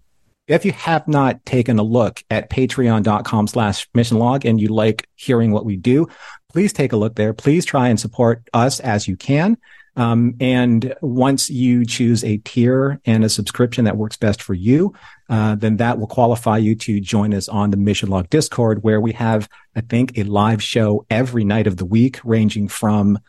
if 0.48 0.66
you 0.66 0.72
have 0.72 1.08
not 1.08 1.46
taken 1.46 1.78
a 1.78 1.84
look 1.84 2.24
at 2.32 2.50
patreon.com 2.50 3.48
slash 3.48 3.88
mission 3.94 4.18
log 4.18 4.46
and 4.46 4.60
you 4.60 4.70
like 4.70 5.08
hearing 5.16 5.52
what 5.52 5.66
we 5.66 5.76
do, 5.76 6.08
please 6.52 6.74
take 6.74 6.92
a 6.92 6.98
look 6.98 7.16
there. 7.16 7.34
Please 7.34 7.66
try 7.66 7.90
and 7.90 8.00
support 8.00 8.42
us 8.54 8.80
as 8.80 9.08
you 9.08 9.16
can. 9.16 9.58
Um, 9.96 10.36
and 10.40 10.96
once 11.02 11.50
you 11.50 11.86
choose 11.86 12.24
a 12.24 12.38
tier 12.38 13.00
and 13.06 13.24
a 13.24 13.30
subscription 13.30 13.86
that 13.86 13.98
works 13.98 14.18
best 14.18 14.42
for 14.42 14.54
you, 14.54 14.94
uh, 15.30 15.56
then 15.56 15.78
that 15.78 16.00
will 16.00 16.08
qualify 16.08 16.58
you 16.58 16.76
to 16.76 17.00
join 17.00 17.34
us 17.34 17.50
on 17.50 17.72
the 17.72 17.78
Mission 17.78 18.10
Log 18.10 18.30
Discord, 18.30 18.84
where 18.84 19.02
we 19.02 19.12
have, 19.14 19.50
I 19.76 19.82
think, 19.82 20.18
a 20.18 20.24
live 20.24 20.64
show 20.64 21.06
every 21.10 21.44
night 21.44 21.68
of 21.68 21.78
the 21.78 21.86
week, 21.86 22.20
ranging 22.24 22.68
from 22.68 23.20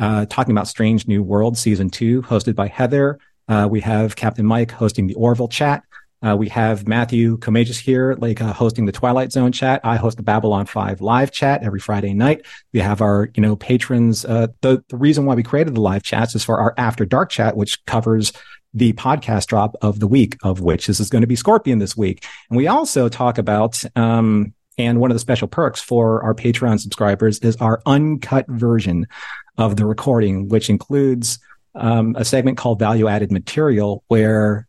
uh, 0.00 0.26
talking 0.26 0.52
about 0.52 0.68
Strange 0.68 1.06
New 1.06 1.22
World 1.22 1.58
season 1.58 1.90
two, 1.90 2.22
hosted 2.22 2.54
by 2.54 2.68
Heather. 2.68 3.18
Uh, 3.48 3.68
we 3.70 3.80
have 3.80 4.16
Captain 4.16 4.46
Mike 4.46 4.70
hosting 4.70 5.06
the 5.06 5.14
Orville 5.14 5.48
chat. 5.48 5.82
Uh, 6.20 6.36
we 6.36 6.48
have 6.48 6.88
Matthew 6.88 7.38
Comagis 7.38 7.78
here, 7.78 8.16
like 8.18 8.40
uh, 8.40 8.52
hosting 8.52 8.86
the 8.86 8.92
Twilight 8.92 9.30
Zone 9.30 9.52
chat. 9.52 9.80
I 9.84 9.96
host 9.96 10.16
the 10.16 10.22
Babylon 10.22 10.66
5 10.66 11.00
live 11.00 11.30
chat 11.30 11.62
every 11.62 11.78
Friday 11.78 12.12
night. 12.12 12.44
We 12.72 12.80
have 12.80 13.00
our, 13.00 13.30
you 13.34 13.40
know, 13.40 13.54
patrons. 13.54 14.24
Uh, 14.24 14.48
the, 14.60 14.82
the 14.88 14.96
reason 14.96 15.26
why 15.26 15.36
we 15.36 15.44
created 15.44 15.76
the 15.76 15.80
live 15.80 16.02
chats 16.02 16.34
is 16.34 16.44
for 16.44 16.58
our 16.58 16.74
after 16.76 17.04
dark 17.04 17.30
chat, 17.30 17.56
which 17.56 17.84
covers 17.86 18.32
the 18.74 18.92
podcast 18.94 19.46
drop 19.46 19.76
of 19.80 20.00
the 20.00 20.08
week, 20.08 20.36
of 20.42 20.60
which 20.60 20.88
this 20.88 20.98
is 21.00 21.08
going 21.08 21.22
to 21.22 21.28
be 21.28 21.36
Scorpion 21.36 21.78
this 21.78 21.96
week. 21.96 22.24
And 22.50 22.56
we 22.56 22.66
also 22.66 23.08
talk 23.08 23.38
about, 23.38 23.82
um, 23.96 24.54
and 24.76 25.00
one 25.00 25.10
of 25.10 25.14
the 25.14 25.20
special 25.20 25.48
perks 25.48 25.80
for 25.80 26.22
our 26.22 26.34
Patreon 26.34 26.80
subscribers 26.80 27.38
is 27.40 27.56
our 27.56 27.80
uncut 27.86 28.46
version 28.48 29.06
of 29.56 29.76
the 29.76 29.86
recording, 29.86 30.48
which 30.48 30.68
includes 30.68 31.38
um, 31.74 32.16
a 32.18 32.24
segment 32.24 32.58
called 32.58 32.78
value 32.78 33.08
added 33.08 33.30
material 33.30 34.04
where 34.08 34.67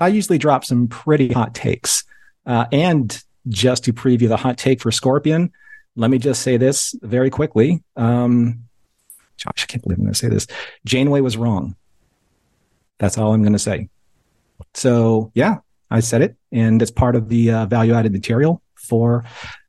I 0.00 0.08
usually 0.08 0.38
drop 0.38 0.64
some 0.64 0.88
pretty 0.88 1.32
hot 1.32 1.54
takes. 1.54 2.04
Uh, 2.46 2.66
and 2.72 3.22
just 3.48 3.84
to 3.84 3.92
preview 3.92 4.28
the 4.28 4.36
hot 4.36 4.58
take 4.58 4.80
for 4.80 4.90
Scorpion, 4.90 5.52
let 5.96 6.10
me 6.10 6.18
just 6.18 6.42
say 6.42 6.56
this 6.56 6.94
very 7.02 7.30
quickly. 7.30 7.82
Um, 7.96 8.64
Josh, 9.36 9.64
I 9.64 9.66
can't 9.66 9.82
believe 9.82 9.98
I'm 9.98 10.04
going 10.04 10.12
to 10.12 10.18
say 10.18 10.28
this. 10.28 10.46
Janeway 10.84 11.20
was 11.20 11.36
wrong. 11.36 11.76
That's 12.98 13.18
all 13.18 13.32
I'm 13.32 13.42
going 13.42 13.52
to 13.52 13.58
say. 13.58 13.88
So 14.74 15.30
yeah, 15.34 15.58
I 15.90 16.00
said 16.00 16.22
it, 16.22 16.36
and 16.52 16.82
it's 16.82 16.90
part 16.90 17.16
of 17.16 17.28
the 17.28 17.52
uh, 17.52 17.66
value 17.66 17.94
added 17.94 18.12
material 18.12 18.62
for 18.74 19.24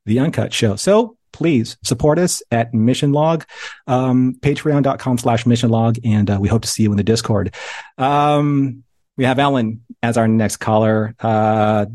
the 0.05 0.19
Uncut 0.19 0.53
show. 0.53 0.75
So 0.75 1.17
please 1.31 1.77
support 1.83 2.19
us 2.19 2.41
at 2.51 2.73
Mission 2.73 3.11
Log, 3.11 3.45
um, 3.87 4.35
patreon.com 4.41 5.17
slash 5.17 5.45
mission 5.45 5.69
log, 5.69 5.97
and 6.03 6.29
uh, 6.29 6.37
we 6.39 6.49
hope 6.49 6.63
to 6.63 6.67
see 6.67 6.83
you 6.83 6.91
in 6.91 6.97
the 6.97 7.03
Discord. 7.03 7.53
Um, 7.97 8.83
we 9.19 9.25
have 9.25 9.37
Ellen 9.37 9.83
as 10.01 10.15
our 10.15 10.29
next 10.29 10.57
caller. 10.57 11.13
Uh, 11.19 11.87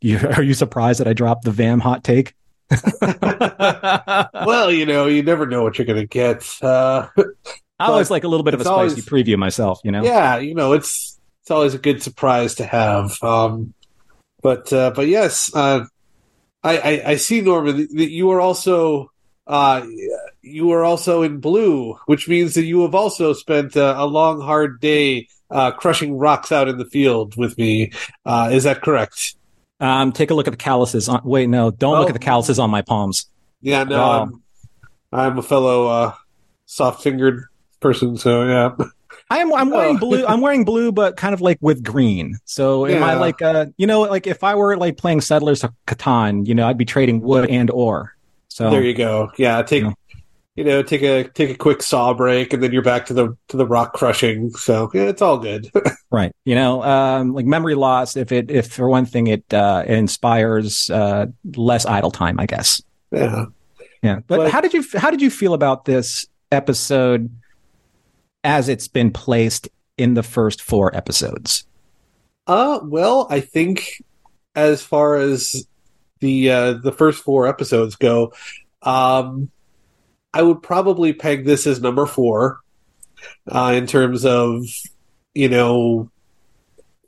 you, 0.00 0.18
are 0.36 0.42
you 0.42 0.54
surprised 0.54 1.00
that 1.00 1.06
I 1.06 1.12
dropped 1.12 1.44
the 1.44 1.50
VAM 1.50 1.80
hot 1.80 2.02
take? 2.02 2.34
well, 4.32 4.72
you 4.72 4.86
know, 4.86 5.06
you 5.06 5.22
never 5.22 5.44
know 5.46 5.62
what 5.62 5.78
you're 5.78 5.84
going 5.84 6.00
to 6.00 6.06
get. 6.06 6.50
Uh, 6.62 7.08
I 7.78 7.88
always 7.88 8.10
like 8.10 8.24
a 8.24 8.28
little 8.28 8.42
bit 8.42 8.54
of 8.54 8.62
a 8.62 8.64
spicy 8.64 9.02
always, 9.02 9.06
preview 9.06 9.36
myself, 9.36 9.82
you 9.84 9.92
know. 9.92 10.02
Yeah, 10.02 10.38
you 10.38 10.54
know, 10.54 10.72
it's 10.72 11.20
it's 11.42 11.50
always 11.50 11.74
a 11.74 11.78
good 11.78 12.02
surprise 12.02 12.54
to 12.54 12.64
have. 12.64 13.22
Um, 13.22 13.74
but 14.40 14.72
uh, 14.72 14.92
but 14.96 15.08
yes, 15.08 15.54
uh, 15.54 15.84
I, 16.64 16.78
I, 16.78 17.02
I 17.10 17.16
see 17.16 17.42
Norman 17.42 17.86
that 17.96 18.10
you 18.10 18.30
are 18.30 18.40
also 18.40 19.12
uh, 19.46 19.86
you 20.40 20.72
are 20.72 20.84
also 20.84 21.22
in 21.22 21.38
blue, 21.38 21.98
which 22.06 22.28
means 22.28 22.54
that 22.54 22.64
you 22.64 22.80
have 22.80 22.94
also 22.94 23.34
spent 23.34 23.76
a, 23.76 24.00
a 24.00 24.06
long, 24.06 24.40
hard 24.40 24.80
day 24.80 25.28
uh, 25.50 25.70
crushing 25.72 26.16
rocks 26.16 26.52
out 26.52 26.68
in 26.68 26.78
the 26.78 26.84
field 26.84 27.36
with 27.36 27.56
me. 27.58 27.92
Uh, 28.24 28.50
is 28.52 28.64
that 28.64 28.82
correct? 28.82 29.36
Um, 29.80 30.12
take 30.12 30.30
a 30.30 30.34
look 30.34 30.46
at 30.46 30.52
the 30.52 30.56
calluses. 30.56 31.08
On, 31.08 31.20
wait, 31.24 31.48
no, 31.48 31.70
don't 31.70 31.96
oh. 31.96 32.00
look 32.00 32.08
at 32.08 32.14
the 32.14 32.18
calluses 32.18 32.58
on 32.58 32.70
my 32.70 32.82
palms. 32.82 33.26
Yeah, 33.60 33.84
no, 33.84 34.02
um, 34.02 34.42
I'm, 35.12 35.32
I'm, 35.32 35.38
a 35.38 35.42
fellow 35.42 35.86
uh, 35.86 36.14
soft-fingered 36.66 37.44
person, 37.80 38.16
so 38.16 38.44
yeah. 38.44 38.86
I 39.28 39.38
am. 39.38 39.52
I'm 39.52 39.70
wearing 39.70 39.96
oh. 39.96 40.00
blue. 40.00 40.26
I'm 40.26 40.40
wearing 40.40 40.64
blue, 40.64 40.92
but 40.92 41.16
kind 41.16 41.34
of 41.34 41.40
like 41.40 41.58
with 41.60 41.82
green. 41.82 42.38
So 42.44 42.86
am 42.86 43.00
yeah. 43.00 43.06
I 43.06 43.14
like, 43.14 43.42
uh, 43.42 43.66
you 43.76 43.86
know, 43.86 44.02
like 44.02 44.26
if 44.26 44.44
I 44.44 44.54
were 44.54 44.76
like 44.76 44.98
playing 44.98 45.20
Settlers 45.20 45.64
of 45.64 45.72
Catan, 45.86 46.46
you 46.46 46.54
know, 46.54 46.66
I'd 46.66 46.78
be 46.78 46.84
trading 46.84 47.20
wood 47.22 47.50
and 47.50 47.70
ore. 47.70 48.14
So 48.48 48.70
there 48.70 48.82
you 48.82 48.94
go. 48.94 49.32
Yeah, 49.36 49.60
take 49.62 49.82
you 49.82 49.88
know 49.88 49.94
you 50.56 50.64
know, 50.64 50.82
take 50.82 51.02
a 51.02 51.24
take 51.24 51.50
a 51.50 51.54
quick 51.54 51.82
saw 51.82 52.14
break, 52.14 52.52
and 52.52 52.62
then 52.62 52.72
you're 52.72 52.82
back 52.82 53.06
to 53.06 53.14
the 53.14 53.36
to 53.48 53.56
the 53.56 53.66
rock 53.66 53.92
crushing. 53.92 54.50
So 54.52 54.90
yeah, 54.94 55.02
it's 55.02 55.20
all 55.20 55.38
good. 55.38 55.70
right. 56.10 56.32
You 56.44 56.54
know, 56.54 56.82
um, 56.82 57.34
like 57.34 57.44
memory 57.44 57.74
loss. 57.74 58.16
If 58.16 58.32
it 58.32 58.50
if 58.50 58.72
for 58.72 58.88
one 58.88 59.04
thing 59.04 59.26
it 59.26 59.52
uh, 59.52 59.84
inspires 59.86 60.88
uh, 60.88 61.26
less 61.56 61.84
idle 61.84 62.10
time, 62.10 62.40
I 62.40 62.46
guess. 62.46 62.82
Yeah. 63.12 63.46
Yeah. 64.02 64.20
But, 64.26 64.36
but 64.36 64.50
how 64.50 64.62
did 64.62 64.72
you 64.72 64.84
how 64.94 65.10
did 65.10 65.20
you 65.20 65.30
feel 65.30 65.52
about 65.52 65.84
this 65.84 66.26
episode 66.50 67.30
as 68.42 68.68
it's 68.68 68.88
been 68.88 69.10
placed 69.10 69.68
in 69.98 70.14
the 70.14 70.22
first 70.22 70.62
four 70.62 70.96
episodes? 70.96 71.66
Uh, 72.46 72.80
well, 72.82 73.26
I 73.28 73.40
think 73.40 74.02
as 74.54 74.82
far 74.82 75.16
as 75.16 75.66
the 76.20 76.50
uh, 76.50 76.72
the 76.74 76.92
first 76.92 77.22
four 77.22 77.46
episodes 77.46 77.96
go, 77.96 78.32
um, 78.82 79.50
I 80.36 80.42
would 80.42 80.62
probably 80.62 81.14
peg 81.14 81.46
this 81.46 81.66
as 81.66 81.80
number 81.80 82.04
four 82.04 82.60
uh, 83.50 83.72
in 83.74 83.86
terms 83.86 84.26
of 84.26 84.66
you 85.34 85.48
know 85.48 86.10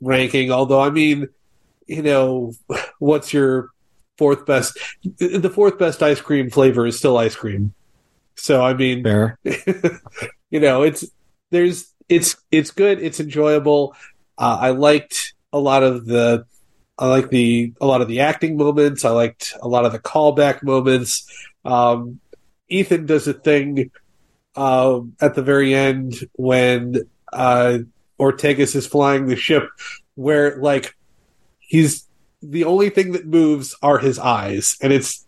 ranking. 0.01 0.51
Although 0.51 0.81
I 0.81 0.89
mean, 0.89 1.27
you 1.85 2.01
know, 2.01 2.53
what's 2.99 3.31
your 3.31 3.69
fourth 4.17 4.47
best? 4.47 4.79
The 5.19 5.51
fourth 5.53 5.77
best 5.77 6.01
ice 6.01 6.19
cream 6.19 6.49
flavor 6.49 6.87
is 6.87 6.97
still 6.97 7.19
ice 7.19 7.35
cream. 7.35 7.75
So 8.33 8.63
I 8.63 8.73
mean, 8.73 9.03
Fair. 9.03 9.37
you 10.49 10.59
know, 10.59 10.81
it's 10.81 11.05
there's 11.51 11.93
it's 12.09 12.35
it's 12.49 12.71
good. 12.71 12.99
It's 12.99 13.19
enjoyable. 13.19 13.95
Uh, 14.39 14.57
I 14.59 14.69
liked 14.71 15.35
a 15.53 15.59
lot 15.59 15.83
of 15.83 16.07
the 16.07 16.45
I 16.97 17.05
like 17.05 17.29
the 17.29 17.73
a 17.79 17.85
lot 17.85 18.01
of 18.01 18.07
the 18.07 18.21
acting 18.21 18.57
moments. 18.57 19.05
I 19.05 19.11
liked 19.11 19.53
a 19.61 19.67
lot 19.67 19.85
of 19.85 19.91
the 19.91 19.99
callback 19.99 20.63
moments. 20.63 21.29
Um, 21.63 22.21
Ethan 22.69 23.05
does 23.05 23.27
a 23.27 23.33
thing 23.33 23.91
uh, 24.55 25.01
at 25.21 25.35
the 25.35 25.41
very 25.41 25.73
end 25.73 26.15
when 26.33 27.09
uh, 27.33 27.79
Ortegas 28.19 28.75
is 28.75 28.87
flying 28.87 29.27
the 29.27 29.35
ship, 29.35 29.69
where 30.15 30.57
like 30.57 30.95
he's 31.59 32.07
the 32.41 32.65
only 32.65 32.89
thing 32.89 33.13
that 33.13 33.25
moves 33.25 33.75
are 33.81 33.97
his 33.97 34.19
eyes, 34.19 34.77
and 34.81 34.93
it's 34.93 35.25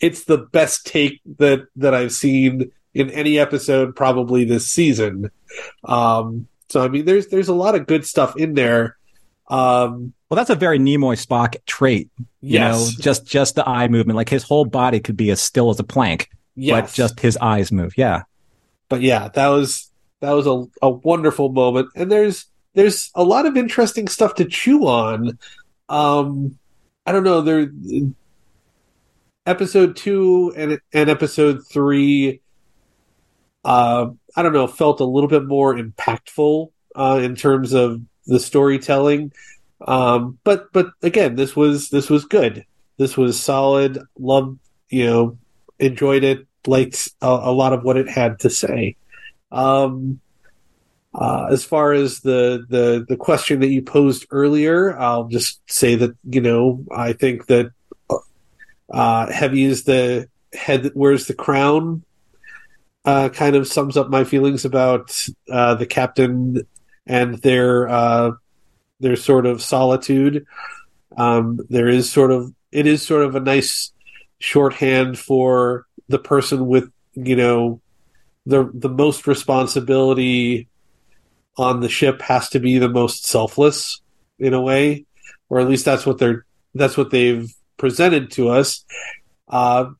it's 0.00 0.24
the 0.24 0.38
best 0.38 0.86
take 0.86 1.20
that 1.38 1.66
that 1.76 1.94
I've 1.94 2.12
seen 2.12 2.72
in 2.94 3.10
any 3.10 3.38
episode 3.38 3.96
probably 3.96 4.44
this 4.44 4.66
season. 4.66 5.30
Um, 5.84 6.48
so 6.68 6.82
I 6.82 6.88
mean, 6.88 7.04
there's 7.04 7.28
there's 7.28 7.48
a 7.48 7.54
lot 7.54 7.74
of 7.74 7.86
good 7.86 8.06
stuff 8.06 8.36
in 8.36 8.54
there. 8.54 8.96
Um, 9.48 10.14
well, 10.30 10.36
that's 10.36 10.50
a 10.50 10.54
very 10.54 10.78
Nimoy 10.78 11.22
Spock 11.22 11.56
trait. 11.66 12.10
You 12.40 12.58
yes. 12.58 12.74
know, 12.74 13.02
just 13.02 13.26
just 13.26 13.54
the 13.54 13.68
eye 13.68 13.88
movement. 13.88 14.16
Like 14.16 14.30
his 14.30 14.42
whole 14.42 14.64
body 14.64 15.00
could 15.00 15.16
be 15.16 15.30
as 15.30 15.40
still 15.40 15.70
as 15.70 15.78
a 15.78 15.84
plank 15.84 16.30
yes. 16.54 16.80
but 16.80 16.94
just 16.94 17.20
his 17.20 17.36
eyes 17.38 17.72
move. 17.72 17.96
Yeah. 17.96 18.22
But 18.88 19.02
yeah, 19.02 19.28
that 19.28 19.48
was 19.48 19.90
that 20.20 20.32
was 20.32 20.46
a, 20.46 20.64
a 20.82 20.90
wonderful 20.90 21.50
moment. 21.50 21.88
And 21.96 22.10
there's 22.10 22.46
there's 22.74 23.10
a 23.14 23.24
lot 23.24 23.46
of 23.46 23.56
interesting 23.56 24.08
stuff 24.08 24.34
to 24.36 24.44
chew 24.44 24.86
on. 24.86 25.38
Um 25.88 26.58
I 27.06 27.12
don't 27.12 27.24
know, 27.24 27.40
there 27.40 27.68
episode 29.46 29.96
two 29.96 30.52
and 30.56 30.78
and 30.92 31.10
episode 31.10 31.66
three 31.66 32.40
uh 33.64 34.06
I 34.36 34.42
don't 34.42 34.52
know, 34.52 34.66
felt 34.66 35.00
a 35.00 35.04
little 35.04 35.28
bit 35.28 35.44
more 35.44 35.74
impactful 35.74 36.70
uh 36.94 37.20
in 37.22 37.34
terms 37.34 37.72
of 37.72 38.00
the 38.26 38.38
storytelling. 38.38 39.32
Um 39.86 40.38
but 40.44 40.72
but 40.72 40.90
again, 41.02 41.34
this 41.34 41.56
was 41.56 41.88
this 41.90 42.08
was 42.08 42.24
good. 42.24 42.64
This 42.98 43.16
was 43.16 43.40
solid. 43.40 43.98
Love, 44.18 44.58
you 44.90 45.06
know, 45.06 45.38
enjoyed 45.82 46.24
it, 46.24 46.46
liked 46.66 47.10
a, 47.20 47.26
a 47.26 47.52
lot 47.52 47.72
of 47.72 47.82
what 47.82 47.96
it 47.96 48.08
had 48.08 48.38
to 48.40 48.50
say. 48.50 48.96
Um, 49.50 50.20
uh, 51.14 51.48
as 51.50 51.64
far 51.64 51.92
as 51.92 52.20
the, 52.20 52.64
the 52.68 53.04
the 53.06 53.16
question 53.16 53.60
that 53.60 53.68
you 53.68 53.82
posed 53.82 54.26
earlier, 54.30 54.98
I'll 54.98 55.28
just 55.28 55.60
say 55.70 55.94
that 55.96 56.16
you 56.24 56.40
know 56.40 56.84
I 56.90 57.12
think 57.12 57.46
that 57.46 57.72
uh, 58.90 59.30
heavy 59.30 59.64
is 59.64 59.84
the 59.84 60.28
head 60.54 60.84
that 60.84 60.96
wears 60.96 61.26
the 61.26 61.34
crown. 61.34 62.02
Uh, 63.04 63.28
kind 63.28 63.56
of 63.56 63.66
sums 63.66 63.96
up 63.96 64.08
my 64.08 64.22
feelings 64.22 64.64
about 64.64 65.26
uh, 65.50 65.74
the 65.74 65.86
captain 65.86 66.62
and 67.04 67.38
their 67.38 67.88
uh, 67.88 68.30
their 69.00 69.16
sort 69.16 69.44
of 69.44 69.60
solitude. 69.60 70.46
Um, 71.16 71.60
there 71.68 71.88
is 71.88 72.10
sort 72.10 72.30
of 72.30 72.54
it 72.70 72.86
is 72.86 73.02
sort 73.04 73.22
of 73.22 73.34
a 73.34 73.40
nice 73.40 73.91
shorthand 74.42 75.16
for 75.18 75.86
the 76.08 76.18
person 76.18 76.66
with 76.66 76.90
you 77.14 77.36
know 77.36 77.80
the 78.44 78.68
the 78.74 78.88
most 78.88 79.26
responsibility 79.26 80.68
on 81.56 81.80
the 81.80 81.88
ship 81.88 82.20
has 82.22 82.48
to 82.48 82.58
be 82.58 82.78
the 82.78 82.88
most 82.88 83.24
selfless 83.24 84.00
in 84.38 84.52
a 84.52 84.60
way, 84.60 85.06
or 85.48 85.60
at 85.60 85.68
least 85.68 85.84
that's 85.84 86.04
what 86.04 86.18
they're 86.18 86.44
that's 86.74 86.96
what 86.96 87.10
they've 87.10 87.54
presented 87.76 88.32
to 88.32 88.48
us. 88.48 88.84
Uh, 89.48 89.90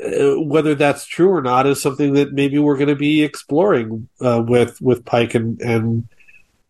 whether 0.00 0.74
that's 0.74 1.06
true 1.06 1.28
or 1.28 1.42
not 1.42 1.66
is 1.66 1.80
something 1.80 2.14
that 2.14 2.32
maybe 2.32 2.58
we're 2.58 2.76
going 2.76 2.88
to 2.88 2.96
be 2.96 3.22
exploring 3.22 4.08
uh, 4.20 4.42
with 4.46 4.80
with 4.80 5.04
Pike 5.04 5.34
and 5.34 5.60
and 5.60 6.08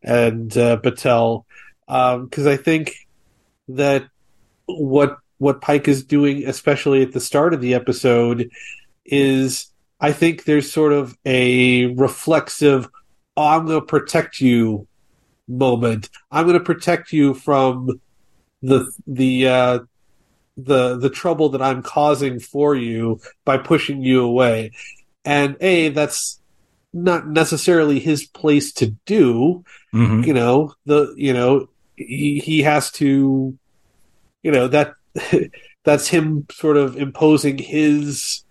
and 0.02 0.56
uh, 0.58 0.78
Batel, 0.78 1.44
because 1.86 2.46
um, 2.46 2.52
I 2.52 2.56
think 2.56 2.96
that 3.68 4.08
what 4.66 5.18
what 5.38 5.60
Pike 5.60 5.88
is 5.88 6.04
doing, 6.04 6.46
especially 6.46 7.02
at 7.02 7.12
the 7.12 7.20
start 7.20 7.54
of 7.54 7.60
the 7.60 7.74
episode, 7.74 8.50
is 9.04 9.68
I 10.00 10.12
think 10.12 10.44
there's 10.44 10.70
sort 10.70 10.92
of 10.92 11.16
a 11.24 11.86
reflexive, 11.86 12.88
oh, 13.36 13.46
I'm 13.46 13.66
going 13.66 13.80
to 13.80 13.86
protect 13.86 14.40
you 14.40 14.86
moment. 15.48 16.10
I'm 16.30 16.46
going 16.46 16.58
to 16.58 16.64
protect 16.64 17.12
you 17.12 17.34
from 17.34 18.00
the 18.62 18.90
the 19.06 19.48
uh, 19.48 19.78
the 20.56 20.96
the 20.96 21.10
trouble 21.10 21.50
that 21.50 21.62
I'm 21.62 21.82
causing 21.82 22.38
for 22.38 22.74
you 22.74 23.20
by 23.44 23.58
pushing 23.58 24.02
you 24.02 24.22
away. 24.24 24.72
And 25.24 25.56
a 25.60 25.88
that's 25.90 26.40
not 26.92 27.26
necessarily 27.26 27.98
his 27.98 28.24
place 28.24 28.72
to 28.74 28.88
do. 29.06 29.64
Mm-hmm. 29.92 30.22
You 30.24 30.34
know 30.34 30.74
the 30.86 31.14
you 31.16 31.32
know 31.32 31.68
he, 31.96 32.40
he 32.40 32.62
has 32.62 32.90
to 32.92 33.56
you 34.42 34.50
know 34.50 34.68
that 34.68 34.94
that's 35.84 36.08
him 36.08 36.46
sort 36.50 36.76
of 36.76 36.96
imposing 36.96 37.58
his 37.58 38.44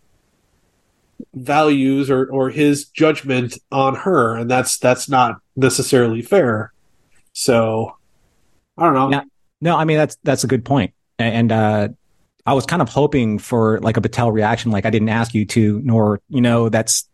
values 1.34 2.10
or 2.10 2.30
or 2.32 2.50
his 2.50 2.86
judgment 2.86 3.58
on 3.72 3.96
her 3.96 4.36
and 4.36 4.50
that's 4.50 4.78
that's 4.78 5.10
not 5.10 5.38
necessarily 5.56 6.22
fair. 6.22 6.74
So 7.34 7.98
i 8.78 8.84
don't 8.84 8.94
know. 8.94 9.24
No 9.62 9.78
i 9.78 9.86
mean 9.86 9.98
that's 9.98 10.18
that's 10.24 10.44
a 10.44 10.48
good 10.48 10.66
point. 10.66 10.94
And 11.20 11.52
uh 11.52 11.90
i 12.46 12.54
was 12.54 12.66
kind 12.66 12.82
of 12.82 12.90
hoping 12.90 13.40
for 13.40 13.80
like 13.80 13.98
a 13.98 14.02
batel 14.02 14.32
reaction 14.32 14.72
like 14.72 14.86
i 14.86 14.90
didn't 14.90 15.10
ask 15.10 15.34
you 15.34 15.46
to 15.46 15.80
nor 15.84 16.20
you 16.28 16.42
know 16.42 16.68
that's 16.68 17.08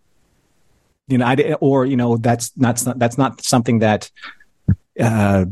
you 1.07 1.17
know 1.17 1.25
i 1.25 1.35
or 1.59 1.85
you 1.85 1.95
know 1.95 2.17
that's 2.17 2.51
not 2.57 2.81
that's 2.97 3.17
not 3.17 3.43
something 3.43 3.79
that 3.79 4.09
uh 4.99 5.45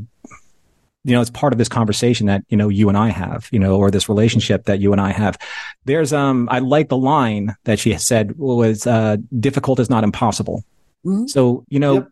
you 1.03 1.13
know, 1.13 1.21
it's 1.21 1.29
part 1.29 1.53
of 1.53 1.59
this 1.59 1.69
conversation 1.69 2.27
that, 2.27 2.43
you 2.49 2.57
know, 2.57 2.67
you 2.67 2.89
and 2.89 2.97
I 2.97 3.09
have, 3.09 3.47
you 3.51 3.59
know, 3.59 3.77
or 3.77 3.89
this 3.89 4.09
relationship 4.09 4.65
that 4.65 4.79
you 4.79 4.91
and 4.91 4.99
I 4.99 5.11
have. 5.11 5.37
There's, 5.85 6.11
um, 6.11 6.49
I 6.51 6.59
like 6.59 6.89
the 6.89 6.97
line 6.97 7.55
that 7.63 7.79
she 7.79 7.97
said 7.97 8.37
was, 8.37 8.85
uh, 8.85 9.17
difficult 9.39 9.79
is 9.79 9.89
not 9.89 10.03
impossible. 10.03 10.65
Mm-hmm. 11.05 11.27
So, 11.27 11.63
you 11.69 11.79
know, 11.79 11.93
yep. 11.93 12.09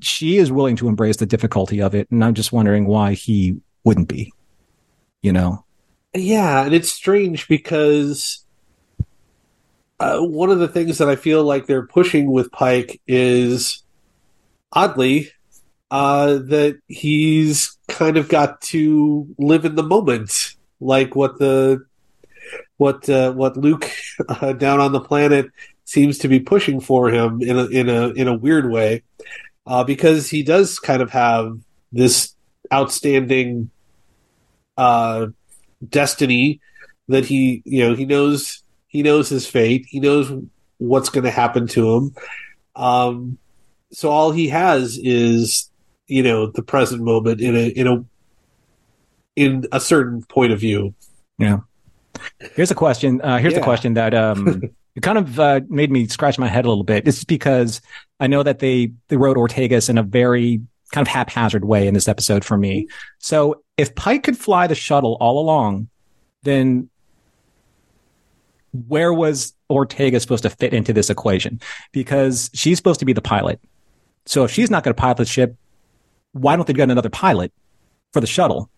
she 0.00 0.38
is 0.38 0.50
willing 0.50 0.74
to 0.76 0.88
embrace 0.88 1.18
the 1.18 1.26
difficulty 1.26 1.80
of 1.80 1.94
it. 1.94 2.10
And 2.10 2.24
I'm 2.24 2.34
just 2.34 2.52
wondering 2.52 2.86
why 2.86 3.12
he 3.12 3.60
wouldn't 3.84 4.08
be, 4.08 4.32
you 5.22 5.32
know? 5.32 5.64
Yeah. 6.12 6.64
And 6.64 6.74
it's 6.74 6.90
strange 6.90 7.46
because, 7.46 8.44
uh, 10.00 10.18
one 10.18 10.50
of 10.50 10.58
the 10.58 10.66
things 10.66 10.98
that 10.98 11.08
I 11.08 11.14
feel 11.14 11.44
like 11.44 11.66
they're 11.66 11.86
pushing 11.86 12.32
with 12.32 12.50
Pike 12.50 13.00
is 13.06 13.84
oddly 14.72 15.30
uh, 15.92 16.38
that 16.38 16.80
he's 16.88 17.76
kind 17.86 18.16
of 18.16 18.26
got 18.26 18.62
to 18.62 19.28
live 19.36 19.66
in 19.66 19.74
the 19.74 19.82
moment, 19.82 20.54
like 20.80 21.14
what 21.14 21.38
the 21.38 21.84
what 22.78 23.06
uh, 23.10 23.30
what 23.32 23.58
Luke 23.58 23.90
uh, 24.28 24.54
down 24.54 24.80
on 24.80 24.92
the 24.92 25.02
planet 25.02 25.50
seems 25.84 26.16
to 26.18 26.28
be 26.28 26.40
pushing 26.40 26.80
for 26.80 27.10
him 27.10 27.42
in 27.42 27.58
a 27.58 27.66
in 27.66 27.90
a 27.90 28.08
in 28.08 28.26
a 28.26 28.34
weird 28.34 28.70
way, 28.70 29.02
uh, 29.66 29.84
because 29.84 30.30
he 30.30 30.42
does 30.42 30.78
kind 30.78 31.02
of 31.02 31.10
have 31.10 31.58
this 31.92 32.34
outstanding 32.72 33.68
uh, 34.78 35.26
destiny 35.86 36.62
that 37.08 37.26
he 37.26 37.62
you 37.66 37.86
know 37.86 37.94
he 37.94 38.06
knows 38.06 38.62
he 38.88 39.02
knows 39.02 39.28
his 39.28 39.46
fate. 39.46 39.84
He 39.90 40.00
knows 40.00 40.32
what's 40.78 41.10
going 41.10 41.24
to 41.24 41.30
happen 41.30 41.66
to 41.66 41.96
him. 41.96 42.14
Um, 42.76 43.36
so 43.92 44.08
all 44.08 44.32
he 44.32 44.48
has 44.48 44.96
is 44.96 45.68
you 46.06 46.22
know 46.22 46.46
the 46.46 46.62
present 46.62 47.02
moment 47.02 47.40
in 47.40 47.56
a 47.56 47.68
in 47.68 47.86
a 47.86 48.04
in 49.36 49.66
a 49.72 49.80
certain 49.80 50.22
point 50.24 50.52
of 50.52 50.60
view. 50.60 50.94
Yeah. 51.38 51.60
Here's 52.54 52.70
a 52.70 52.74
question. 52.74 53.20
Uh, 53.20 53.38
here's 53.38 53.54
yeah. 53.54 53.60
a 53.60 53.64
question 53.64 53.94
that 53.94 54.14
um, 54.14 54.62
it 54.94 55.02
kind 55.02 55.18
of 55.18 55.40
uh, 55.40 55.60
made 55.68 55.90
me 55.90 56.06
scratch 56.06 56.38
my 56.38 56.48
head 56.48 56.64
a 56.64 56.68
little 56.68 56.84
bit. 56.84 57.04
This 57.04 57.18
is 57.18 57.24
because 57.24 57.80
I 58.20 58.26
know 58.26 58.42
that 58.42 58.58
they 58.58 58.92
they 59.08 59.16
wrote 59.16 59.36
Ortegas 59.36 59.88
in 59.88 59.98
a 59.98 60.02
very 60.02 60.60
kind 60.92 61.06
of 61.06 61.10
haphazard 61.10 61.64
way 61.64 61.86
in 61.86 61.94
this 61.94 62.08
episode 62.08 62.44
for 62.44 62.56
me. 62.56 62.86
So 63.18 63.62
if 63.78 63.94
Pike 63.94 64.24
could 64.24 64.36
fly 64.36 64.66
the 64.66 64.74
shuttle 64.74 65.16
all 65.20 65.40
along, 65.40 65.88
then 66.42 66.90
where 68.88 69.12
was 69.12 69.54
Ortega 69.70 70.20
supposed 70.20 70.42
to 70.42 70.50
fit 70.50 70.74
into 70.74 70.92
this 70.92 71.08
equation? 71.10 71.60
Because 71.92 72.50
she's 72.54 72.76
supposed 72.76 73.00
to 73.00 73.06
be 73.06 73.12
the 73.12 73.22
pilot. 73.22 73.60
So 74.26 74.44
if 74.44 74.50
she's 74.50 74.70
not 74.70 74.84
going 74.84 74.94
to 74.94 75.00
pilot 75.00 75.16
the 75.16 75.24
ship, 75.24 75.56
why 76.32 76.56
don't 76.56 76.66
they 76.66 76.72
get 76.72 76.90
another 76.90 77.10
pilot 77.10 77.52
for 78.12 78.20
the 78.20 78.26
shuttle? 78.26 78.70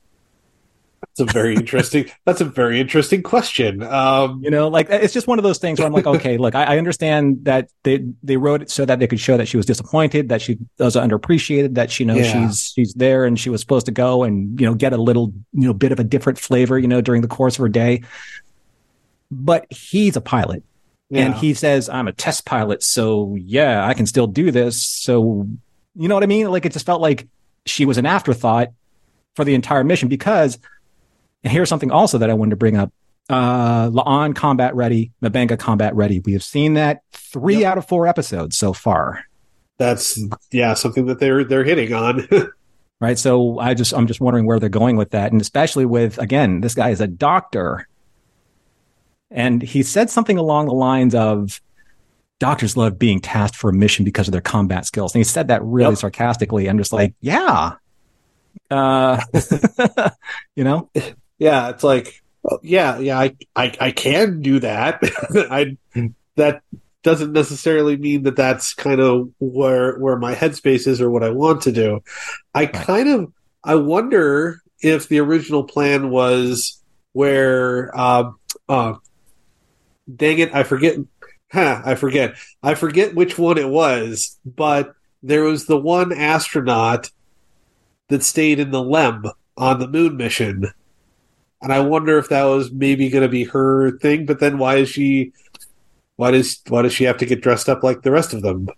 That's 1.16 1.30
a 1.30 1.32
very 1.32 1.54
interesting. 1.54 2.10
that's 2.24 2.40
a 2.40 2.44
very 2.44 2.80
interesting 2.80 3.22
question. 3.22 3.82
Um, 3.82 4.42
you 4.42 4.50
know, 4.50 4.68
like 4.68 4.88
it's 4.90 5.12
just 5.12 5.26
one 5.26 5.38
of 5.38 5.42
those 5.42 5.58
things 5.58 5.78
where 5.78 5.86
I'm 5.86 5.92
like, 5.92 6.06
okay, 6.06 6.36
look, 6.38 6.54
I, 6.54 6.64
I, 6.64 6.78
understand 6.78 7.44
that 7.44 7.68
they 7.82 8.04
they 8.22 8.36
wrote 8.36 8.62
it 8.62 8.70
so 8.70 8.84
that 8.84 8.98
they 8.98 9.06
could 9.06 9.20
show 9.20 9.36
that 9.36 9.46
she 9.46 9.56
was 9.56 9.66
disappointed, 9.66 10.28
that 10.30 10.42
she 10.42 10.58
was 10.78 10.96
underappreciated, 10.96 11.74
that 11.74 11.90
she 11.90 12.04
knows 12.04 12.18
yeah. 12.18 12.48
she's 12.48 12.72
she's 12.74 12.94
there 12.94 13.24
and 13.24 13.38
she 13.38 13.50
was 13.50 13.60
supposed 13.60 13.86
to 13.86 13.92
go 13.92 14.24
and 14.24 14.58
you 14.60 14.66
know 14.66 14.74
get 14.74 14.92
a 14.92 14.96
little 14.96 15.32
you 15.52 15.66
know 15.66 15.74
bit 15.74 15.92
of 15.92 16.00
a 16.00 16.04
different 16.04 16.38
flavor, 16.38 16.78
you 16.78 16.88
know, 16.88 17.00
during 17.00 17.22
the 17.22 17.28
course 17.28 17.56
of 17.56 17.62
her 17.62 17.68
day. 17.68 18.02
But 19.30 19.66
he's 19.70 20.16
a 20.16 20.20
pilot. 20.20 20.62
Yeah. 21.10 21.26
And 21.26 21.34
he 21.34 21.54
says, 21.54 21.88
I'm 21.88 22.08
a 22.08 22.12
test 22.12 22.44
pilot, 22.44 22.82
so 22.82 23.36
yeah, 23.38 23.86
I 23.86 23.94
can 23.94 24.06
still 24.06 24.26
do 24.26 24.50
this. 24.50 24.82
So, 24.82 25.46
you 25.94 26.08
know 26.08 26.14
what 26.14 26.24
I 26.24 26.26
mean? 26.26 26.50
Like, 26.50 26.64
it 26.64 26.72
just 26.72 26.86
felt 26.86 27.00
like 27.00 27.28
she 27.66 27.84
was 27.84 27.98
an 27.98 28.06
afterthought 28.06 28.68
for 29.34 29.44
the 29.44 29.54
entire 29.54 29.84
mission 29.84 30.08
because, 30.08 30.58
and 31.42 31.52
here's 31.52 31.68
something 31.68 31.90
also 31.90 32.18
that 32.18 32.30
I 32.30 32.34
wanted 32.34 32.50
to 32.50 32.56
bring 32.56 32.76
up. 32.76 32.92
Uh, 33.30 33.88
La'an 33.88 34.36
combat 34.36 34.74
ready, 34.74 35.10
M'Benga 35.22 35.58
combat 35.58 35.94
ready. 35.94 36.20
We 36.20 36.34
have 36.34 36.42
seen 36.42 36.74
that 36.74 37.00
three 37.12 37.60
yep. 37.60 37.72
out 37.72 37.78
of 37.78 37.88
four 37.88 38.06
episodes 38.06 38.56
so 38.56 38.74
far. 38.74 39.24
That's 39.78 40.20
yeah, 40.52 40.74
something 40.74 41.06
that 41.06 41.20
they're 41.20 41.42
they're 41.42 41.64
hitting 41.64 41.92
on. 41.94 42.28
right. 43.00 43.18
So 43.18 43.58
I 43.58 43.74
just 43.74 43.94
I'm 43.94 44.06
just 44.06 44.20
wondering 44.20 44.46
where 44.46 44.60
they're 44.60 44.68
going 44.68 44.96
with 44.96 45.10
that, 45.10 45.32
and 45.32 45.40
especially 45.40 45.86
with 45.86 46.18
again, 46.18 46.60
this 46.60 46.74
guy 46.74 46.90
is 46.90 47.00
a 47.00 47.06
doctor, 47.06 47.88
and 49.30 49.62
he 49.62 49.82
said 49.82 50.10
something 50.10 50.36
along 50.36 50.66
the 50.66 50.74
lines 50.74 51.14
of, 51.14 51.60
doctors 52.38 52.76
love 52.76 52.98
being 52.98 53.20
tasked 53.20 53.56
for 53.56 53.70
a 53.70 53.72
mission 53.72 54.04
because 54.04 54.28
of 54.28 54.32
their 54.32 54.40
combat 54.40 54.86
skills. 54.86 55.14
And 55.14 55.20
he 55.20 55.24
said 55.24 55.48
that 55.48 55.62
really 55.62 55.92
yep. 55.92 55.98
sarcastically. 55.98 56.68
I'm 56.68 56.78
just 56.78 56.92
like, 56.92 57.14
yeah. 57.20 57.74
Uh, 58.70 59.20
you 60.56 60.64
know? 60.64 60.90
Yeah. 61.38 61.70
It's 61.70 61.84
like, 61.84 62.22
well, 62.42 62.60
yeah, 62.62 62.98
yeah, 62.98 63.18
I, 63.18 63.36
I, 63.56 63.72
I 63.80 63.90
can 63.92 64.42
do 64.42 64.60
that. 64.60 65.00
I, 65.50 65.76
that 66.36 66.62
doesn't 67.02 67.32
necessarily 67.32 67.96
mean 67.96 68.24
that 68.24 68.36
that's 68.36 68.74
kind 68.74 69.00
of 69.00 69.30
where, 69.38 69.96
where 69.98 70.18
my 70.18 70.34
headspace 70.34 70.86
is 70.86 71.00
or 71.00 71.10
what 71.10 71.22
I 71.22 71.30
want 71.30 71.62
to 71.62 71.72
do. 71.72 72.02
I 72.54 72.64
right. 72.64 72.72
kind 72.72 73.08
of, 73.08 73.32
I 73.62 73.76
wonder 73.76 74.60
if 74.80 75.08
the 75.08 75.20
original 75.20 75.64
plan 75.64 76.10
was 76.10 76.82
where, 77.12 77.96
uh, 77.96 78.30
uh, 78.68 78.94
dang 80.14 80.38
it, 80.38 80.54
I 80.54 80.64
forget 80.64 80.98
huh, 81.54 81.82
I 81.84 81.94
forget. 81.94 82.34
I 82.62 82.74
forget 82.74 83.14
which 83.14 83.38
one 83.38 83.58
it 83.58 83.68
was, 83.68 84.38
but 84.44 84.94
there 85.22 85.44
was 85.44 85.66
the 85.66 85.78
one 85.78 86.12
astronaut 86.12 87.10
that 88.08 88.22
stayed 88.22 88.58
in 88.60 88.70
the 88.70 88.82
LEM 88.82 89.24
on 89.56 89.78
the 89.78 89.88
moon 89.88 90.16
mission. 90.16 90.70
And 91.62 91.72
I 91.72 91.80
wonder 91.80 92.18
if 92.18 92.28
that 92.28 92.44
was 92.44 92.70
maybe 92.70 93.08
going 93.08 93.22
to 93.22 93.28
be 93.28 93.44
her 93.44 93.96
thing, 93.98 94.26
but 94.26 94.38
then 94.40 94.58
why 94.58 94.76
is 94.76 94.90
she 94.90 95.32
why 96.16 96.30
does 96.30 96.60
why 96.68 96.82
does 96.82 96.92
she 96.92 97.04
have 97.04 97.16
to 97.18 97.26
get 97.26 97.40
dressed 97.40 97.68
up 97.68 97.82
like 97.82 98.02
the 98.02 98.10
rest 98.10 98.34
of 98.34 98.42
them? 98.42 98.68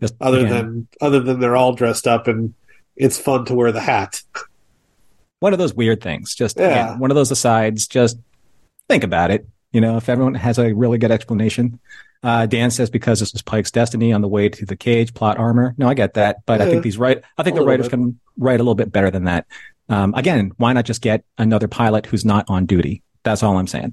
Just 0.00 0.14
other 0.20 0.40
again, 0.40 0.50
than 0.50 0.88
other 1.00 1.20
than 1.20 1.40
they're 1.40 1.56
all 1.56 1.74
dressed 1.74 2.06
up 2.06 2.28
and 2.28 2.52
it's 2.96 3.18
fun 3.18 3.44
to 3.46 3.54
wear 3.54 3.72
the 3.72 3.80
hat. 3.80 4.22
one 5.40 5.52
of 5.52 5.58
those 5.58 5.74
weird 5.74 6.02
things. 6.02 6.34
Just 6.34 6.58
Yeah. 6.58 6.66
again, 6.88 6.98
one 6.98 7.10
of 7.10 7.14
those 7.14 7.30
asides. 7.30 7.86
Just 7.86 8.18
think 8.88 9.04
about 9.04 9.30
it. 9.30 9.46
You 9.76 9.82
know, 9.82 9.98
if 9.98 10.08
everyone 10.08 10.32
has 10.36 10.58
a 10.58 10.72
really 10.72 10.96
good 10.96 11.10
explanation. 11.10 11.78
Uh, 12.22 12.46
Dan 12.46 12.70
says 12.70 12.88
because 12.88 13.20
this 13.20 13.34
was 13.34 13.42
Pike's 13.42 13.70
destiny 13.70 14.10
on 14.10 14.22
the 14.22 14.26
way 14.26 14.48
to 14.48 14.64
the 14.64 14.74
cage, 14.74 15.12
plot 15.12 15.36
armor. 15.36 15.74
No, 15.76 15.86
I 15.86 15.92
get 15.92 16.14
that, 16.14 16.46
but 16.46 16.62
I 16.62 16.70
think 16.70 16.82
these 16.82 16.96
right. 16.96 17.22
I 17.36 17.42
think 17.42 17.58
A 17.58 17.60
the 17.60 17.66
writers 17.66 17.84
bit. 17.84 17.90
can 17.90 18.18
write 18.38 18.58
a 18.58 18.62
little 18.62 18.74
bit 18.74 18.90
better 18.90 19.10
than 19.10 19.24
that. 19.24 19.46
Um, 19.90 20.14
again, 20.14 20.52
why 20.56 20.72
not 20.72 20.86
just 20.86 21.02
get 21.02 21.24
another 21.36 21.68
pilot 21.68 22.06
who's 22.06 22.24
not 22.24 22.46
on 22.48 22.64
duty? 22.64 23.02
That's 23.22 23.42
all 23.42 23.58
I'm 23.58 23.66
saying. 23.66 23.92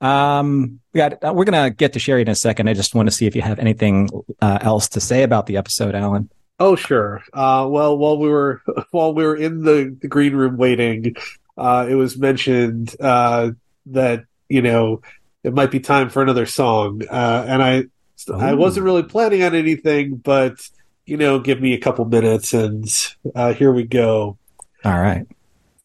Um, 0.00 0.78
we 0.92 0.98
got. 0.98 1.14
Uh, 1.14 1.32
we're 1.34 1.46
gonna 1.46 1.70
get 1.70 1.94
to 1.94 1.98
Sherry 1.98 2.22
in 2.22 2.28
a 2.28 2.36
second. 2.36 2.68
I 2.68 2.74
just 2.74 2.94
want 2.94 3.08
to 3.08 3.12
see 3.12 3.26
if 3.26 3.34
you 3.34 3.42
have 3.42 3.58
anything 3.58 4.08
uh, 4.40 4.58
else 4.60 4.88
to 4.90 5.00
say 5.00 5.24
about 5.24 5.46
the 5.46 5.56
episode, 5.56 5.96
Alan. 5.96 6.30
Oh 6.60 6.76
sure. 6.76 7.24
Uh, 7.32 7.66
well, 7.68 7.98
while 7.98 8.18
we 8.18 8.28
were 8.28 8.62
while 8.92 9.12
we 9.12 9.24
were 9.24 9.34
in 9.34 9.64
the, 9.64 9.98
the 10.00 10.06
green 10.06 10.36
room 10.36 10.56
waiting, 10.58 11.16
uh, 11.58 11.88
it 11.90 11.96
was 11.96 12.16
mentioned 12.16 12.94
uh, 13.00 13.50
that 13.86 14.26
you 14.48 14.62
know 14.62 15.02
it 15.44 15.54
might 15.54 15.70
be 15.70 15.78
time 15.78 16.08
for 16.08 16.22
another 16.22 16.46
song, 16.46 17.02
uh, 17.08 17.44
and 17.46 17.62
I 17.62 17.84
I 18.32 18.54
wasn't 18.54 18.84
really 18.84 19.02
planning 19.02 19.42
on 19.42 19.54
anything, 19.54 20.16
but 20.16 20.68
you 21.06 21.16
know, 21.16 21.38
give 21.38 21.60
me 21.60 21.74
a 21.74 21.80
couple 21.80 22.04
minutes, 22.06 22.54
and 22.54 22.86
uh, 23.34 23.52
here 23.52 23.72
we 23.72 23.84
go. 23.84 24.38
All 24.84 24.98
right. 24.98 25.26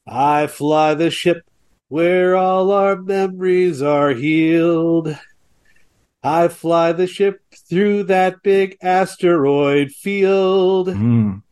I 0.07 0.47
fly 0.47 0.93
the 0.95 1.11
ship 1.11 1.43
where 1.89 2.35
all 2.35 2.71
our 2.71 2.95
memories 2.95 3.81
are 3.81 4.11
healed. 4.11 5.15
I 6.23 6.47
fly 6.47 6.91
the 6.91 7.07
ship 7.07 7.41
through 7.69 8.03
that 8.03 8.41
big 8.43 8.77
asteroid 8.81 9.91
field. 9.91 10.87
Mm. 10.87 11.43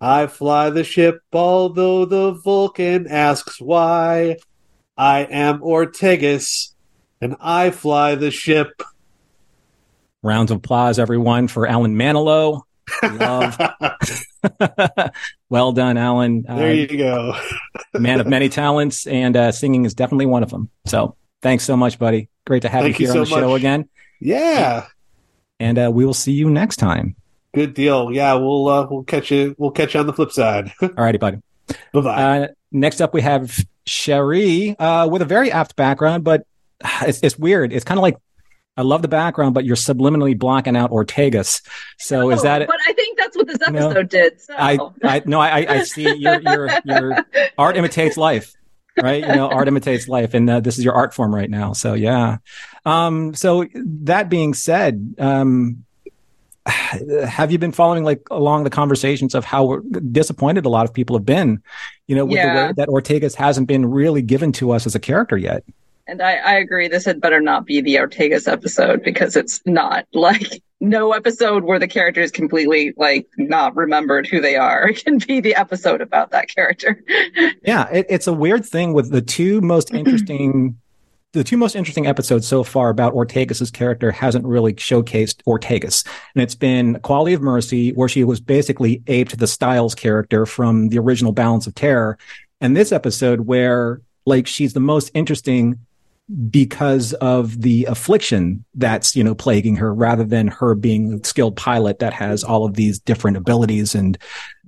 I 0.00 0.26
fly 0.26 0.70
the 0.70 0.84
ship, 0.84 1.20
although 1.32 2.04
the 2.04 2.32
Vulcan 2.32 3.06
asks 3.08 3.60
why. 3.60 4.36
I 4.96 5.20
am 5.20 5.60
Ortegas, 5.60 6.72
and 7.20 7.36
I 7.40 7.70
fly 7.70 8.14
the 8.14 8.30
ship. 8.30 8.82
Rounds 10.22 10.50
of 10.50 10.58
applause, 10.58 10.98
everyone, 10.98 11.48
for 11.48 11.66
Alan 11.66 11.94
Manilow. 11.96 12.62
Love. 13.02 13.58
well 15.48 15.72
done, 15.72 15.96
Alan. 15.96 16.44
Uh, 16.48 16.56
There 16.56 16.74
you 16.74 16.86
go. 16.98 17.34
man 17.94 18.20
of 18.20 18.26
many 18.26 18.48
talents, 18.48 19.06
and 19.06 19.36
uh, 19.36 19.52
singing 19.52 19.84
is 19.84 19.94
definitely 19.94 20.26
one 20.26 20.42
of 20.42 20.50
them. 20.50 20.70
So 20.86 21.16
thanks 21.42 21.64
so 21.64 21.76
much, 21.76 21.98
buddy. 21.98 22.28
Great 22.46 22.62
to 22.62 22.68
have 22.68 22.82
Thank 22.82 22.98
you 22.98 23.06
you 23.06 23.12
here 23.12 23.20
on 23.20 23.26
so 23.26 23.34
the 23.34 23.40
show 23.40 23.54
again. 23.54 23.88
Yeah, 24.20 24.86
And 25.60 25.78
uh, 25.78 25.90
we 25.94 26.04
will 26.04 26.14
see 26.14 26.32
you 26.32 26.50
next 26.50 26.76
time. 26.76 27.14
good 27.54 27.74
deal. 27.74 28.10
Yeah, 28.10 28.34
we'll 28.34 28.66
uh, 28.68 28.86
we'll 28.90 29.04
catch 29.04 29.30
you. 29.30 29.54
We'll 29.58 29.70
catch 29.70 29.94
you 29.94 30.00
on 30.00 30.06
the 30.06 30.12
flip 30.12 30.32
side. 30.32 30.72
All 30.82 30.88
righty, 30.96 31.18
buddy. 31.18 31.38
bye 31.92 32.00
bye. 32.00 32.40
Uh, 32.40 32.48
next 32.72 33.00
up, 33.00 33.14
we 33.14 33.20
have 33.22 33.56
Cherie 33.86 34.74
uh, 34.78 35.06
with 35.06 35.22
a 35.22 35.26
very 35.26 35.52
apt 35.52 35.76
background, 35.76 36.24
but 36.24 36.46
it's, 37.02 37.20
it's 37.22 37.38
weird. 37.38 37.72
It's 37.72 37.84
kind 37.84 37.98
of 37.98 38.02
like 38.02 38.16
I 38.78 38.82
love 38.82 39.02
the 39.02 39.08
background, 39.08 39.54
but 39.54 39.64
you're 39.64 39.74
subliminally 39.74 40.38
blocking 40.38 40.76
out 40.76 40.92
Ortegas. 40.92 41.62
So 41.98 42.30
is 42.30 42.42
that? 42.42 42.64
But 42.64 42.76
I 42.86 42.92
think 42.92 43.18
that's 43.18 43.36
what 43.36 43.48
this 43.48 43.58
episode 43.66 44.08
did. 44.08 44.40
So. 44.40 44.54
I, 44.56 44.78
I 45.02 45.22
no, 45.26 45.40
I, 45.40 45.66
I 45.68 45.82
see 45.82 46.14
your 46.16 46.40
your 46.40 46.70
your 46.84 47.26
art 47.58 47.76
imitates 47.76 48.16
life, 48.16 48.54
right? 49.02 49.26
You 49.26 49.34
know, 49.34 49.48
art 49.48 49.66
imitates 49.66 50.06
life, 50.06 50.32
and 50.32 50.48
uh, 50.48 50.60
this 50.60 50.78
is 50.78 50.84
your 50.84 50.94
art 50.94 51.12
form 51.12 51.34
right 51.34 51.50
now. 51.50 51.72
So 51.72 51.94
yeah. 51.94 52.36
Um. 52.86 53.34
So 53.34 53.66
that 53.74 54.28
being 54.28 54.54
said, 54.54 55.16
um, 55.18 55.84
have 56.68 57.50
you 57.50 57.58
been 57.58 57.72
following 57.72 58.04
like 58.04 58.28
along 58.30 58.62
the 58.62 58.70
conversations 58.70 59.34
of 59.34 59.44
how 59.44 59.78
disappointed 60.12 60.66
a 60.66 60.68
lot 60.68 60.84
of 60.84 60.94
people 60.94 61.16
have 61.16 61.26
been, 61.26 61.62
you 62.06 62.14
know, 62.14 62.24
with 62.24 62.40
the 62.40 62.46
way 62.46 62.72
that 62.76 62.88
Ortegas 62.88 63.34
hasn't 63.34 63.66
been 63.66 63.86
really 63.86 64.22
given 64.22 64.52
to 64.52 64.70
us 64.70 64.86
as 64.86 64.94
a 64.94 65.00
character 65.00 65.36
yet? 65.36 65.64
And 66.08 66.22
I, 66.22 66.36
I 66.36 66.54
agree. 66.54 66.88
This 66.88 67.04
had 67.04 67.20
better 67.20 67.38
not 67.38 67.66
be 67.66 67.82
the 67.82 67.96
Ortegas 67.96 68.50
episode 68.50 69.04
because 69.04 69.36
it's 69.36 69.60
not 69.66 70.06
like 70.14 70.62
no 70.80 71.12
episode 71.12 71.64
where 71.64 71.78
the 71.78 71.86
character 71.86 72.22
is 72.22 72.30
completely 72.30 72.94
like 72.96 73.28
not 73.36 73.76
remembered 73.76 74.26
who 74.26 74.40
they 74.40 74.56
are. 74.56 74.88
It 74.88 75.04
can 75.04 75.18
be 75.18 75.40
the 75.40 75.54
episode 75.54 76.00
about 76.00 76.30
that 76.30 76.48
character. 76.48 77.04
Yeah, 77.62 77.88
it, 77.90 78.06
it's 78.08 78.26
a 78.26 78.32
weird 78.32 78.64
thing 78.64 78.94
with 78.94 79.10
the 79.10 79.20
two 79.20 79.60
most 79.60 79.88
mm-hmm. 79.88 79.98
interesting, 79.98 80.78
the 81.32 81.44
two 81.44 81.58
most 81.58 81.76
interesting 81.76 82.06
episodes 82.06 82.46
so 82.46 82.64
far 82.64 82.88
about 82.88 83.12
Ortegas's 83.12 83.70
character 83.70 84.10
hasn't 84.10 84.46
really 84.46 84.72
showcased 84.74 85.42
Ortegas, 85.46 86.06
and 86.34 86.42
it's 86.42 86.54
been 86.54 86.98
Quality 87.00 87.34
of 87.34 87.42
Mercy, 87.42 87.92
where 87.92 88.08
she 88.08 88.24
was 88.24 88.40
basically 88.40 89.02
aped 89.06 89.38
the 89.38 89.46
Stiles 89.46 89.94
character 89.94 90.46
from 90.46 90.88
the 90.88 90.98
original 90.98 91.32
Balance 91.32 91.66
of 91.66 91.74
Terror, 91.74 92.16
and 92.60 92.74
this 92.74 92.90
episode 92.90 93.40
where 93.40 94.00
like 94.24 94.46
she's 94.46 94.72
the 94.72 94.80
most 94.80 95.10
interesting 95.14 95.78
because 96.50 97.14
of 97.14 97.62
the 97.62 97.84
affliction 97.86 98.64
that's 98.74 99.16
you 99.16 99.24
know 99.24 99.34
plaguing 99.34 99.76
her 99.76 99.94
rather 99.94 100.24
than 100.24 100.48
her 100.48 100.74
being 100.74 101.14
a 101.14 101.26
skilled 101.26 101.56
pilot 101.56 102.00
that 102.00 102.12
has 102.12 102.44
all 102.44 102.66
of 102.66 102.74
these 102.74 102.98
different 102.98 103.36
abilities 103.36 103.94
and 103.94 104.18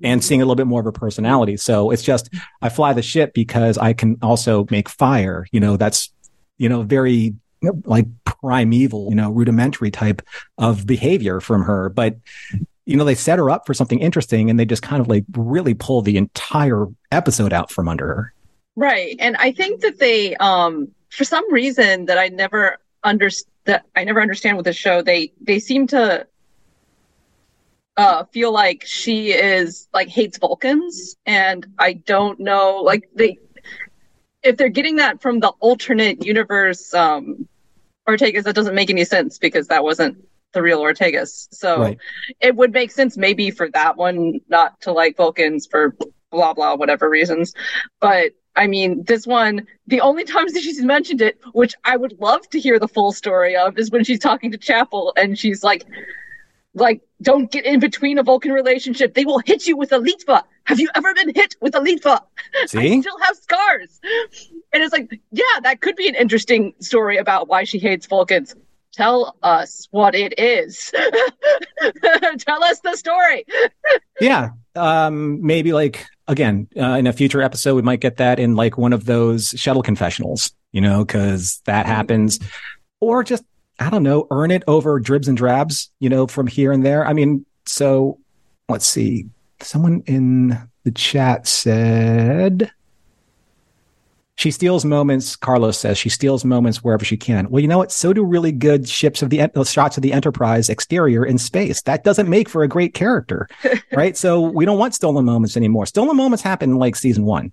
and 0.02 0.24
seeing 0.24 0.40
a 0.40 0.44
little 0.44 0.56
bit 0.56 0.66
more 0.66 0.80
of 0.80 0.86
her 0.86 0.92
personality. 0.92 1.56
So 1.56 1.90
it's 1.90 2.02
just 2.02 2.30
i 2.62 2.68
fly 2.68 2.92
the 2.92 3.02
ship 3.02 3.34
because 3.34 3.76
i 3.76 3.92
can 3.92 4.16
also 4.22 4.66
make 4.70 4.88
fire 4.88 5.46
you 5.52 5.60
know 5.60 5.76
that's 5.76 6.10
you 6.56 6.68
know 6.68 6.82
very 6.82 7.34
like 7.84 8.06
primeval 8.24 9.08
you 9.10 9.14
know 9.14 9.30
rudimentary 9.30 9.90
type 9.90 10.22
of 10.58 10.86
behavior 10.86 11.40
from 11.40 11.62
her. 11.62 11.88
But 11.88 12.16
you 12.86 12.96
know 12.96 13.04
they 13.04 13.14
set 13.14 13.38
her 13.38 13.50
up 13.50 13.66
for 13.66 13.74
something 13.74 14.00
interesting 14.00 14.50
and 14.50 14.58
they 14.58 14.64
just 14.64 14.82
kind 14.82 15.00
of 15.00 15.08
like 15.08 15.24
really 15.32 15.74
pull 15.74 16.02
the 16.02 16.16
entire 16.16 16.86
episode 17.12 17.52
out 17.52 17.70
from 17.70 17.88
under 17.88 18.06
her. 18.06 18.34
Right. 18.76 19.16
And 19.18 19.36
I 19.36 19.52
think 19.52 19.82
that 19.82 19.98
they 19.98 20.36
um 20.36 20.88
for 21.10 21.24
some 21.24 21.52
reason 21.52 22.06
that 22.06 22.18
I 22.18 22.28
never 22.28 22.78
underst- 23.04 23.46
that 23.64 23.84
I 23.94 24.04
never 24.04 24.20
understand 24.20 24.56
with 24.56 24.66
the 24.66 24.72
show, 24.72 25.02
they 25.02 25.32
they 25.40 25.58
seem 25.58 25.86
to 25.88 26.26
uh 27.96 28.24
feel 28.32 28.52
like 28.52 28.84
she 28.86 29.32
is 29.32 29.88
like 29.92 30.08
hates 30.08 30.38
Vulcans 30.38 31.16
and 31.26 31.66
I 31.78 31.94
don't 31.94 32.38
know 32.40 32.82
like 32.84 33.08
they 33.14 33.38
if 34.42 34.56
they're 34.56 34.68
getting 34.68 34.96
that 34.96 35.20
from 35.20 35.40
the 35.40 35.48
alternate 35.60 36.24
universe 36.24 36.94
um 36.94 37.48
Ortegas 38.08 38.44
that 38.44 38.54
doesn't 38.54 38.74
make 38.74 38.90
any 38.90 39.04
sense 39.04 39.38
because 39.38 39.68
that 39.68 39.84
wasn't 39.84 40.24
the 40.52 40.62
real 40.62 40.80
Ortegas. 40.80 41.48
So 41.52 41.80
right 41.80 41.98
it 42.40 42.54
would 42.56 42.72
make 42.72 42.90
sense 42.90 43.16
maybe 43.16 43.50
for 43.50 43.68
that 43.70 43.96
one 43.96 44.40
not 44.48 44.80
to 44.82 44.92
like 44.92 45.16
Vulcans 45.16 45.66
for 45.66 45.96
blah 46.30 46.54
blah 46.54 46.76
whatever 46.76 47.08
reasons. 47.10 47.54
But 48.00 48.32
I 48.56 48.66
mean, 48.66 49.04
this 49.04 49.26
one, 49.26 49.66
the 49.86 50.00
only 50.00 50.24
times 50.36 50.52
that 50.52 50.62
she's 50.62 50.82
mentioned 50.82 51.20
it, 51.20 51.38
which 51.52 51.74
I 51.84 51.96
would 51.96 52.18
love 52.20 52.48
to 52.50 52.60
hear 52.60 52.78
the 52.78 52.88
full 52.88 53.12
story 53.12 53.56
of, 53.56 53.78
is 53.78 53.90
when 53.90 54.04
she's 54.04 54.18
talking 54.18 54.50
to 54.52 54.58
Chapel 54.58 55.12
and 55.16 55.38
she's 55.38 55.62
like, 55.62 55.86
like, 56.74 57.00
don't 57.20 57.50
get 57.50 57.64
in 57.64 57.80
between 57.80 58.18
a 58.18 58.22
Vulcan 58.22 58.52
relationship. 58.52 59.14
They 59.14 59.24
will 59.24 59.40
hit 59.44 59.66
you 59.66 59.76
with 59.76 59.92
a 59.92 59.98
lirpa. 59.98 60.44
Have 60.64 60.78
you 60.78 60.88
ever 60.94 61.12
been 61.14 61.34
hit 61.34 61.56
with 61.60 61.74
a 61.74 61.80
lirpa? 61.80 62.20
I 62.62 62.66
see 62.66 63.02
still 63.02 63.18
have 63.18 63.36
scars. 63.36 64.00
And 64.72 64.82
it's 64.82 64.92
like, 64.92 65.20
yeah, 65.32 65.60
that 65.62 65.80
could 65.80 65.96
be 65.96 66.08
an 66.08 66.14
interesting 66.14 66.74
story 66.78 67.16
about 67.16 67.48
why 67.48 67.64
she 67.64 67.78
hates 67.78 68.06
Vulcans. 68.06 68.54
Tell 68.92 69.36
us 69.42 69.86
what 69.90 70.14
it 70.14 70.38
is. 70.38 70.92
Tell 72.38 72.64
us 72.64 72.80
the 72.80 72.96
story. 72.96 73.44
Yeah. 74.20 74.50
Um, 74.74 75.44
maybe 75.44 75.72
like 75.72 76.06
again, 76.26 76.68
uh, 76.76 76.92
in 76.92 77.06
a 77.06 77.12
future 77.12 77.42
episode, 77.42 77.74
we 77.74 77.82
might 77.82 78.00
get 78.00 78.16
that 78.18 78.38
in 78.38 78.54
like 78.56 78.78
one 78.78 78.92
of 78.92 79.04
those 79.04 79.50
shuttle 79.56 79.82
confessionals, 79.82 80.52
you 80.72 80.80
know, 80.80 81.04
cause 81.04 81.60
that 81.64 81.86
happens 81.86 82.38
or 83.00 83.24
just, 83.24 83.44
I 83.78 83.90
don't 83.90 84.02
know, 84.02 84.26
earn 84.30 84.50
it 84.50 84.62
over 84.68 85.00
dribs 85.00 85.28
and 85.28 85.36
drabs, 85.36 85.90
you 85.98 86.08
know, 86.08 86.26
from 86.26 86.46
here 86.46 86.72
and 86.72 86.84
there. 86.84 87.06
I 87.06 87.12
mean, 87.12 87.44
so 87.66 88.18
let's 88.68 88.86
see. 88.86 89.26
Someone 89.60 90.02
in 90.06 90.58
the 90.84 90.90
chat 90.92 91.46
said, 91.46 92.70
she 94.40 94.50
steals 94.50 94.86
moments. 94.86 95.36
Carlos 95.36 95.76
says 95.76 95.98
she 95.98 96.08
steals 96.08 96.46
moments 96.46 96.82
wherever 96.82 97.04
she 97.04 97.18
can. 97.18 97.50
Well, 97.50 97.60
you 97.60 97.68
know 97.68 97.76
what? 97.76 97.92
So 97.92 98.14
do 98.14 98.24
really 98.24 98.52
good 98.52 98.88
ships 98.88 99.20
of 99.20 99.28
the 99.28 99.50
shots 99.66 99.98
of 99.98 100.02
the 100.02 100.14
Enterprise 100.14 100.70
exterior 100.70 101.26
in 101.26 101.36
space. 101.36 101.82
That 101.82 102.04
doesn't 102.04 102.26
make 102.26 102.48
for 102.48 102.62
a 102.62 102.68
great 102.68 102.94
character, 102.94 103.50
right? 103.92 104.16
So 104.16 104.40
we 104.40 104.64
don't 104.64 104.78
want 104.78 104.94
stolen 104.94 105.26
moments 105.26 105.58
anymore. 105.58 105.84
Stolen 105.84 106.16
moments 106.16 106.42
happen 106.42 106.70
in 106.70 106.76
like 106.78 106.96
season 106.96 107.26
one. 107.26 107.52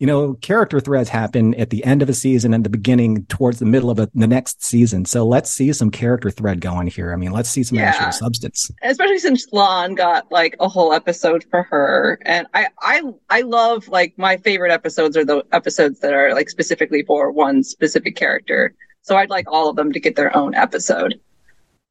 You 0.00 0.06
know, 0.06 0.32
character 0.34 0.80
threads 0.80 1.10
happen 1.10 1.54
at 1.56 1.68
the 1.68 1.84
end 1.84 2.00
of 2.00 2.08
a 2.08 2.14
season 2.14 2.54
and 2.54 2.64
the 2.64 2.70
beginning 2.70 3.26
towards 3.26 3.58
the 3.58 3.66
middle 3.66 3.90
of 3.90 3.98
a, 3.98 4.08
the 4.14 4.26
next 4.26 4.64
season. 4.64 5.04
So 5.04 5.26
let's 5.26 5.50
see 5.50 5.72
some 5.74 5.90
character 5.90 6.30
thread 6.30 6.62
going 6.62 6.86
here. 6.86 7.12
I 7.12 7.16
mean, 7.16 7.32
let's 7.32 7.50
see 7.50 7.62
some 7.62 7.76
Yeah. 7.78 7.90
actual 7.90 8.10
substance. 8.12 8.70
especially 8.82 9.18
since 9.18 9.46
La'an 9.50 9.94
got 9.94 10.32
like 10.32 10.56
a 10.58 10.68
whole 10.68 10.94
episode 10.94 11.44
for 11.50 11.62
her 11.64 12.18
and 12.24 12.46
I 12.54 12.68
I 12.80 13.02
I 13.28 13.40
love 13.42 13.88
like 13.88 14.14
my 14.16 14.38
favorite 14.38 14.72
episodes 14.72 15.18
are 15.18 15.24
the 15.24 15.44
episodes 15.52 16.00
that 16.00 16.14
are 16.14 16.32
like 16.34 16.48
specifically 16.48 17.02
for 17.06 17.30
one 17.30 17.62
specific 17.62 18.16
character 18.16 18.74
so 19.02 19.16
I'd 19.16 19.28
like 19.30 19.52
all 19.52 19.68
of 19.68 19.76
them 19.76 19.92
to 19.92 20.00
get 20.00 20.16
their 20.16 20.34
own 20.34 20.54
episode 20.54 21.20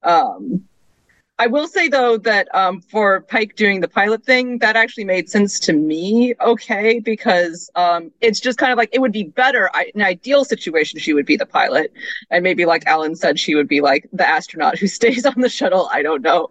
um 0.03 0.64
I 1.40 1.48
will 1.48 1.68
say 1.68 1.88
though 1.88 2.18
that 2.18 2.54
um, 2.54 2.82
for 2.82 3.22
Pike 3.22 3.56
doing 3.56 3.80
the 3.80 3.88
pilot 3.88 4.26
thing, 4.26 4.60
that 4.60 4.76
actually 4.76 5.06
made 5.06 5.30
sense 5.30 5.58
to 5.62 5.74
me. 5.74 6.36
Okay, 6.42 7.00
because 7.00 7.72
um, 7.76 8.12
it's 8.20 8.42
just 8.42 8.60
kind 8.60 8.74
of 8.74 8.78
like 8.78 8.90
it 8.92 9.00
would 9.00 9.14
be 9.14 9.24
better 9.24 9.70
I, 9.74 9.90
an 9.96 10.02
ideal 10.02 10.44
situation. 10.44 11.00
She 11.00 11.14
would 11.14 11.26
be 11.26 11.38
the 11.38 11.46
pilot, 11.46 11.94
and 12.30 12.44
maybe 12.44 12.66
like 12.66 12.86
Alan 12.88 13.16
said, 13.16 13.40
she 13.40 13.56
would 13.56 13.70
be 13.70 13.80
like 13.80 14.10
the 14.12 14.28
astronaut 14.28 14.78
who 14.78 14.88
stays 15.00 15.26
on 15.26 15.36
the 15.38 15.48
shuttle. 15.48 15.88
I 15.94 16.04
don't 16.04 16.22
know, 16.22 16.50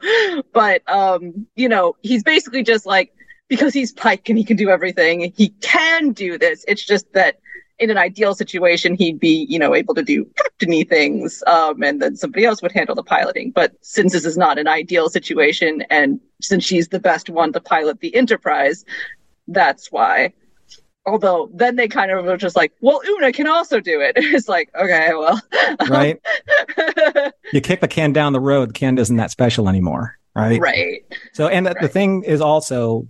but 0.54 0.82
um, 0.90 1.46
you 1.54 1.68
know, 1.68 1.94
he's 2.00 2.22
basically 2.22 2.62
just 2.62 2.86
like 2.86 3.12
because 3.48 3.74
he's 3.74 3.92
Pike 3.92 4.28
and 4.30 4.38
he 4.38 4.44
can 4.44 4.56
do 4.56 4.70
everything. 4.70 5.32
He 5.36 5.50
can 5.60 6.12
do 6.12 6.38
this. 6.38 6.64
It's 6.66 6.84
just 6.84 7.12
that 7.12 7.40
in 7.78 7.90
an 7.90 7.98
ideal 7.98 8.34
situation, 8.34 8.94
he'd 8.94 9.20
be, 9.20 9.46
you 9.48 9.58
know, 9.58 9.74
able 9.74 9.94
to 9.94 10.02
do 10.02 10.24
captainy 10.36 10.88
things, 10.88 11.42
um, 11.46 11.82
and 11.82 12.02
then 12.02 12.16
somebody 12.16 12.44
else 12.44 12.60
would 12.62 12.72
handle 12.72 12.94
the 12.94 13.02
piloting. 13.02 13.50
But 13.52 13.72
since 13.82 14.12
this 14.12 14.24
is 14.24 14.36
not 14.36 14.58
an 14.58 14.66
ideal 14.66 15.08
situation, 15.08 15.82
and 15.90 16.20
since 16.40 16.64
she's 16.64 16.88
the 16.88 16.98
best 17.00 17.30
one 17.30 17.52
to 17.52 17.60
pilot 17.60 18.00
the 18.00 18.14
Enterprise, 18.14 18.84
that's 19.46 19.92
why. 19.92 20.32
Although 21.06 21.48
then 21.54 21.76
they 21.76 21.88
kind 21.88 22.10
of 22.10 22.24
were 22.26 22.36
just 22.36 22.56
like, 22.56 22.72
well, 22.80 23.00
Una 23.06 23.32
can 23.32 23.46
also 23.46 23.80
do 23.80 24.00
it. 24.00 24.12
It's 24.34 24.48
like, 24.48 24.70
okay, 24.74 25.10
well, 25.14 25.40
right. 25.88 26.20
you 27.52 27.60
kick 27.60 27.80
the 27.80 27.88
can 27.88 28.12
down 28.12 28.32
the 28.32 28.40
road. 28.40 28.70
The 28.70 28.72
can 28.74 28.98
isn't 28.98 29.16
that 29.16 29.30
special 29.30 29.68
anymore, 29.68 30.18
right? 30.34 30.60
Right. 30.60 31.02
So, 31.32 31.48
and 31.48 31.64
the, 31.64 31.70
Right. 31.70 31.82
the 31.82 31.88
thing 31.88 32.24
is 32.24 32.40
also, 32.40 33.08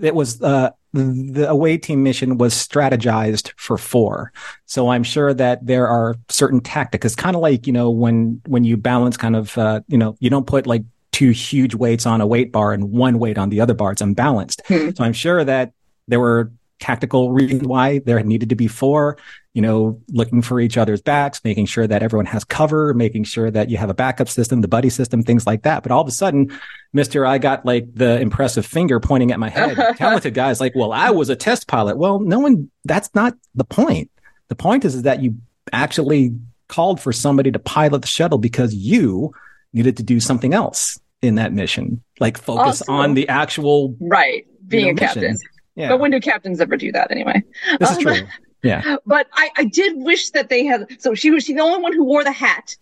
it 0.00 0.14
was 0.14 0.40
uh, 0.40 0.70
the 0.92 1.48
away 1.48 1.78
team 1.78 2.02
mission 2.02 2.38
was 2.38 2.54
strategized 2.54 3.52
for 3.56 3.78
four. 3.78 4.32
So 4.66 4.90
I'm 4.90 5.02
sure 5.02 5.32
that 5.32 5.66
there 5.66 5.88
are 5.88 6.16
certain 6.28 6.60
tactics. 6.60 7.06
It's 7.06 7.14
kind 7.14 7.34
of 7.34 7.42
like 7.42 7.66
you 7.66 7.72
know 7.72 7.90
when 7.90 8.40
when 8.46 8.64
you 8.64 8.76
balance 8.76 9.16
kind 9.16 9.36
of 9.36 9.56
uh, 9.56 9.80
you 9.88 9.98
know 9.98 10.16
you 10.20 10.30
don't 10.30 10.46
put 10.46 10.66
like 10.66 10.82
two 11.12 11.30
huge 11.30 11.74
weights 11.74 12.06
on 12.06 12.20
a 12.20 12.26
weight 12.26 12.52
bar 12.52 12.72
and 12.72 12.90
one 12.90 13.18
weight 13.18 13.38
on 13.38 13.48
the 13.48 13.60
other 13.60 13.74
bar. 13.74 13.92
It's 13.92 14.02
unbalanced. 14.02 14.62
Hmm. 14.66 14.90
So 14.94 15.04
I'm 15.04 15.12
sure 15.12 15.44
that 15.44 15.72
there 16.08 16.20
were 16.20 16.52
tactical 16.82 17.30
reasons 17.32 17.62
why 17.62 18.00
there 18.00 18.20
needed 18.22 18.48
to 18.48 18.56
be 18.56 18.66
four. 18.66 19.16
You 19.54 19.62
know, 19.62 20.00
looking 20.08 20.40
for 20.42 20.60
each 20.60 20.76
other's 20.78 21.02
backs, 21.02 21.40
making 21.44 21.66
sure 21.66 21.86
that 21.86 22.02
everyone 22.02 22.24
has 22.26 22.42
cover, 22.42 22.94
making 22.94 23.24
sure 23.24 23.50
that 23.50 23.68
you 23.68 23.76
have 23.76 23.90
a 23.90 23.94
backup 23.94 24.28
system, 24.28 24.62
the 24.62 24.68
buddy 24.68 24.88
system, 24.88 25.22
things 25.22 25.46
like 25.46 25.62
that. 25.62 25.82
But 25.82 25.92
all 25.92 26.00
of 26.00 26.08
a 26.08 26.10
sudden, 26.10 26.50
Mister, 26.92 27.24
I 27.26 27.38
got 27.38 27.64
like 27.64 27.94
the 27.94 28.18
impressive 28.18 28.66
finger 28.66 28.98
pointing 28.98 29.30
at 29.30 29.38
my 29.38 29.50
head. 29.50 29.76
Talented 29.96 30.34
guy's 30.34 30.58
like, 30.60 30.74
well, 30.74 30.90
I 30.90 31.10
was 31.10 31.28
a 31.28 31.36
test 31.36 31.68
pilot. 31.68 31.98
Well, 31.98 32.18
no 32.18 32.38
one. 32.40 32.70
That's 32.84 33.14
not 33.14 33.34
the 33.54 33.64
point. 33.64 34.10
The 34.48 34.56
point 34.56 34.84
is, 34.84 34.94
is 34.94 35.02
that 35.02 35.22
you 35.22 35.36
actually 35.72 36.34
called 36.68 36.98
for 37.00 37.12
somebody 37.12 37.52
to 37.52 37.58
pilot 37.58 38.00
the 38.02 38.08
shuttle 38.08 38.38
because 38.38 38.74
you 38.74 39.32
needed 39.72 39.98
to 39.98 40.02
do 40.02 40.18
something 40.18 40.54
else 40.54 40.98
in 41.20 41.34
that 41.36 41.52
mission, 41.52 42.02
like 42.20 42.38
focus 42.38 42.80
Also- 42.80 42.92
on 42.92 43.14
the 43.14 43.28
actual 43.28 43.94
right. 44.00 44.46
Being 44.66 44.86
you 44.86 44.90
a 44.92 44.94
know, 44.94 45.00
captain. 45.00 45.36
Yeah, 45.74 45.88
But 45.88 46.00
when 46.00 46.10
do 46.10 46.20
captains 46.20 46.60
ever 46.60 46.76
do 46.76 46.92
that 46.92 47.10
anyway? 47.10 47.42
this 47.80 47.90
is 47.90 47.96
Um, 47.98 48.02
true. 48.02 48.26
Yeah, 48.64 48.96
But 49.06 49.26
I, 49.32 49.50
I 49.56 49.64
did 49.64 49.96
wish 49.96 50.30
that 50.30 50.48
they 50.48 50.64
had. 50.64 50.86
So 51.00 51.14
she 51.14 51.32
was 51.32 51.42
she 51.42 51.52
the 51.52 51.60
only 51.62 51.82
one 51.82 51.92
who 51.92 52.04
wore 52.04 52.22
the 52.22 52.30
hat. 52.30 52.76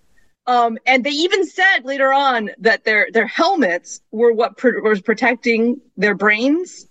Um, 0.47 0.77
and 0.85 1.05
they 1.05 1.11
even 1.11 1.47
said 1.47 1.85
later 1.85 2.13
on 2.13 2.51
that 2.59 2.85
their 2.85 3.09
their 3.13 3.27
helmets 3.27 4.03
were 4.11 4.31
what 4.33 4.59
pr- 4.59 4.81
was 4.83 5.01
protecting 5.01 5.81
their 5.97 6.15
brains. 6.15 6.87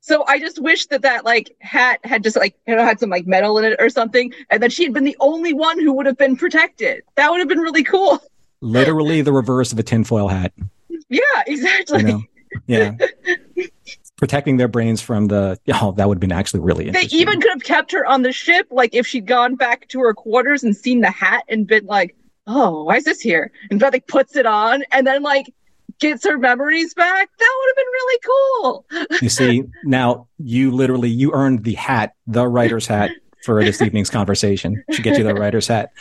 So 0.00 0.24
I 0.26 0.38
just 0.38 0.60
wish 0.60 0.86
that 0.88 1.00
that 1.02 1.24
like 1.24 1.56
hat 1.60 2.00
had 2.04 2.22
just 2.22 2.36
like 2.36 2.54
you 2.66 2.76
know 2.76 2.84
had 2.84 3.00
some 3.00 3.08
like 3.08 3.26
metal 3.26 3.56
in 3.58 3.64
it 3.64 3.76
or 3.78 3.88
something, 3.88 4.30
and 4.50 4.62
that 4.62 4.72
she 4.72 4.84
had 4.84 4.92
been 4.92 5.04
the 5.04 5.16
only 5.20 5.54
one 5.54 5.78
who 5.80 5.94
would 5.94 6.04
have 6.04 6.18
been 6.18 6.36
protected. 6.36 7.04
That 7.14 7.30
would 7.30 7.38
have 7.38 7.48
been 7.48 7.60
really 7.60 7.84
cool. 7.84 8.18
literally 8.60 9.22
the 9.22 9.32
reverse 9.32 9.72
of 9.72 9.78
a 9.78 9.82
tinfoil 9.82 10.28
hat. 10.28 10.52
Yeah, 11.10 11.20
exactly. 11.46 12.00
You 12.00 12.06
know, 12.06 12.22
yeah. 12.66 12.94
Protecting 14.18 14.56
their 14.58 14.68
brains 14.68 15.00
from 15.00 15.28
the 15.28 15.58
oh, 15.74 15.92
that 15.92 16.08
would 16.08 16.16
have 16.16 16.20
been 16.20 16.32
actually 16.32 16.60
really 16.60 16.88
interesting. 16.88 17.16
They 17.16 17.22
even 17.22 17.40
could 17.40 17.50
have 17.50 17.62
kept 17.64 17.92
her 17.92 18.04
on 18.04 18.22
the 18.22 18.32
ship, 18.32 18.66
like 18.70 18.94
if 18.94 19.06
she'd 19.06 19.26
gone 19.26 19.54
back 19.54 19.88
to 19.88 20.00
her 20.00 20.12
quarters 20.12 20.62
and 20.62 20.76
seen 20.76 21.00
the 21.00 21.10
hat 21.10 21.44
and 21.48 21.66
been 21.66 21.86
like, 21.86 22.16
"Oh, 22.46 22.84
why 22.84 22.96
is 22.96 23.04
this 23.04 23.20
here?" 23.20 23.50
And 23.70 23.80
like 23.80 24.06
puts 24.06 24.36
it 24.36 24.44
on 24.44 24.82
and 24.92 25.06
then 25.06 25.22
like 25.22 25.52
gets 26.00 26.24
her 26.24 26.38
memories 26.38 26.94
back. 26.94 27.28
That 27.38 27.58
would 27.60 27.68
have 27.68 27.76
been 27.76 27.92
really 27.92 28.18
cool. 28.26 29.18
you 29.22 29.28
see, 29.28 29.64
now 29.84 30.28
you 30.38 30.70
literally 30.72 31.10
you 31.10 31.32
earned 31.32 31.64
the 31.64 31.74
hat, 31.74 32.14
the 32.26 32.46
writer's 32.46 32.86
hat 32.86 33.10
for 33.44 33.62
this 33.62 33.80
evening's 33.80 34.10
conversation. 34.10 34.82
Should 34.90 35.04
get 35.04 35.18
you 35.18 35.24
the 35.24 35.34
writer's 35.34 35.68
hat. 35.68 35.92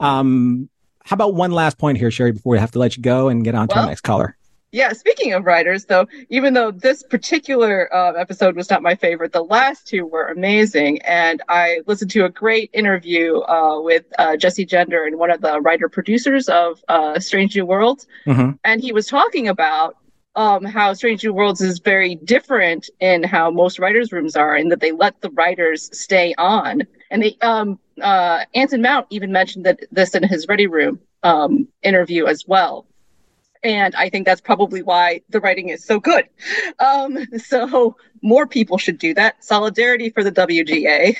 Um, 0.00 0.68
how 1.04 1.14
about 1.14 1.34
one 1.34 1.50
last 1.50 1.78
point 1.78 1.98
here, 1.98 2.10
Sherry, 2.10 2.32
before 2.32 2.52
we 2.52 2.58
have 2.58 2.70
to 2.72 2.78
let 2.78 2.96
you 2.96 3.02
go 3.02 3.28
and 3.28 3.44
get 3.44 3.54
on 3.54 3.68
to 3.68 3.74
Well- 3.74 3.84
our 3.84 3.90
next 3.90 4.02
caller? 4.02 4.36
Yeah, 4.74 4.92
speaking 4.92 5.32
of 5.34 5.44
writers, 5.44 5.84
though, 5.84 6.08
even 6.30 6.52
though 6.52 6.72
this 6.72 7.04
particular 7.04 7.88
uh, 7.94 8.14
episode 8.14 8.56
was 8.56 8.68
not 8.68 8.82
my 8.82 8.96
favorite, 8.96 9.32
the 9.32 9.44
last 9.44 9.86
two 9.86 10.04
were 10.04 10.26
amazing. 10.26 11.00
And 11.02 11.40
I 11.48 11.82
listened 11.86 12.10
to 12.10 12.24
a 12.24 12.28
great 12.28 12.70
interview 12.72 13.38
uh, 13.42 13.80
with 13.80 14.04
uh, 14.18 14.36
Jessie 14.36 14.64
Gender 14.64 15.04
and 15.04 15.16
one 15.16 15.30
of 15.30 15.40
the 15.40 15.60
writer 15.60 15.88
producers 15.88 16.48
of 16.48 16.84
uh, 16.88 17.20
Strange 17.20 17.54
New 17.54 17.64
Worlds. 17.66 18.08
hmm 18.24 18.50
and 18.64 18.80
he 18.80 18.90
was 18.90 19.06
talking 19.06 19.46
about 19.46 19.96
um, 20.34 20.64
how 20.64 20.92
Strange 20.92 21.22
New 21.22 21.32
Worlds 21.32 21.60
is 21.60 21.78
very 21.78 22.16
different 22.16 22.90
in 22.98 23.22
how 23.22 23.52
most 23.52 23.78
writers' 23.78 24.10
rooms 24.10 24.34
are, 24.34 24.56
in 24.56 24.70
that 24.70 24.80
they 24.80 24.90
let 24.90 25.20
the 25.20 25.30
writers 25.30 25.88
stay 25.96 26.34
on. 26.36 26.82
And 27.12 27.22
they, 27.22 27.36
um, 27.42 27.78
uh, 28.02 28.44
Anson 28.56 28.82
Mount 28.82 29.06
even 29.10 29.30
mentioned 29.30 29.66
that 29.66 29.78
this 29.92 30.16
in 30.16 30.24
his 30.24 30.48
Ready 30.48 30.66
Room 30.66 30.98
um, 31.22 31.68
interview 31.84 32.26
as 32.26 32.44
well. 32.48 32.88
And 33.64 33.94
I 33.96 34.08
think 34.10 34.26
that's 34.26 34.40
probably 34.40 34.82
why 34.82 35.22
the 35.30 35.40
writing 35.40 35.70
is 35.70 35.82
so 35.84 35.98
good. 35.98 36.28
Um, 36.78 37.18
so 37.38 37.96
more 38.22 38.46
people 38.46 38.78
should 38.78 38.98
do 38.98 39.14
that. 39.14 39.42
Solidarity 39.42 40.10
for 40.10 40.22
the 40.22 40.30
WGA. 40.30 41.16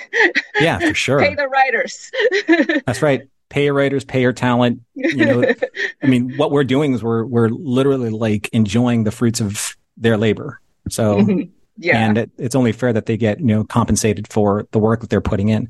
Yeah, 0.60 0.78
for 0.78 0.94
sure. 1.04 1.20
Pay 1.20 1.34
the 1.34 1.48
writers. 1.48 2.10
That's 2.86 3.02
right. 3.02 3.22
Pay 3.48 3.64
your 3.64 3.74
writers, 3.74 4.04
pay 4.04 4.20
your 4.20 4.32
talent. 4.32 4.80
You 4.94 5.24
know, 5.24 5.54
I 6.02 6.06
mean, 6.06 6.36
what 6.36 6.50
we're 6.50 6.64
doing 6.64 6.92
is 6.92 7.02
we're 7.02 7.24
we're 7.24 7.48
literally 7.48 8.10
like 8.10 8.48
enjoying 8.52 9.04
the 9.04 9.10
fruits 9.10 9.40
of 9.40 9.76
their 9.96 10.16
labor. 10.16 10.60
So 10.90 11.26
yeah. 11.78 12.06
and 12.06 12.18
it, 12.18 12.30
it's 12.36 12.54
only 12.54 12.72
fair 12.72 12.92
that 12.92 13.06
they 13.06 13.16
get 13.16 13.40
you 13.40 13.46
know 13.46 13.64
compensated 13.64 14.30
for 14.32 14.66
the 14.72 14.78
work 14.78 15.00
that 15.00 15.10
they're 15.10 15.20
putting 15.20 15.48
in 15.48 15.68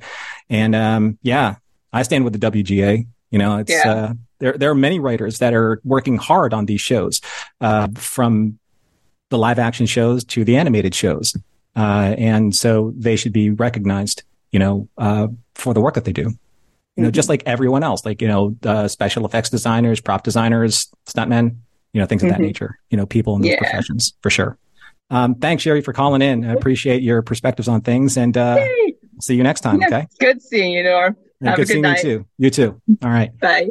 and 0.51 0.75
um 0.75 1.19
yeah 1.23 1.55
i 1.95 2.03
stand 2.03 2.25
with 2.25 2.39
the 2.39 2.39
wga 2.51 3.07
you 3.31 3.39
know 3.39 3.57
it's 3.59 3.71
Yeah. 3.71 3.91
uh 3.91 4.13
there 4.45 4.57
there 4.59 4.71
are 4.71 4.75
many 4.75 5.01
writers 5.01 5.39
that 5.39 5.55
are 5.55 5.81
working 5.85 6.17
hard 6.19 6.53
on 6.53 6.67
these 6.67 6.81
shows 6.81 7.21
uh 7.63 7.89
from 7.97 8.59
the 9.31 9.39
live 9.39 9.59
action 9.59 9.87
shows 9.87 10.23
to 10.25 10.45
the 10.45 10.57
animated 10.57 10.95
shows 10.95 11.35
uh 11.77 12.15
and 12.19 12.55
so 12.55 12.93
they 12.97 13.17
should 13.17 13.33
be 13.33 13.51
recognized 13.51 14.23
you 14.53 14.59
know 14.59 14.87
uh 14.99 15.27
for 15.55 15.73
the 15.75 15.81
work 15.81 15.95
that 15.95 16.05
they 16.05 16.13
do 16.13 16.29
you 16.97 17.03
know 17.03 17.11
just 17.11 17.29
like 17.31 17.43
everyone 17.47 17.83
else 17.83 18.05
like 18.05 18.21
you 18.23 18.29
know 18.29 18.55
uh, 18.65 18.87
special 18.87 19.25
effects 19.27 19.49
designers 19.51 19.99
prop 20.01 20.23
designers 20.23 20.89
stuntmen 21.07 21.57
you 21.95 22.01
know 22.01 22.07
things 22.07 22.23
of 22.23 22.29
that 22.29 22.39
Mhm. 22.39 22.43
nature 22.53 22.79
you 22.91 22.97
know 22.99 23.07
people 23.07 23.35
in 23.37 23.43
those 23.43 23.53
Yeah. 23.53 23.59
professions 23.59 24.13
for 24.23 24.31
sure 24.31 24.59
um, 25.11 25.35
thanks, 25.35 25.63
Sherry, 25.63 25.83
for 25.83 25.93
calling 25.93 26.23
in. 26.23 26.47
I 26.47 26.55
appreciate 26.55 27.03
your 27.03 27.21
perspectives 27.21 27.69
on 27.69 27.83
things, 27.83 28.17
and 28.17 28.35
uh, 28.39 28.65
see 29.21 29.35
you 29.37 29.43
next 29.43 29.61
time. 29.61 29.79
Yeah, 29.83 29.87
Okay, 29.89 30.07
good 30.19 30.41
seeing 30.41 30.73
you, 30.73 30.83
Norm. 30.83 31.15
And 31.41 31.49
Have 31.51 31.59
a 31.59 31.61
good 31.61 31.67
good 31.67 31.73
seeing 31.73 31.83
night. 31.83 32.03
you 32.03 32.19
too. 32.21 32.27
You 32.39 32.51
too. 32.51 32.81
All 33.05 33.11
right, 33.11 33.39
Bye. 33.39 33.69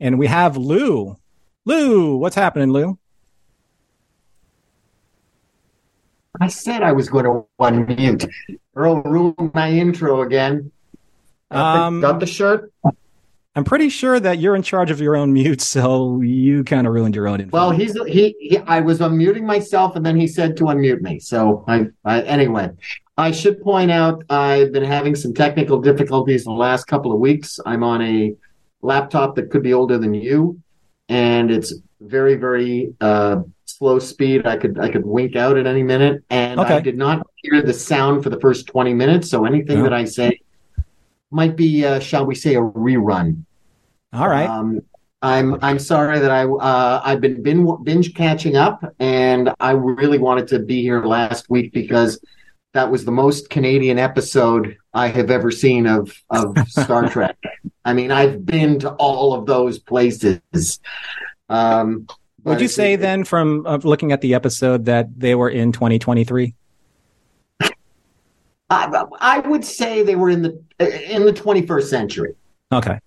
And 0.00 0.18
we 0.18 0.26
have 0.26 0.56
Lou. 0.56 1.16
Lou, 1.64 2.16
what's 2.16 2.36
happening, 2.36 2.70
Lou? 2.70 2.98
I 6.40 6.48
said 6.48 6.82
I 6.82 6.92
was 6.92 7.08
going 7.08 7.24
to 7.24 7.46
unmute. 7.60 8.30
Earl 8.74 9.02
ruined 9.02 9.52
my 9.54 9.70
intro 9.70 10.22
again. 10.22 10.70
Um, 11.50 12.00
got 12.00 12.20
the 12.20 12.26
shirt? 12.26 12.72
I'm 13.54 13.64
pretty 13.64 13.88
sure 13.88 14.20
that 14.20 14.38
you're 14.38 14.54
in 14.54 14.62
charge 14.62 14.90
of 14.90 15.00
your 15.00 15.16
own 15.16 15.32
mute, 15.32 15.62
so 15.62 16.20
you 16.20 16.62
kind 16.62 16.86
of 16.86 16.92
ruined 16.92 17.14
your 17.14 17.26
own. 17.26 17.40
Info. 17.40 17.56
Well, 17.56 17.70
he's 17.70 17.94
he, 18.06 18.34
he. 18.38 18.58
I 18.58 18.80
was 18.80 18.98
unmuting 18.98 19.44
myself, 19.44 19.96
and 19.96 20.04
then 20.04 20.14
he 20.14 20.26
said 20.26 20.58
to 20.58 20.64
unmute 20.64 21.00
me. 21.00 21.18
So 21.20 21.64
I, 21.66 21.86
I 22.04 22.20
anyway. 22.22 22.70
I 23.18 23.30
should 23.30 23.62
point 23.62 23.90
out 23.90 24.24
I've 24.28 24.72
been 24.72 24.84
having 24.84 25.14
some 25.14 25.32
technical 25.32 25.80
difficulties 25.80 26.44
in 26.44 26.52
the 26.52 26.58
last 26.58 26.84
couple 26.84 27.12
of 27.12 27.18
weeks. 27.18 27.58
I'm 27.64 27.82
on 27.82 28.02
a 28.02 28.34
laptop 28.90 29.34
that 29.36 29.50
could 29.50 29.62
be 29.62 29.74
older 29.74 29.98
than 29.98 30.14
you, 30.14 30.60
and 31.08 31.50
it's 31.50 31.74
very 32.00 32.36
very 32.36 32.94
uh, 33.00 33.42
slow 33.64 33.98
speed. 33.98 34.46
I 34.46 34.56
could 34.56 34.78
I 34.78 34.90
could 34.90 35.04
wink 35.04 35.36
out 35.36 35.58
at 35.58 35.66
any 35.66 35.82
minute, 35.82 36.22
and 36.30 36.60
I 36.60 36.80
did 36.80 36.96
not 36.96 37.26
hear 37.36 37.60
the 37.62 37.74
sound 37.74 38.22
for 38.22 38.30
the 38.30 38.40
first 38.40 38.66
twenty 38.66 38.94
minutes. 38.94 39.28
So 39.28 39.44
anything 39.44 39.78
Yeah. 39.78 39.82
that 39.84 39.92
I 39.92 40.04
say 40.04 40.40
might 41.30 41.56
be, 41.56 41.84
uh, 41.84 41.98
shall 41.98 42.24
we 42.24 42.34
say, 42.34 42.54
a 42.54 42.60
rerun. 42.60 43.44
All 44.12 44.28
right. 44.28 44.48
Um, 44.48 44.80
I'm 45.22 45.58
I'm 45.62 45.78
sorry 45.78 46.18
that 46.20 46.30
I 46.30 46.44
uh, 46.44 47.00
I've 47.04 47.20
been 47.20 47.42
bin- 47.42 47.82
binge 47.82 48.14
catching 48.14 48.56
up, 48.56 48.84
and 49.00 49.52
I 49.58 49.72
really 49.72 50.18
wanted 50.18 50.46
to 50.48 50.60
be 50.60 50.82
here 50.82 51.04
last 51.04 51.50
week 51.50 51.72
because 51.72 52.20
that 52.76 52.90
was 52.90 53.04
the 53.06 53.10
most 53.10 53.48
Canadian 53.48 53.98
episode 53.98 54.76
I 54.92 55.08
have 55.08 55.30
ever 55.30 55.50
seen 55.50 55.86
of 55.86 56.12
of 56.30 56.56
Star 56.68 57.08
Trek. 57.08 57.36
I 57.84 57.94
mean, 57.94 58.10
I've 58.12 58.44
been 58.44 58.78
to 58.80 58.90
all 58.92 59.32
of 59.32 59.46
those 59.46 59.78
places. 59.78 60.40
Um, 61.48 62.06
Would 62.44 62.60
you 62.60 62.68
say 62.68 62.94
it- 62.94 63.00
then, 63.00 63.24
from 63.24 63.66
uh, 63.66 63.78
looking 63.82 64.12
at 64.12 64.20
the 64.20 64.34
episode, 64.34 64.84
that 64.84 65.18
they 65.18 65.34
were 65.34 65.48
in 65.48 65.72
2023? 65.72 66.54
I, 68.68 69.04
I 69.20 69.38
would 69.40 69.64
say 69.64 70.02
they 70.02 70.16
were 70.16 70.28
in 70.30 70.42
the 70.42 70.60
in 71.14 71.24
the 71.24 71.32
21st 71.32 71.84
century. 71.84 72.34
Okay. 72.72 72.98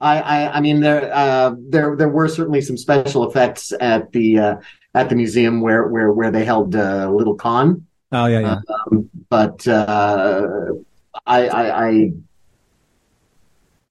I, 0.00 0.20
I, 0.20 0.56
I 0.56 0.60
mean, 0.60 0.80
there, 0.80 1.12
uh, 1.14 1.54
there, 1.58 1.94
there 1.96 2.08
were 2.08 2.28
certainly 2.28 2.60
some 2.60 2.76
special 2.76 3.28
effects 3.28 3.72
at 3.80 4.10
the 4.12 4.38
uh, 4.38 4.56
at 4.94 5.08
the 5.08 5.16
museum 5.16 5.60
where 5.60 5.86
where 5.88 6.12
where 6.12 6.30
they 6.30 6.44
held 6.44 6.74
uh, 6.76 7.10
Little 7.10 7.34
Con, 7.34 7.86
Oh 8.12 8.26
yeah, 8.26 8.40
yeah. 8.40 8.60
um, 8.90 9.08
but 9.30 9.66
uh, 9.66 10.46
I, 11.26 11.48
I, 11.48 11.88
I, 11.88 12.12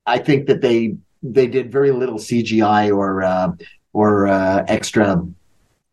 I 0.06 0.18
think 0.20 0.48
that 0.48 0.62
they 0.62 0.96
they 1.24 1.48
did 1.48 1.72
very 1.72 1.92
little 1.92 2.18
CGI 2.18 2.96
or 2.96 3.24
uh, 3.24 3.52
or 3.94 4.28
uh, 4.28 4.64
extra 4.68 5.26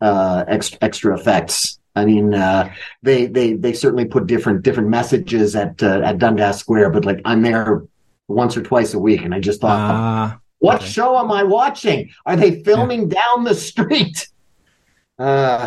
uh, 0.01 0.45
extra 0.49 0.79
extra 0.83 1.15
effects. 1.19 1.79
I 1.97 2.05
mean, 2.05 2.35
uh, 2.35 2.73
they 3.03 3.27
they 3.27 3.55
they 3.55 3.73
certainly 3.73 4.05
put 4.05 4.27
different 4.27 4.63
different 4.63 4.89
messages 4.89 5.57
at 5.57 5.83
uh, 5.83 6.01
at 6.05 6.19
Dundas 6.19 6.59
Square, 6.59 6.91
but 6.91 7.05
like 7.05 7.21
I'm 7.25 7.43
there 7.43 7.85
once 8.29 8.57
or 8.57 8.63
twice 8.63 8.95
a 8.95 8.99
week, 8.99 9.23
and 9.23 9.35
I 9.35 9.41
just 9.41 9.61
thought, 9.61 9.79
Ah, 9.81 10.39
what 10.59 10.77
okay. 10.77 10.87
show 10.87 11.19
am 11.19 11.31
I 11.33 11.43
watching? 11.45 12.11
Are 12.27 12.37
they 12.37 12.63
filming 12.63 13.09
down 13.09 13.45
the 13.45 13.55
street? 13.55 14.29
Uh, 15.19 15.67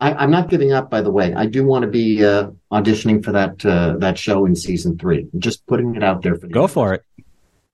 I, 0.00 0.12
I'm 0.14 0.30
not 0.30 0.48
giving 0.48 0.72
up, 0.72 0.90
by 0.90 1.00
the 1.00 1.10
way. 1.10 1.34
I 1.34 1.46
do 1.46 1.64
want 1.64 1.82
to 1.84 1.90
be 1.90 2.24
uh, 2.24 2.50
auditioning 2.72 3.24
for 3.24 3.32
that 3.32 3.64
uh, 3.64 3.96
that 3.98 4.18
show 4.18 4.44
in 4.46 4.54
season 4.56 4.98
three. 4.98 5.26
I'm 5.32 5.40
just 5.40 5.66
putting 5.66 5.94
it 5.94 6.02
out 6.02 6.22
there 6.22 6.34
for 6.34 6.46
the 6.46 6.52
go 6.52 6.66
for 6.66 6.94
it. 6.94 7.04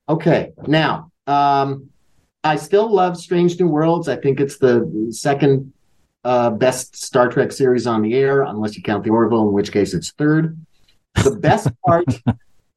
Okay, 0.08 0.52
now 0.66 1.10
um, 1.26 1.90
I 2.44 2.56
still 2.56 2.92
love 2.92 3.16
Strange 3.16 3.58
New 3.58 3.68
Worlds. 3.68 4.08
I 4.08 4.16
think 4.16 4.40
it's 4.40 4.58
the 4.58 5.08
second 5.10 5.72
uh, 6.24 6.50
best 6.50 6.96
Star 6.96 7.28
Trek 7.28 7.52
series 7.52 7.86
on 7.86 8.02
the 8.02 8.14
air, 8.14 8.42
unless 8.42 8.76
you 8.76 8.82
count 8.82 9.04
the 9.04 9.10
Orville, 9.10 9.48
in 9.48 9.54
which 9.54 9.72
case 9.72 9.94
it's 9.94 10.10
third. 10.10 10.58
The 11.22 11.36
best 11.36 11.68
part, 11.86 12.06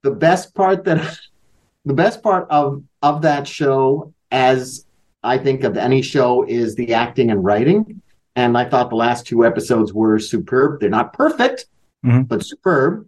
the 0.04 0.12
best 0.12 0.54
part 0.56 0.86
that, 0.86 1.18
the 1.86 1.94
best 1.94 2.24
part 2.24 2.50
of 2.50 2.84
of 3.02 3.24
that 3.24 3.48
show, 3.48 4.14
as 4.32 4.86
I 5.22 5.38
think 5.38 5.64
of 5.64 5.76
any 5.76 6.02
show, 6.02 6.46
is 6.48 6.76
the 6.76 6.94
acting 6.94 7.30
and 7.32 7.44
writing. 7.44 8.02
And 8.36 8.58
I 8.58 8.66
thought 8.68 8.90
the 8.90 8.96
last 8.96 9.28
two 9.28 9.46
episodes 9.46 9.94
were 9.94 10.18
superb. 10.20 10.80
They're 10.80 10.90
not 10.90 11.14
perfect, 11.14 11.66
Mhm. 12.06 12.28
but 12.28 12.44
superb. 12.44 13.08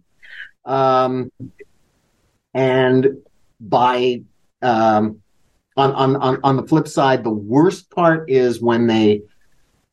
Um, 0.64 1.30
and 2.54 3.18
by 3.60 4.22
um, 4.62 5.20
on, 5.76 5.92
on 5.92 6.16
on 6.16 6.38
on 6.42 6.56
the 6.56 6.62
flip 6.66 6.88
side, 6.88 7.22
the 7.24 7.30
worst 7.30 7.90
part 7.90 8.30
is 8.30 8.60
when 8.62 8.86
they 8.86 9.22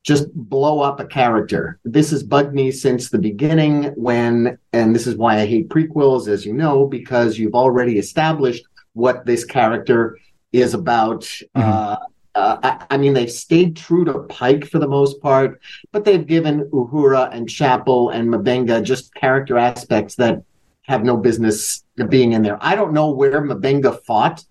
just 0.02 0.32
blow 0.34 0.80
up 0.80 1.00
a 1.00 1.04
character. 1.06 1.78
This 1.84 2.10
has 2.10 2.22
bugged 2.22 2.54
me 2.54 2.70
since 2.70 3.10
the 3.10 3.18
beginning. 3.18 3.84
When 3.96 4.58
and 4.72 4.94
this 4.94 5.06
is 5.06 5.16
why 5.16 5.40
I 5.40 5.46
hate 5.46 5.68
prequels, 5.68 6.28
as 6.28 6.46
you 6.46 6.52
know, 6.52 6.86
because 6.86 7.38
you've 7.38 7.54
already 7.54 7.98
established 7.98 8.64
what 8.94 9.26
this 9.26 9.44
character 9.44 10.18
is 10.52 10.74
about. 10.74 11.28
Uh, 11.54 11.96
uh, 12.34 12.58
I, 12.62 12.86
I 12.94 12.96
mean, 12.96 13.14
they've 13.14 13.30
stayed 13.30 13.76
true 13.76 14.04
to 14.04 14.20
Pike 14.20 14.66
for 14.66 14.78
the 14.78 14.88
most 14.88 15.20
part, 15.20 15.60
but 15.92 16.04
they've 16.04 16.26
given 16.26 16.68
Uhura 16.70 17.32
and 17.32 17.48
Chapel 17.48 18.10
and 18.10 18.28
M'Benga 18.28 18.82
just 18.82 19.14
character 19.14 19.56
aspects 19.56 20.16
that 20.16 20.42
have 20.82 21.04
no 21.04 21.16
business 21.16 21.84
being 22.08 22.32
in 22.32 22.42
there. 22.42 22.58
I 22.60 22.74
don't 22.74 22.92
know 22.92 23.10
where 23.10 23.40
M'Benga 23.40 24.02
fought 24.04 24.44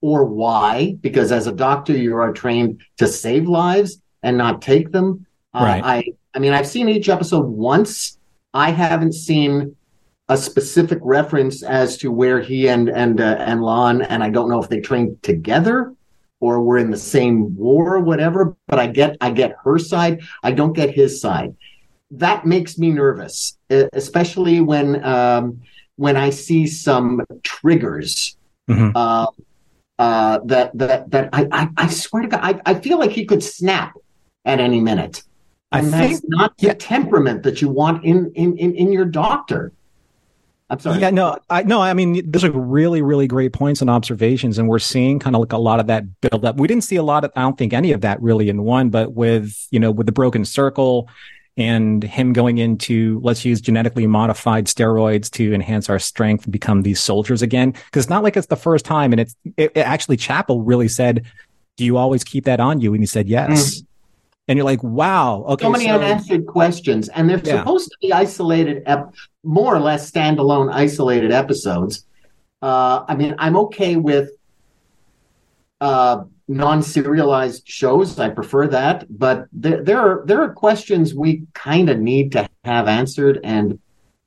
or 0.00 0.24
why, 0.24 0.96
because 1.00 1.32
as 1.32 1.46
a 1.46 1.52
doctor, 1.52 1.96
you 1.96 2.16
are 2.16 2.32
trained 2.32 2.80
to 2.98 3.06
save 3.06 3.48
lives 3.48 4.00
and 4.22 4.36
not 4.36 4.62
take 4.62 4.92
them. 4.92 5.26
Uh, 5.54 5.64
Right. 5.64 5.84
I, 5.84 6.04
I 6.34 6.38
mean, 6.38 6.52
I've 6.52 6.66
seen 6.66 6.88
each 6.88 7.08
episode 7.08 7.46
once. 7.46 8.18
I 8.54 8.70
haven't 8.70 9.14
seen 9.14 9.76
a 10.28 10.36
specific 10.36 10.98
reference 11.02 11.62
as 11.62 11.96
to 11.98 12.12
where 12.12 12.40
he 12.40 12.68
and 12.68 12.88
and 12.88 13.20
uh, 13.20 13.36
and 13.40 13.60
La'an, 13.60 14.06
and 14.08 14.22
I 14.22 14.30
don't 14.30 14.48
know 14.48 14.62
if 14.62 14.68
they 14.68 14.80
trained 14.80 15.20
together 15.22 15.92
or 16.40 16.62
we're 16.62 16.78
in 16.78 16.90
the 16.90 16.96
same 16.96 17.54
war 17.56 17.96
or 17.96 18.00
whatever. 18.00 18.56
But 18.66 18.78
I 18.78 18.86
get 18.88 19.16
I 19.20 19.30
get 19.30 19.54
her 19.64 19.78
side. 19.78 20.22
I 20.42 20.52
don't 20.52 20.72
get 20.72 20.90
his 20.94 21.20
side. 21.20 21.54
That 22.10 22.44
makes 22.44 22.76
me 22.76 22.90
nervous, 22.90 23.56
especially 23.70 24.60
when 24.60 25.04
um, 25.04 25.60
when 25.96 26.16
I 26.16 26.30
see 26.30 26.66
some 26.66 27.22
triggers 27.42 28.36
Mhm. 28.68 28.92
uh, 28.94 29.26
uh, 29.98 30.38
that 30.46 30.76
that 30.78 31.10
that 31.10 31.28
I, 31.32 31.46
I 31.52 31.68
I 31.76 31.86
swear 31.88 32.22
to 32.22 32.28
God, 32.28 32.40
I, 32.42 32.60
I 32.64 32.74
feel 32.74 32.98
like 32.98 33.10
he 33.10 33.24
could 33.26 33.42
snap 33.42 33.94
at 34.44 34.58
any 34.60 34.80
minute. 34.80 35.22
I 35.72 35.80
And 35.80 35.90
think 35.90 36.12
that's 36.12 36.22
not 36.28 36.56
the 36.58 36.74
temperament 36.74 37.42
that 37.44 37.60
you 37.62 37.68
want 37.68 38.04
in 38.04 38.32
in 38.34 38.56
in, 38.56 38.74
in 38.74 38.92
your 38.92 39.04
doctor. 39.04 39.72
I'm 40.70 40.78
sorry. 40.78 41.00
Yeah, 41.00 41.10
no, 41.10 41.36
I 41.50 41.64
no, 41.64 41.82
I 41.82 41.94
mean, 41.94 42.30
those 42.30 42.44
are 42.44 42.52
really, 42.52 43.02
really 43.02 43.26
great 43.26 43.52
points 43.52 43.80
and 43.80 43.90
observations, 43.90 44.56
and 44.56 44.68
we're 44.68 44.78
seeing 44.78 45.18
kind 45.18 45.34
of 45.34 45.40
like 45.40 45.52
a 45.52 45.58
lot 45.58 45.80
of 45.80 45.88
that 45.88 46.20
build 46.20 46.44
up. 46.44 46.58
We 46.58 46.68
didn't 46.68 46.84
see 46.84 46.96
a 46.96 47.02
lot 47.02 47.24
of, 47.24 47.32
I 47.34 47.42
don't 47.42 47.58
think 47.58 47.72
any 47.72 47.92
of 47.92 48.02
that 48.02 48.22
really 48.22 48.48
in 48.48 48.62
one, 48.62 48.88
but 48.90 49.12
with 49.12 49.66
you 49.70 49.80
know, 49.80 49.90
with 49.90 50.06
the 50.06 50.12
broken 50.12 50.44
circle 50.44 51.08
and 51.56 52.04
him 52.04 52.32
going 52.32 52.58
into 52.58 53.20
let's 53.24 53.44
use 53.44 53.60
genetically 53.60 54.06
modified 54.06 54.66
steroids 54.66 55.28
to 55.32 55.52
enhance 55.52 55.90
our 55.90 55.98
strength 55.98 56.44
and 56.44 56.52
become 56.52 56.82
these 56.82 57.00
soldiers 57.00 57.42
again. 57.42 57.72
Because 57.72 58.04
it's 58.04 58.10
not 58.10 58.22
like 58.22 58.36
it's 58.36 58.46
the 58.46 58.56
first 58.56 58.84
time, 58.84 59.12
and 59.12 59.20
it's 59.20 59.34
it, 59.56 59.72
it 59.74 59.80
actually 59.80 60.16
Chapel 60.16 60.62
really 60.62 60.88
said, 60.88 61.26
"Do 61.76 61.84
you 61.84 61.96
always 61.96 62.22
keep 62.22 62.44
that 62.44 62.60
on 62.60 62.80
you?" 62.80 62.94
And 62.94 63.02
he 63.02 63.06
said, 63.06 63.28
"Yes." 63.28 63.74
Mm-hmm. 63.74 63.86
And 64.50 64.56
you're 64.56 64.64
like, 64.64 64.82
"Wow, 64.82 65.44
okay." 65.50 65.64
so 65.64 65.70
many 65.70 65.88
unanswered 65.88 66.44
questions, 66.44 67.08
and 67.10 67.30
they're 67.30 67.38
Yeah. 67.44 67.60
supposed 67.60 67.88
to 67.88 67.96
be 68.02 68.12
isolated, 68.12 68.82
ep- 68.84 69.14
more 69.44 69.72
or 69.72 69.78
less 69.78 70.10
standalone, 70.10 70.72
isolated 70.72 71.30
episodes. 71.30 72.04
Uh, 72.60 73.04
I 73.06 73.14
mean, 73.14 73.36
I'm 73.38 73.56
okay 73.56 73.94
with 73.94 74.30
uh, 75.80 76.24
non-serialized 76.48 77.62
shows. 77.68 78.18
I 78.18 78.28
prefer 78.30 78.66
that, 78.66 79.06
but 79.08 79.46
there 79.52 79.84
there 79.84 80.00
are 80.00 80.24
there 80.26 80.42
are 80.42 80.52
questions 80.52 81.14
we 81.14 81.46
kind 81.54 81.88
of 81.88 82.00
need 82.00 82.32
to 82.32 82.48
have 82.64 82.88
answered, 82.88 83.38
and 83.44 83.78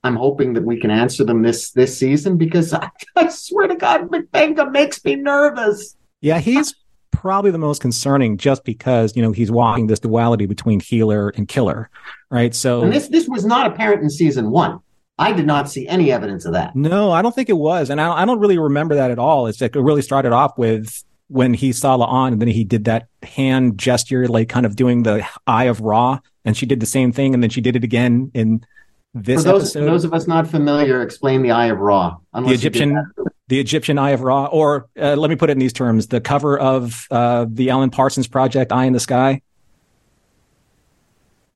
I'm 0.06 0.16
hoping 0.16 0.54
that 0.54 0.64
we 0.64 0.80
can 0.80 0.90
answer 0.90 1.26
them 1.26 1.42
this 1.42 1.72
this 1.72 1.98
season 1.98 2.38
because 2.38 2.74
I, 2.74 2.90
I 3.18 3.28
swear 3.28 3.68
to 3.68 3.76
God, 3.76 4.10
M'Benga 4.10 4.72
makes 4.72 5.04
me 5.04 5.18
nervous. 5.18 5.98
Yeah, 6.22 6.40
he's 6.40 6.74
probably 7.14 7.52
the 7.52 7.58
most 7.58 7.82
concerning 7.82 8.38
just 8.38 8.64
because, 8.66 9.16
you 9.16 9.22
know, 9.22 9.32
he's 9.32 9.52
walking 9.52 9.88
this 9.88 10.00
duality 10.00 10.46
between 10.46 10.80
healer 10.80 11.30
and 11.30 11.48
killer, 11.48 11.90
right? 12.30 12.54
So, 12.54 12.84
And 12.84 12.92
this 12.92 13.08
this 13.08 13.28
was 13.30 13.46
not 13.46 13.68
apparent 13.68 14.02
in 14.04 14.10
season 14.10 14.52
one. 14.52 14.80
I 15.20 15.32
did 15.32 15.46
not 15.46 15.70
see 15.70 15.88
any 15.88 16.12
evidence 16.12 16.44
of 16.46 16.54
that. 16.54 16.76
no, 16.76 17.12
I 17.12 17.22
don't 17.22 17.34
think 17.34 17.48
it 17.48 17.58
was. 17.58 17.90
And 17.90 18.02
I, 18.02 18.24
I 18.24 18.26
don't 18.26 18.40
really 18.40 18.58
remember 18.58 18.96
that 18.96 19.12
at 19.12 19.20
all. 19.20 19.48
It's 19.48 19.62
like 19.62 19.76
it 19.76 19.80
really 19.82 20.02
started 20.02 20.34
off 20.34 20.58
with 20.58 21.04
when 21.28 21.54
he 21.54 21.72
saw 21.72 21.98
La'an 21.98 22.34
and 22.34 22.42
then 22.42 22.48
he 22.50 22.64
did 22.64 22.86
that 22.86 23.08
hand 23.22 23.78
gesture, 23.78 24.28
like 24.28 24.50
kind 24.50 24.66
of 24.66 24.76
doing 24.76 25.04
the 25.04 25.26
eye 25.48 25.66
of 25.66 25.82
Ra. 25.82 26.20
And 26.46 26.58
she 26.58 26.66
did 26.66 26.80
the 26.80 26.86
same 26.86 27.12
thing. 27.12 27.34
And 27.34 27.42
then 27.42 27.50
she 27.50 27.62
did 27.62 27.76
it 27.76 27.84
again 27.84 28.32
in 28.34 28.66
this 29.14 29.44
For 29.44 29.52
those, 29.52 29.72
for 29.74 29.80
episode. 29.80 29.92
those 29.92 30.04
of 30.04 30.14
us 30.14 30.28
not 30.28 30.48
familiar, 30.48 31.02
explain 31.04 31.44
the 31.44 31.52
Eye 31.52 31.68
of 31.68 31.78
Ra. 31.80 32.10
the 32.10 32.40
unless 32.40 32.64
you 32.64 32.70
did 32.72 32.82
Egyptian. 32.82 33.12
The 33.48 33.60
Egyptian 33.60 33.98
Eye 33.98 34.12
of 34.12 34.22
Ra, 34.22 34.46
or 34.46 34.88
uh, 35.00 35.16
let 35.16 35.30
me 35.30 35.36
put 35.36 35.50
it 35.50 35.54
in 35.54 35.60
these 35.60 35.74
terms: 35.74 36.08
the 36.08 36.22
cover 36.22 36.58
of 36.58 37.08
uh, 37.12 37.46
the 37.50 37.70
Alan 37.70 37.90
Parsons 37.90 38.28
project, 38.28 38.72
"Eye 38.72 38.86
in 38.86 38.94
the 38.94 39.00
Sky." 39.00 39.42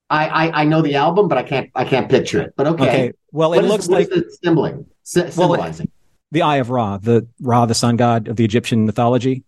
I, 0.10 0.28
I 0.28 0.62
I 0.62 0.64
know 0.66 0.82
the 0.82 0.96
album, 0.96 1.28
but 1.28 1.38
I 1.38 1.44
can't 1.44 1.70
I 1.76 1.84
can't 1.84 2.10
picture 2.10 2.42
it. 2.42 2.54
But 2.56 2.68
okay, 2.68 2.84
Okay, 2.84 3.14
well, 3.32 3.50
What 3.50 3.60
it 3.60 3.66
is- 3.66 3.72
looks 3.72 3.88
like 3.90 4.10
symboling, 4.44 4.86
sy- 5.04 5.20
Well, 5.22 5.28
it- 5.28 5.34
symbolizing. 5.34 5.92
the 6.32 6.42
Eye 6.44 6.58
of 6.58 6.70
Ra, 6.70 6.98
the 6.98 7.28
Ra, 7.42 7.66
the 7.66 7.74
sun 7.76 7.98
god 7.98 8.28
of 8.30 8.36
the 8.38 8.46
Egyptian 8.46 8.86
mythology. 8.86 9.44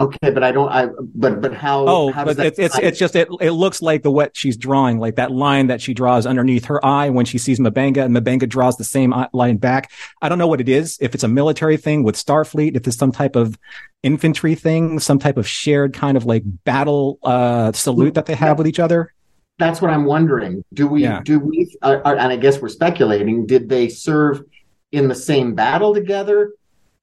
Okay, 0.00 0.30
but 0.30 0.44
I 0.44 0.52
don't. 0.52 0.68
I 0.68 0.88
but 1.14 1.40
but 1.40 1.52
how? 1.54 1.84
Oh, 1.88 2.12
how 2.12 2.22
does 2.24 2.36
but 2.36 2.42
that 2.42 2.46
it's 2.46 2.58
it's 2.76 2.78
it's 2.78 2.98
just 3.00 3.16
it 3.16 3.26
it 3.40 3.50
looks 3.50 3.82
like 3.82 4.04
the 4.04 4.12
what 4.12 4.36
she's 4.36 4.56
drawing, 4.56 5.00
like 5.00 5.16
that 5.16 5.32
line 5.32 5.66
that 5.66 5.80
she 5.80 5.92
draws 5.92 6.24
underneath 6.24 6.66
her 6.66 6.84
eye 6.86 7.10
when 7.10 7.24
she 7.24 7.36
sees 7.36 7.58
M'Benga, 7.58 8.04
and 8.04 8.14
M'Benga 8.16 8.48
draws 8.48 8.76
the 8.76 8.84
same 8.84 9.12
line 9.32 9.56
back. 9.56 9.90
I 10.22 10.28
don't 10.28 10.38
know 10.38 10.46
what 10.46 10.60
it 10.60 10.68
is. 10.68 10.98
If 11.00 11.14
it's 11.16 11.24
a 11.24 11.28
military 11.28 11.76
thing 11.76 12.04
with 12.04 12.14
Starfleet, 12.14 12.76
if 12.76 12.86
it's 12.86 12.96
some 12.96 13.10
type 13.10 13.34
of 13.34 13.58
infantry 14.04 14.54
thing, 14.54 15.00
some 15.00 15.18
type 15.18 15.36
of 15.36 15.48
shared 15.48 15.94
kind 15.94 16.16
of 16.16 16.24
like 16.24 16.44
battle 16.64 17.18
uh 17.24 17.72
salute 17.72 18.14
that 18.14 18.26
they 18.26 18.36
have 18.36 18.56
with 18.56 18.68
each 18.68 18.78
other. 18.78 19.12
That's 19.58 19.82
what 19.82 19.90
I'm 19.90 20.04
wondering. 20.04 20.62
Do 20.72 20.86
we 20.86 21.02
Yeah. 21.02 21.22
do 21.24 21.40
we? 21.40 21.76
Uh, 21.82 21.98
uh, 22.04 22.14
and 22.16 22.32
I 22.32 22.36
guess 22.36 22.60
we're 22.62 22.68
speculating. 22.68 23.46
Did 23.46 23.68
they 23.68 23.88
serve 23.88 24.44
in 24.92 25.08
the 25.08 25.14
same 25.16 25.56
battle 25.56 25.92
together, 25.92 26.52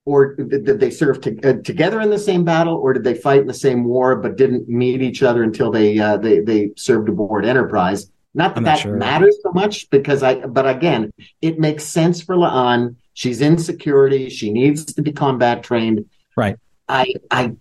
or 0.06 0.36
did, 0.36 0.80
they 0.80 0.92
serve 0.92 1.20
to, 1.22 1.50
uh, 1.50 1.62
together 1.64 2.00
in 2.00 2.12
the 2.12 2.20
same 2.20 2.44
battle, 2.44 2.76
or 2.76 2.94
did 2.94 3.04
they 3.04 3.16
fight 3.16 3.42
in 3.42 3.48
the 3.48 3.54
same 3.54 3.84
war 3.84 4.16
but 4.16 4.38
didn't 4.38 4.70
meet 4.70 5.02
each 5.02 5.24
other 5.24 5.44
until 5.44 5.72
they 5.72 5.98
uh, 6.00 6.18
they 6.18 6.40
they 6.40 6.72
served 6.78 7.10
aboard 7.10 7.46
Enterprise? 7.46 8.12
Not 8.34 8.56
that 8.56 8.62
not 8.62 8.66
that 8.66 8.80
sure. 8.80 8.98
matters 8.98 9.38
so 9.42 9.52
much 9.52 9.90
because 9.90 10.22
I. 10.22 10.46
But 10.46 10.68
again, 10.68 11.12
it 11.42 11.60
makes 11.60 11.84
sense 11.84 12.22
for 12.22 12.36
La'an. 12.36 12.96
She's 13.14 13.42
in 13.42 13.58
security. 13.58 14.30
She 14.30 14.52
needs 14.52 14.86
to 14.86 15.02
be 15.02 15.12
combat 15.12 15.64
trained. 15.64 16.06
Right. 16.36 16.58
I 16.88 17.14
I 17.32 17.56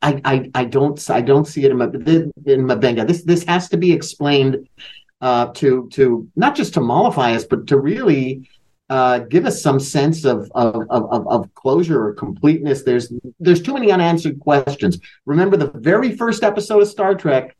I, 0.00 0.20
I, 0.24 0.50
I 0.54 0.64
don't 0.64 1.10
I 1.10 1.20
don't 1.20 1.46
see 1.46 1.64
it 1.64 1.72
in, 1.72 1.80
in 1.80 2.66
M'Benga. 2.66 3.06
This 3.06 3.24
this 3.24 3.44
has 3.44 3.68
to 3.70 3.76
be 3.76 3.92
explained 3.92 4.68
uh, 5.20 5.46
to 5.54 5.88
to 5.94 6.28
not 6.36 6.54
just 6.54 6.74
to 6.74 6.80
mollify 6.80 7.32
us, 7.34 7.44
but 7.44 7.66
to 7.68 7.78
really 7.78 8.48
uh, 8.90 9.18
give 9.20 9.44
us 9.44 9.62
some 9.62 9.78
sense 9.78 10.24
of, 10.24 10.50
of 10.54 10.86
of, 10.90 11.28
of 11.28 11.54
closure 11.54 12.02
or 12.02 12.14
completeness. 12.14 12.82
There's 12.82 13.12
there's 13.38 13.62
too 13.62 13.74
many 13.74 13.90
unanswered 13.92 14.40
questions. 14.40 14.98
Remember 15.26 15.56
the 15.56 15.70
very 15.70 16.16
first 16.16 16.42
episode 16.42 16.82
of 16.82 16.88
Star 16.88 17.14
Trek, 17.14 17.56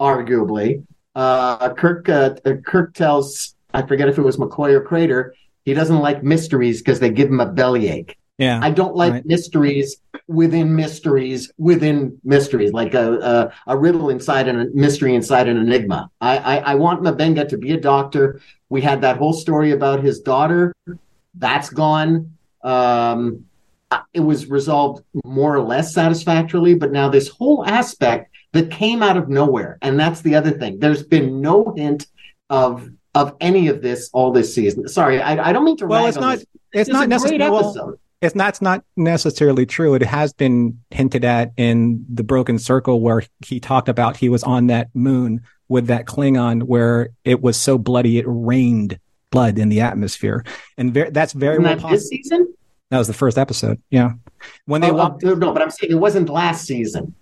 arguably, 0.00 0.84
uh, 1.14 1.72
Kirk 1.74 2.08
uh, 2.08 2.34
Kirk 2.66 2.94
tells 2.94 3.54
I 3.72 3.82
forget 3.82 4.08
if 4.08 4.18
it 4.18 4.22
was 4.22 4.36
McCoy 4.36 4.72
or 4.72 4.82
Crater 4.82 5.34
he 5.64 5.74
doesn't 5.74 5.98
like 5.98 6.22
mysteries 6.22 6.80
because 6.80 7.00
they 7.00 7.10
give 7.10 7.28
him 7.28 7.40
a 7.40 7.46
bellyache. 7.46 8.16
Yeah. 8.40 8.58
I 8.62 8.70
don't 8.70 8.96
like 8.96 9.12
right. 9.12 9.26
mysteries 9.26 9.98
within 10.26 10.74
mysteries 10.74 11.52
within 11.58 12.18
mysteries, 12.24 12.72
like 12.72 12.94
a, 12.94 13.52
a, 13.66 13.72
a 13.72 13.76
riddle 13.76 14.08
inside 14.08 14.48
a 14.48 14.64
mystery 14.72 15.14
inside 15.14 15.46
an 15.46 15.58
enigma. 15.58 16.10
I, 16.22 16.38
I, 16.38 16.56
I 16.56 16.74
want 16.76 17.02
M'Benga 17.02 17.46
to 17.50 17.58
be 17.58 17.72
a 17.72 17.76
doctor. 17.76 18.40
We 18.70 18.80
had 18.80 19.02
that 19.02 19.18
whole 19.18 19.34
story 19.34 19.72
about 19.72 20.02
his 20.02 20.20
daughter. 20.20 20.74
That's 21.34 21.68
gone. 21.68 22.32
Um, 22.64 23.44
it 24.14 24.20
was 24.20 24.46
resolved 24.46 25.04
more 25.22 25.54
or 25.54 25.62
less 25.62 25.92
satisfactorily, 25.92 26.74
but 26.74 26.92
now 26.92 27.10
this 27.10 27.28
whole 27.28 27.66
aspect 27.66 28.34
that 28.52 28.70
came 28.70 29.02
out 29.02 29.18
of 29.18 29.28
nowhere, 29.28 29.76
and 29.82 30.00
that's 30.00 30.22
the 30.22 30.34
other 30.34 30.50
thing. 30.50 30.78
There's 30.78 31.02
been 31.02 31.42
no 31.42 31.74
hint 31.76 32.06
of 32.48 32.88
of 33.14 33.36
any 33.40 33.68
of 33.68 33.82
this 33.82 34.08
all 34.14 34.32
this 34.32 34.54
season. 34.54 34.88
Sorry, 34.88 35.20
I, 35.20 35.50
I 35.50 35.52
don't 35.52 35.64
mean 35.64 35.76
to. 35.76 35.86
Well, 35.86 36.06
it's 36.06 36.16
not. 36.16 36.38
It's 36.72 36.88
not 36.88 37.08
necessarily. 37.10 37.50
Well, 37.50 37.98
it's 38.20 38.34
that's 38.34 38.60
not 38.60 38.84
necessarily 38.96 39.66
true. 39.66 39.94
It 39.94 40.02
has 40.02 40.32
been 40.32 40.80
hinted 40.90 41.24
at 41.24 41.52
in 41.56 42.04
the 42.12 42.22
Broken 42.22 42.58
Circle, 42.58 43.00
where 43.00 43.22
he 43.46 43.60
talked 43.60 43.88
about 43.88 44.16
he 44.16 44.28
was 44.28 44.42
on 44.42 44.66
that 44.66 44.88
moon 44.94 45.42
with 45.68 45.86
that 45.86 46.06
Klingon, 46.06 46.64
where 46.64 47.10
it 47.24 47.40
was 47.40 47.56
so 47.56 47.78
bloody 47.78 48.18
it 48.18 48.24
rained 48.28 48.98
blood 49.30 49.58
in 49.58 49.68
the 49.68 49.80
atmosphere, 49.80 50.44
and 50.76 50.92
ver- 50.92 51.10
that's 51.10 51.32
very 51.32 51.58
well 51.58 51.68
that 51.68 51.78
possible. 51.78 51.96
This 51.96 52.08
season. 52.08 52.54
That 52.90 52.98
was 52.98 53.06
the 53.06 53.14
first 53.14 53.38
episode. 53.38 53.80
Yeah, 53.90 54.12
when 54.66 54.80
they 54.80 54.90
oh, 54.90 54.94
walked. 54.94 55.22
no, 55.22 55.36
but 55.36 55.62
I'm 55.62 55.70
saying 55.70 55.92
it 55.92 55.96
wasn't 55.96 56.28
last 56.28 56.66
season. 56.66 57.14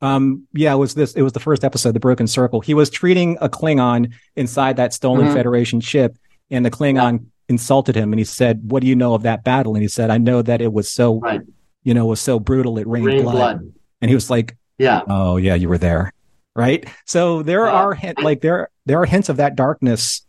Um, 0.00 0.46
yeah, 0.52 0.72
it 0.72 0.76
was 0.78 0.94
this. 0.94 1.12
It 1.14 1.22
was 1.22 1.32
the 1.32 1.40
first 1.40 1.62
episode, 1.62 1.92
the 1.92 2.00
Broken 2.00 2.26
Circle. 2.26 2.60
He 2.60 2.74
was 2.74 2.88
treating 2.88 3.36
a 3.40 3.48
Klingon 3.48 4.12
inside 4.36 4.76
that 4.76 4.94
stolen 4.94 5.26
Mhm. 5.26 5.34
Federation 5.34 5.80
ship, 5.80 6.16
and 6.50 6.64
the 6.64 6.70
Klingon 6.70 7.26
insulted 7.48 7.94
him, 7.96 8.12
and 8.12 8.18
he 8.20 8.24
said, 8.24 8.70
"What 8.70 8.80
do 8.82 8.86
you 8.88 8.96
know 8.96 9.14
of 9.14 9.22
that 9.22 9.44
battle?" 9.44 9.74
And 9.74 9.82
he 9.82 9.88
said, 9.88 10.10
"I 10.10 10.18
know 10.18 10.42
that 10.42 10.60
it 10.60 10.72
was 10.72 10.88
so, 10.88 11.18
Right. 11.20 11.40
you 11.82 11.94
know, 11.94 12.06
it 12.06 12.10
was 12.10 12.20
so 12.20 12.38
brutal. 12.38 12.78
It 12.78 12.86
rained, 12.86 13.06
Rain 13.06 13.22
blood. 13.22 13.32
blood. 13.34 13.72
And 14.00 14.08
he 14.10 14.14
was 14.14 14.30
like, 14.30 14.56
Yeah. 14.78 15.02
"Oh 15.08 15.36
yeah, 15.36 15.54
you 15.54 15.68
were 15.68 15.78
there, 15.78 16.12
right?" 16.54 16.84
So 17.04 17.42
there 17.42 17.64
Yeah. 17.66 17.72
are 17.72 17.94
hint, 17.94 18.22
like 18.22 18.40
there 18.42 18.68
there 18.86 19.00
are 19.00 19.06
hints 19.06 19.28
of 19.28 19.36
that 19.38 19.56
darkness. 19.56 20.22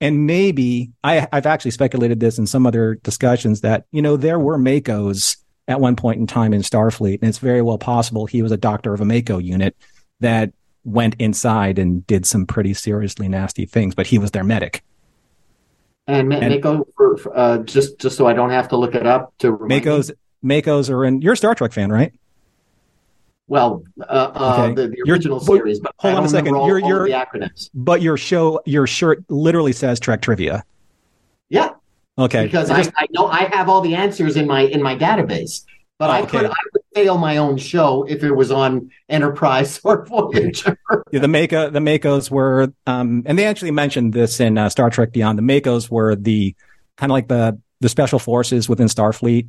And 0.00 0.26
maybe 0.26 0.90
I, 1.02 1.26
I've 1.32 1.46
actually 1.46 1.70
speculated 1.70 2.20
this 2.20 2.38
in 2.38 2.46
some 2.46 2.66
other 2.66 2.96
discussions 2.96 3.62
that 3.62 3.86
you 3.92 4.02
know 4.02 4.16
there 4.18 4.38
were 4.38 4.58
MACOs 4.58 5.38
at 5.68 5.80
one 5.80 5.96
point 5.96 6.20
in 6.20 6.26
time 6.26 6.52
in 6.52 6.60
Starfleet, 6.62 7.20
and 7.22 7.28
it's 7.28 7.38
very 7.38 7.62
well 7.62 7.78
possible 7.78 8.26
he 8.26 8.42
was 8.42 8.52
a 8.52 8.56
doctor 8.56 8.92
of 8.92 9.00
a 9.00 9.04
MACO 9.04 9.38
unit 9.38 9.74
that 10.20 10.52
went 10.84 11.16
inside 11.18 11.78
and 11.78 12.06
did 12.06 12.24
some 12.26 12.46
pretty 12.46 12.72
seriously 12.74 13.26
nasty 13.28 13.64
things, 13.66 13.94
but 13.94 14.06
he 14.06 14.18
was 14.18 14.30
their 14.30 14.44
medic. 14.44 14.84
And, 16.08 16.32
And- 16.32 16.48
MACO, 16.54 16.86
for, 16.96 17.16
for, 17.16 17.36
uh, 17.36 17.58
just 17.58 17.98
just 17.98 18.16
so 18.16 18.26
I 18.26 18.32
don't 18.32 18.50
have 18.50 18.68
to 18.68 18.76
look 18.76 18.94
it 18.94 19.06
up 19.06 19.32
to 19.38 19.52
remind 19.52 19.84
me. 19.84 19.90
MACOs 19.90 20.10
MACOs 20.44 20.90
are 20.90 21.04
in. 21.04 21.20
You're 21.20 21.32
a 21.32 21.36
Star 21.36 21.54
Trek 21.54 21.72
fan, 21.72 21.90
right? 21.90 22.12
Well, 23.48 23.84
uh, 24.00 24.02
uh, 24.02 24.56
Okay. 24.68 24.74
the, 24.74 24.88
the 24.88 24.96
You're- 24.98 25.12
original 25.12 25.40
series, 25.40 25.78
but 25.80 25.92
hold 25.98 26.14
on 26.14 26.24
a 26.24 26.28
second. 26.28 26.54
all, 26.54 26.66
You're- 26.66 26.82
all 26.82 26.88
you're- 26.88 27.10
the 27.10 27.16
acronyms. 27.16 27.70
But 27.74 28.02
your 28.02 28.16
show, 28.16 28.60
your 28.66 28.86
shirt 28.86 29.24
literally 29.28 29.72
says 29.72 30.00
Trek 30.00 30.20
Trivia. 30.22 30.64
Yeah, 31.48 31.70
Okay, 32.18 32.44
because 32.44 32.70
I, 32.70 32.78
just- 32.78 32.92
I 32.96 33.06
know 33.10 33.26
I 33.26 33.44
have 33.52 33.68
all 33.68 33.80
the 33.82 33.94
answers 33.94 34.36
in 34.36 34.46
my 34.48 34.62
in 34.62 34.82
my 34.82 34.96
database. 34.96 35.64
But 35.98 36.10
Oh, 36.10 36.12
I 36.12 36.26
could 36.26 36.44
I 36.46 36.54
would 36.74 36.82
fail 36.94 37.16
my 37.18 37.38
own 37.38 37.56
show 37.56 38.04
if 38.08 38.22
it 38.22 38.32
was 38.32 38.50
on 38.50 38.90
Enterprise 39.08 39.80
or 39.84 40.04
Voyager. 40.04 40.78
Yeah, 41.10 41.20
the 41.20 41.28
MACO, 41.28 41.70
the 41.70 41.78
MACOs 41.80 42.30
were, 42.30 42.72
um, 42.86 43.22
and 43.26 43.38
they 43.38 43.46
actually 43.46 43.70
mentioned 43.70 44.12
this 44.12 44.38
in 44.40 44.58
uh, 44.58 44.68
Star 44.68 44.90
Trek 44.90 45.12
Beyond. 45.12 45.38
The 45.38 45.42
MACOs 45.42 45.90
were 45.90 46.14
the 46.14 46.54
kind 46.96 47.10
of 47.10 47.14
like 47.14 47.28
the 47.28 47.58
the 47.80 47.88
special 47.88 48.18
forces 48.18 48.68
within 48.68 48.88
Starfleet. 48.88 49.48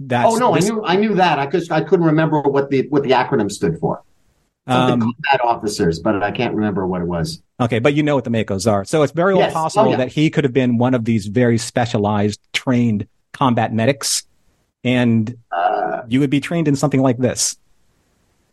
That's 0.00 0.32
oh 0.34 0.36
no, 0.38 0.54
this- 0.54 0.64
I 0.70 0.72
knew 0.74 0.84
I 0.84 0.96
knew 0.96 1.14
that. 1.16 1.38
I 1.38 1.46
could 1.46 1.70
I 1.70 1.82
couldn't 1.82 2.06
remember 2.06 2.40
what 2.40 2.70
the 2.70 2.88
what 2.88 3.02
the 3.02 3.10
acronym 3.10 3.50
stood 3.50 3.78
for. 3.78 4.02
Something 4.68 4.92
Um, 4.94 5.00
combat 5.00 5.40
officers, 5.44 5.98
but 5.98 6.22
I 6.22 6.30
can't 6.30 6.54
remember 6.54 6.86
what 6.86 7.02
it 7.02 7.08
was. 7.08 7.42
okay, 7.60 7.80
but 7.80 7.94
you 7.94 8.02
know 8.04 8.14
what 8.14 8.22
the 8.24 8.30
MACOs 8.30 8.70
are, 8.70 8.84
so 8.84 9.02
it's 9.02 9.12
very 9.12 9.36
Yes. 9.36 9.50
Oh, 9.50 9.54
possible 9.54 9.90
yeah. 9.90 9.96
that 9.96 10.08
he 10.12 10.30
could 10.30 10.44
have 10.44 10.52
been 10.52 10.78
one 10.78 10.94
of 10.94 11.04
these 11.04 11.26
very 11.26 11.58
specialized, 11.58 12.40
trained 12.52 13.08
combat 13.32 13.74
medics, 13.74 14.22
and 14.84 15.36
Uh, 15.50 15.81
you 16.08 16.20
would 16.20 16.30
be 16.30 16.40
trained 16.40 16.68
in 16.68 16.76
something 16.76 17.02
like 17.02 17.18
this. 17.18 17.56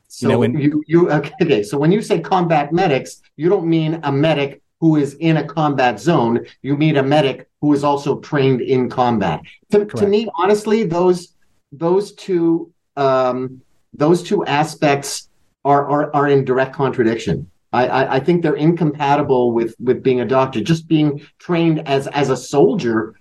so 0.08 0.28
know, 0.30 0.40
when- 0.40 0.58
you 0.58 0.84
you 0.88 1.12
okay, 1.12 1.34
okay? 1.42 1.64
So 1.64 1.78
when 1.78 1.92
you 1.92 2.02
say 2.02 2.20
combat 2.20 2.74
medics, 2.74 3.22
you 3.38 3.50
don't 3.50 3.68
mean 3.68 4.00
a 4.04 4.12
medic 4.12 4.62
who 4.80 4.96
is 4.96 5.16
in 5.16 5.38
a 5.38 5.46
combat 5.46 6.00
zone. 6.00 6.46
You 6.62 6.78
mean 6.78 6.98
a 6.98 7.04
medic 7.04 7.50
who 7.62 7.74
is 7.74 7.84
also 7.84 8.20
trained 8.20 8.62
in 8.62 8.90
combat. 8.90 9.42
To, 9.72 9.86
to 9.86 10.08
me, 10.08 10.28
honestly, 10.36 10.84
those 10.84 11.36
those 11.72 12.14
two 12.14 12.72
um, 12.96 13.62
those 13.94 14.24
two 14.24 14.46
aspects 14.46 15.30
are, 15.66 15.90
are 15.90 16.16
are 16.16 16.28
in 16.28 16.46
direct 16.46 16.76
contradiction. 16.76 17.50
I, 17.72 17.88
I, 17.88 18.16
I 18.16 18.20
think 18.20 18.42
they're 18.42 18.56
incompatible 18.56 19.52
with 19.52 19.76
with 19.80 20.02
being 20.02 20.22
a 20.22 20.26
doctor. 20.26 20.62
Just 20.62 20.88
being 20.88 21.22
trained 21.38 21.88
as 21.88 22.08
as 22.08 22.30
a 22.30 22.38
soldier 22.38 23.19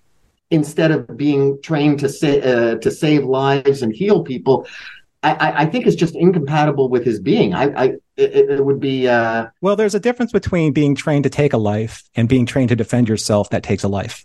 instead 0.50 0.90
of 0.90 1.16
being 1.16 1.60
trained 1.62 2.00
to 2.00 2.08
sa- 2.08 2.26
uh, 2.26 2.74
to 2.76 2.90
save 2.90 3.24
lives 3.24 3.82
and 3.82 3.92
heal 3.94 4.22
people. 4.22 4.66
I, 5.22 5.32
I, 5.32 5.60
I 5.62 5.66
think 5.66 5.86
is 5.86 5.96
just 5.96 6.14
incompatible 6.14 6.88
with 6.88 7.04
his 7.04 7.18
being. 7.18 7.52
I, 7.52 7.64
I 7.64 7.84
it, 8.16 8.50
it 8.50 8.64
would 8.64 8.78
be 8.78 9.08
uh, 9.08 9.48
Well, 9.60 9.74
there's 9.74 9.96
a 9.96 10.00
difference 10.00 10.30
between 10.30 10.72
being 10.72 10.94
trained 10.94 11.24
to 11.24 11.30
take 11.30 11.52
a 11.52 11.58
life 11.58 12.04
and 12.14 12.28
being 12.28 12.46
trained 12.46 12.68
to 12.68 12.76
defend 12.76 13.08
yourself 13.08 13.50
that 13.50 13.64
takes 13.64 13.82
a 13.82 13.88
life. 13.88 14.24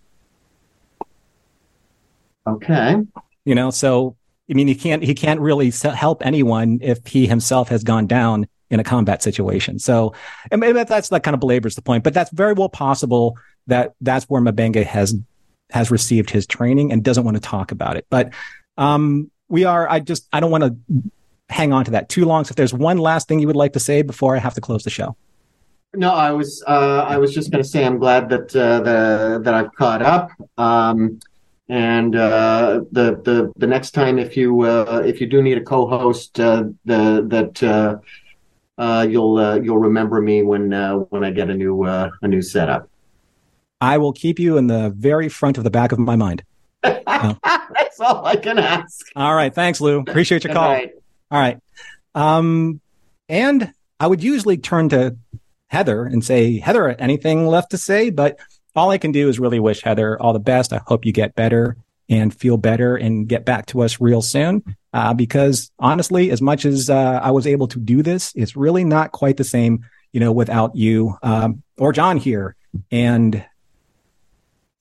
okay. 2.47 2.97
you 3.45 3.55
know 3.55 3.69
so 3.71 4.15
i 4.49 4.53
mean 4.53 4.67
he 4.67 4.75
can't 4.75 5.03
he 5.03 5.13
can't 5.15 5.39
really 5.39 5.71
help 5.71 6.25
anyone 6.25 6.79
if 6.81 7.05
he 7.07 7.25
himself 7.27 7.69
has 7.69 7.83
gone 7.83 8.05
down 8.07 8.45
in 8.69 8.79
a 8.79 8.83
combat 8.83 9.23
situation 9.23 9.79
so 9.79 10.13
and 10.51 10.59
maybe 10.59 10.83
that's 10.83 11.09
that 11.09 11.23
kind 11.23 11.33
of 11.33 11.39
belabors 11.39 11.75
the 11.75 11.81
point 11.81 12.03
but 12.03 12.13
that's 12.13 12.31
very 12.31 12.53
well 12.53 12.69
possible 12.69 13.37
that 13.67 13.93
that's 14.01 14.25
where 14.25 14.41
M'Benga 14.41 14.83
has 14.85 15.15
has 15.73 15.91
received 15.91 16.29
his 16.29 16.45
training 16.47 16.91
and 16.91 17.03
doesn't 17.03 17.23
want 17.23 17.35
to 17.35 17.41
talk 17.41 17.71
about 17.71 17.97
it 17.97 18.05
but 18.09 18.31
um 18.77 19.29
we 19.49 19.65
are 19.65 19.89
i 19.89 19.99
just 19.99 20.27
i 20.33 20.39
don't 20.39 20.51
want 20.51 20.63
to 20.63 20.75
hang 21.49 21.73
on 21.73 21.83
to 21.83 21.91
that 21.91 22.09
too 22.09 22.25
long 22.25 22.43
so 22.43 22.51
if 22.51 22.55
there's 22.55 22.73
one 22.73 22.97
last 22.97 23.27
thing 23.27 23.39
you 23.39 23.47
would 23.47 23.55
like 23.55 23.73
to 23.73 23.79
say 23.79 24.01
before 24.01 24.35
i 24.35 24.39
have 24.39 24.53
to 24.53 24.61
close 24.61 24.83
the 24.83 24.89
show 24.89 25.15
No, 25.95 26.09
I 26.09 26.31
was 26.31 26.63
uh, 26.65 27.05
I 27.07 27.17
was 27.17 27.35
just 27.37 27.51
going 27.51 27.63
to 27.63 27.69
say 27.69 27.85
I'm 27.85 27.99
glad 27.99 28.27
that 28.29 28.55
uh, 28.55 28.79
the 28.81 29.41
that 29.43 29.53
I've 29.53 29.71
caught 29.75 30.01
up. 30.01 30.31
Um, 30.57 31.19
and 31.69 32.15
uh, 32.15 32.81
the 32.91 33.21
the 33.23 33.53
the 33.57 33.67
next 33.67 33.91
time 33.91 34.17
if 34.19 34.35
you 34.35 34.61
uh, 34.61 35.03
if 35.05 35.21
you 35.21 35.27
do 35.27 35.41
need 35.41 35.57
a 35.57 35.63
co-host, 35.63 36.39
uh, 36.39 36.63
the 36.85 37.23
that 37.27 37.63
uh, 37.63 37.97
uh, 38.81 39.05
you'll 39.07 39.63
you'll 39.63 39.77
remember 39.77 40.19
me 40.19 40.41
when 40.41 40.71
when 41.09 41.23
I 41.23 41.31
get 41.31 41.49
a 41.49 41.55
new 41.55 41.85
a 41.85 42.27
new 42.27 42.41
setup. 42.41 42.89
I 43.91 43.97
will 43.97 44.13
keep 44.13 44.39
you 44.39 44.57
in 44.57 44.67
the 44.67 44.91
very 44.95 45.29
front 45.29 45.57
of 45.57 45.63
the 45.63 45.69
back 45.69 45.91
of 45.91 45.99
my 45.99 46.15
mind 46.15 46.43
That's 46.83 47.99
all 47.99 48.25
I 48.25 48.35
can 48.35 48.59
ask. 48.59 49.05
all 49.15 49.35
right 49.35 49.53
thanks 49.53 49.79
lou 49.79 49.99
appreciate 49.99 50.43
your 50.43 50.53
call. 50.53 50.79
All 51.33 51.39
right. 51.39 51.59
Um, 52.13 52.79
and 53.27 53.73
I 53.99 54.05
would 54.05 54.21
usually 54.21 54.57
turn 54.57 54.89
to 54.89 55.17
Heather 55.67 56.05
and 56.05 56.23
say, 56.23 56.59
Heather, 56.59 56.89
anything 56.89 57.47
left 57.47 57.71
to 57.71 57.77
say? 57.79 58.11
But 58.11 58.37
all 58.75 58.91
I 58.91 58.99
can 58.99 59.11
do 59.11 59.29
is 59.29 59.39
really 59.39 59.59
wish 59.59 59.81
Heather 59.81 60.21
all 60.21 60.33
the 60.33 60.39
best. 60.39 60.73
I 60.73 60.81
hope 60.85 61.05
you 61.05 61.11
get 61.11 61.33
better 61.33 61.75
and 62.07 62.31
feel 62.31 62.57
better 62.57 62.95
and 62.95 63.27
get 63.27 63.45
back 63.45 63.65
to 63.67 63.81
us 63.81 63.99
real 63.99 64.21
soon. 64.21 64.63
Uh, 64.93 65.15
because 65.15 65.71
honestly, 65.79 66.29
as 66.29 66.39
much 66.39 66.65
as 66.65 66.87
uh, 66.87 67.19
I 67.23 67.31
was 67.31 67.47
able 67.47 67.67
to 67.69 67.79
do 67.79 68.03
this, 68.03 68.31
it's 68.35 68.55
really 68.55 68.83
not 68.83 69.11
quite 69.11 69.37
the 69.37 69.43
same, 69.43 69.83
you 70.11 70.19
know, 70.19 70.31
without 70.31 70.75
you 70.75 71.17
um, 71.23 71.63
or 71.79 71.93
John 71.93 72.17
here. 72.17 72.55
And 72.91 73.43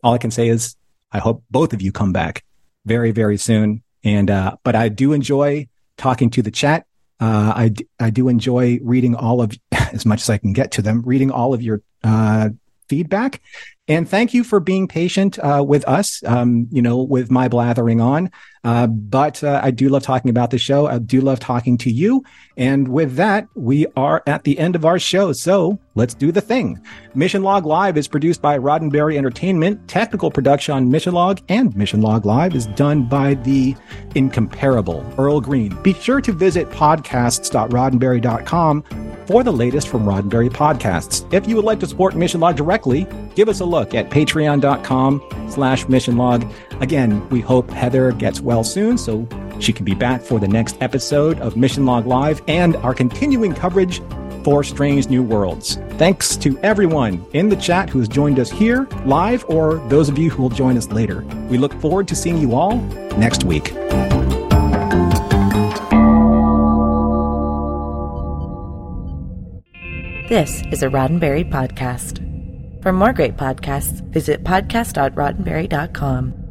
all 0.03 0.15
I 0.15 0.19
can 0.19 0.31
say 0.31 0.49
is, 0.49 0.77
I 1.13 1.19
hope 1.19 1.45
both 1.51 1.73
of 1.73 1.83
you 1.83 1.93
come 1.93 2.13
back 2.13 2.45
very, 2.85 3.11
very 3.13 3.37
soon. 3.37 3.83
And 4.05 4.31
uh, 4.31 4.57
but 4.65 4.75
I 4.75 4.89
do 4.89 5.13
enjoy 5.13 5.69
talking 5.97 6.31
to 6.31 6.43
the 6.43 6.51
chat. 6.51 6.87
Uh, 7.21 7.53
I, 7.55 7.69
d- 7.69 7.87
I 8.01 8.11
do 8.11 8.29
enjoy 8.29 8.81
reading 8.83 9.15
all 9.15 9.41
of, 9.41 9.57
as 9.73 10.05
much 10.05 10.23
as 10.23 10.31
I 10.31 10.39
can 10.39 10.53
get 10.53 10.73
to 10.73 10.83
them, 10.83 11.03
reading 11.03 11.31
all 11.31 11.55
of 11.55 11.63
your 11.63 11.83
uh, 12.03 12.51
feedback. 12.89 13.41
And 13.87 14.09
thank 14.09 14.35
you 14.35 14.43
for 14.43 14.59
being 14.59 14.89
patient 14.89 15.39
uh, 15.39 15.65
with 15.67 15.87
us, 15.87 16.23
um, 16.25 16.67
you 16.71 16.83
know, 16.83 17.03
with 17.03 17.31
my 17.31 17.49
blathering 17.49 18.01
on. 18.01 18.31
Uh, 18.65 18.87
but 18.87 19.43
uh, 19.43 19.61
I 19.63 19.73
do 19.73 19.89
love 19.89 20.03
talking 20.03 20.31
about 20.31 20.51
the 20.51 20.59
show. 20.59 20.87
I 20.87 20.99
do 20.99 21.21
love 21.21 21.41
talking 21.41 21.77
to 21.79 21.91
you. 21.91 22.25
And 22.57 22.89
with 22.89 23.17
that, 23.17 23.49
we 23.55 23.87
are 23.97 24.23
at 24.27 24.45
the 24.45 24.59
end 24.59 24.77
of 24.77 24.85
our 24.85 24.99
show. 24.99 25.33
So 25.33 25.79
let's 25.95 26.15
do 26.15 26.31
the 26.31 26.41
thing. 26.41 26.81
Mission 27.15 27.43
Log 27.43 27.67
Live 27.67 27.97
is 27.97 28.07
produced 28.07 28.43
by 28.43 28.59
Roddenberry 28.59 29.17
Entertainment. 29.17 29.89
Technical 29.89 30.31
production 30.31 30.75
on 30.75 30.91
Mission 30.91 31.15
Log 31.15 31.41
and 31.49 31.75
Mission 31.75 32.03
Log 32.03 32.25
Live 32.25 32.55
is 32.55 32.67
done 32.67 33.09
by 33.09 33.35
the 33.35 33.75
incomparable 34.15 35.05
Earl 35.19 35.41
Green. 35.41 35.77
Be 35.83 35.95
sure 35.95 36.21
to 36.21 36.33
visit 36.33 36.69
podcasts.roddenberry.com 36.71 38.83
for 39.27 39.43
the 39.43 39.53
latest 39.53 39.89
from 39.89 40.05
Roddenberry 40.05 40.51
podcasts. 40.51 41.33
If 41.33 41.49
you 41.49 41.57
would 41.57 41.65
like 41.65 41.81
to 41.81 41.87
support 41.87 42.15
Mission 42.15 42.41
Log 42.41 42.57
directly, 42.57 43.07
give 43.35 43.49
us 43.49 43.61
a 43.61 43.65
look 43.65 43.95
at 43.95 44.11
patreon.com 44.11 45.49
slash 45.49 45.89
mission 45.89 46.17
log. 46.17 46.47
Again, 46.83 47.27
we 47.29 47.41
hope 47.41 47.71
Heather 47.71 48.11
gets 48.11 48.41
well 48.41 48.65
soon 48.65 48.99
so 48.99 49.29
she 49.61 49.73
can 49.73 49.85
be 49.85 49.95
back 49.95 50.21
for 50.21 50.41
the 50.41 50.49
next 50.49 50.77
episode 50.81 51.39
of 51.39 51.57
Mission 51.57 51.87
Log 51.87 52.09
Live 52.09 52.43
and 52.49 52.75
our 52.79 52.93
continuing 52.93 53.55
coverage 53.55 54.03
for 54.43 54.65
Strange 54.65 55.09
New 55.09 55.23
Worlds. 55.23 55.77
Thanks 55.91 56.37
to 56.39 56.59
everyone 56.59 57.25
in 57.35 57.49
the 57.49 57.55
chat 57.55 57.89
who 57.89 58.01
has 58.01 58.09
joined 58.09 58.41
us 58.41 58.51
here 58.51 58.89
live 59.05 59.45
or 59.49 59.77
those 59.89 60.09
of 60.09 60.19
you 60.19 60.29
who 60.29 60.43
will 60.43 60.51
join 60.51 60.77
us 60.77 60.89
later. 60.89 61.25
We 61.49 61.57
look 61.57 61.73
forward 61.81 62.09
to 62.09 62.17
seeing 62.17 62.39
you 62.39 62.57
all 62.57 62.79
next 63.17 63.45
week. 63.45 63.73
This 70.29 70.65
is 70.73 70.83
a 70.83 70.89
Roddenberry 70.89 71.49
podcast. 71.49 72.19
For 72.83 72.93
more 72.93 73.13
great 73.13 73.37
podcasts, 73.37 74.01
visit 74.11 74.43
podcast.roddenberry.com. 74.43 76.42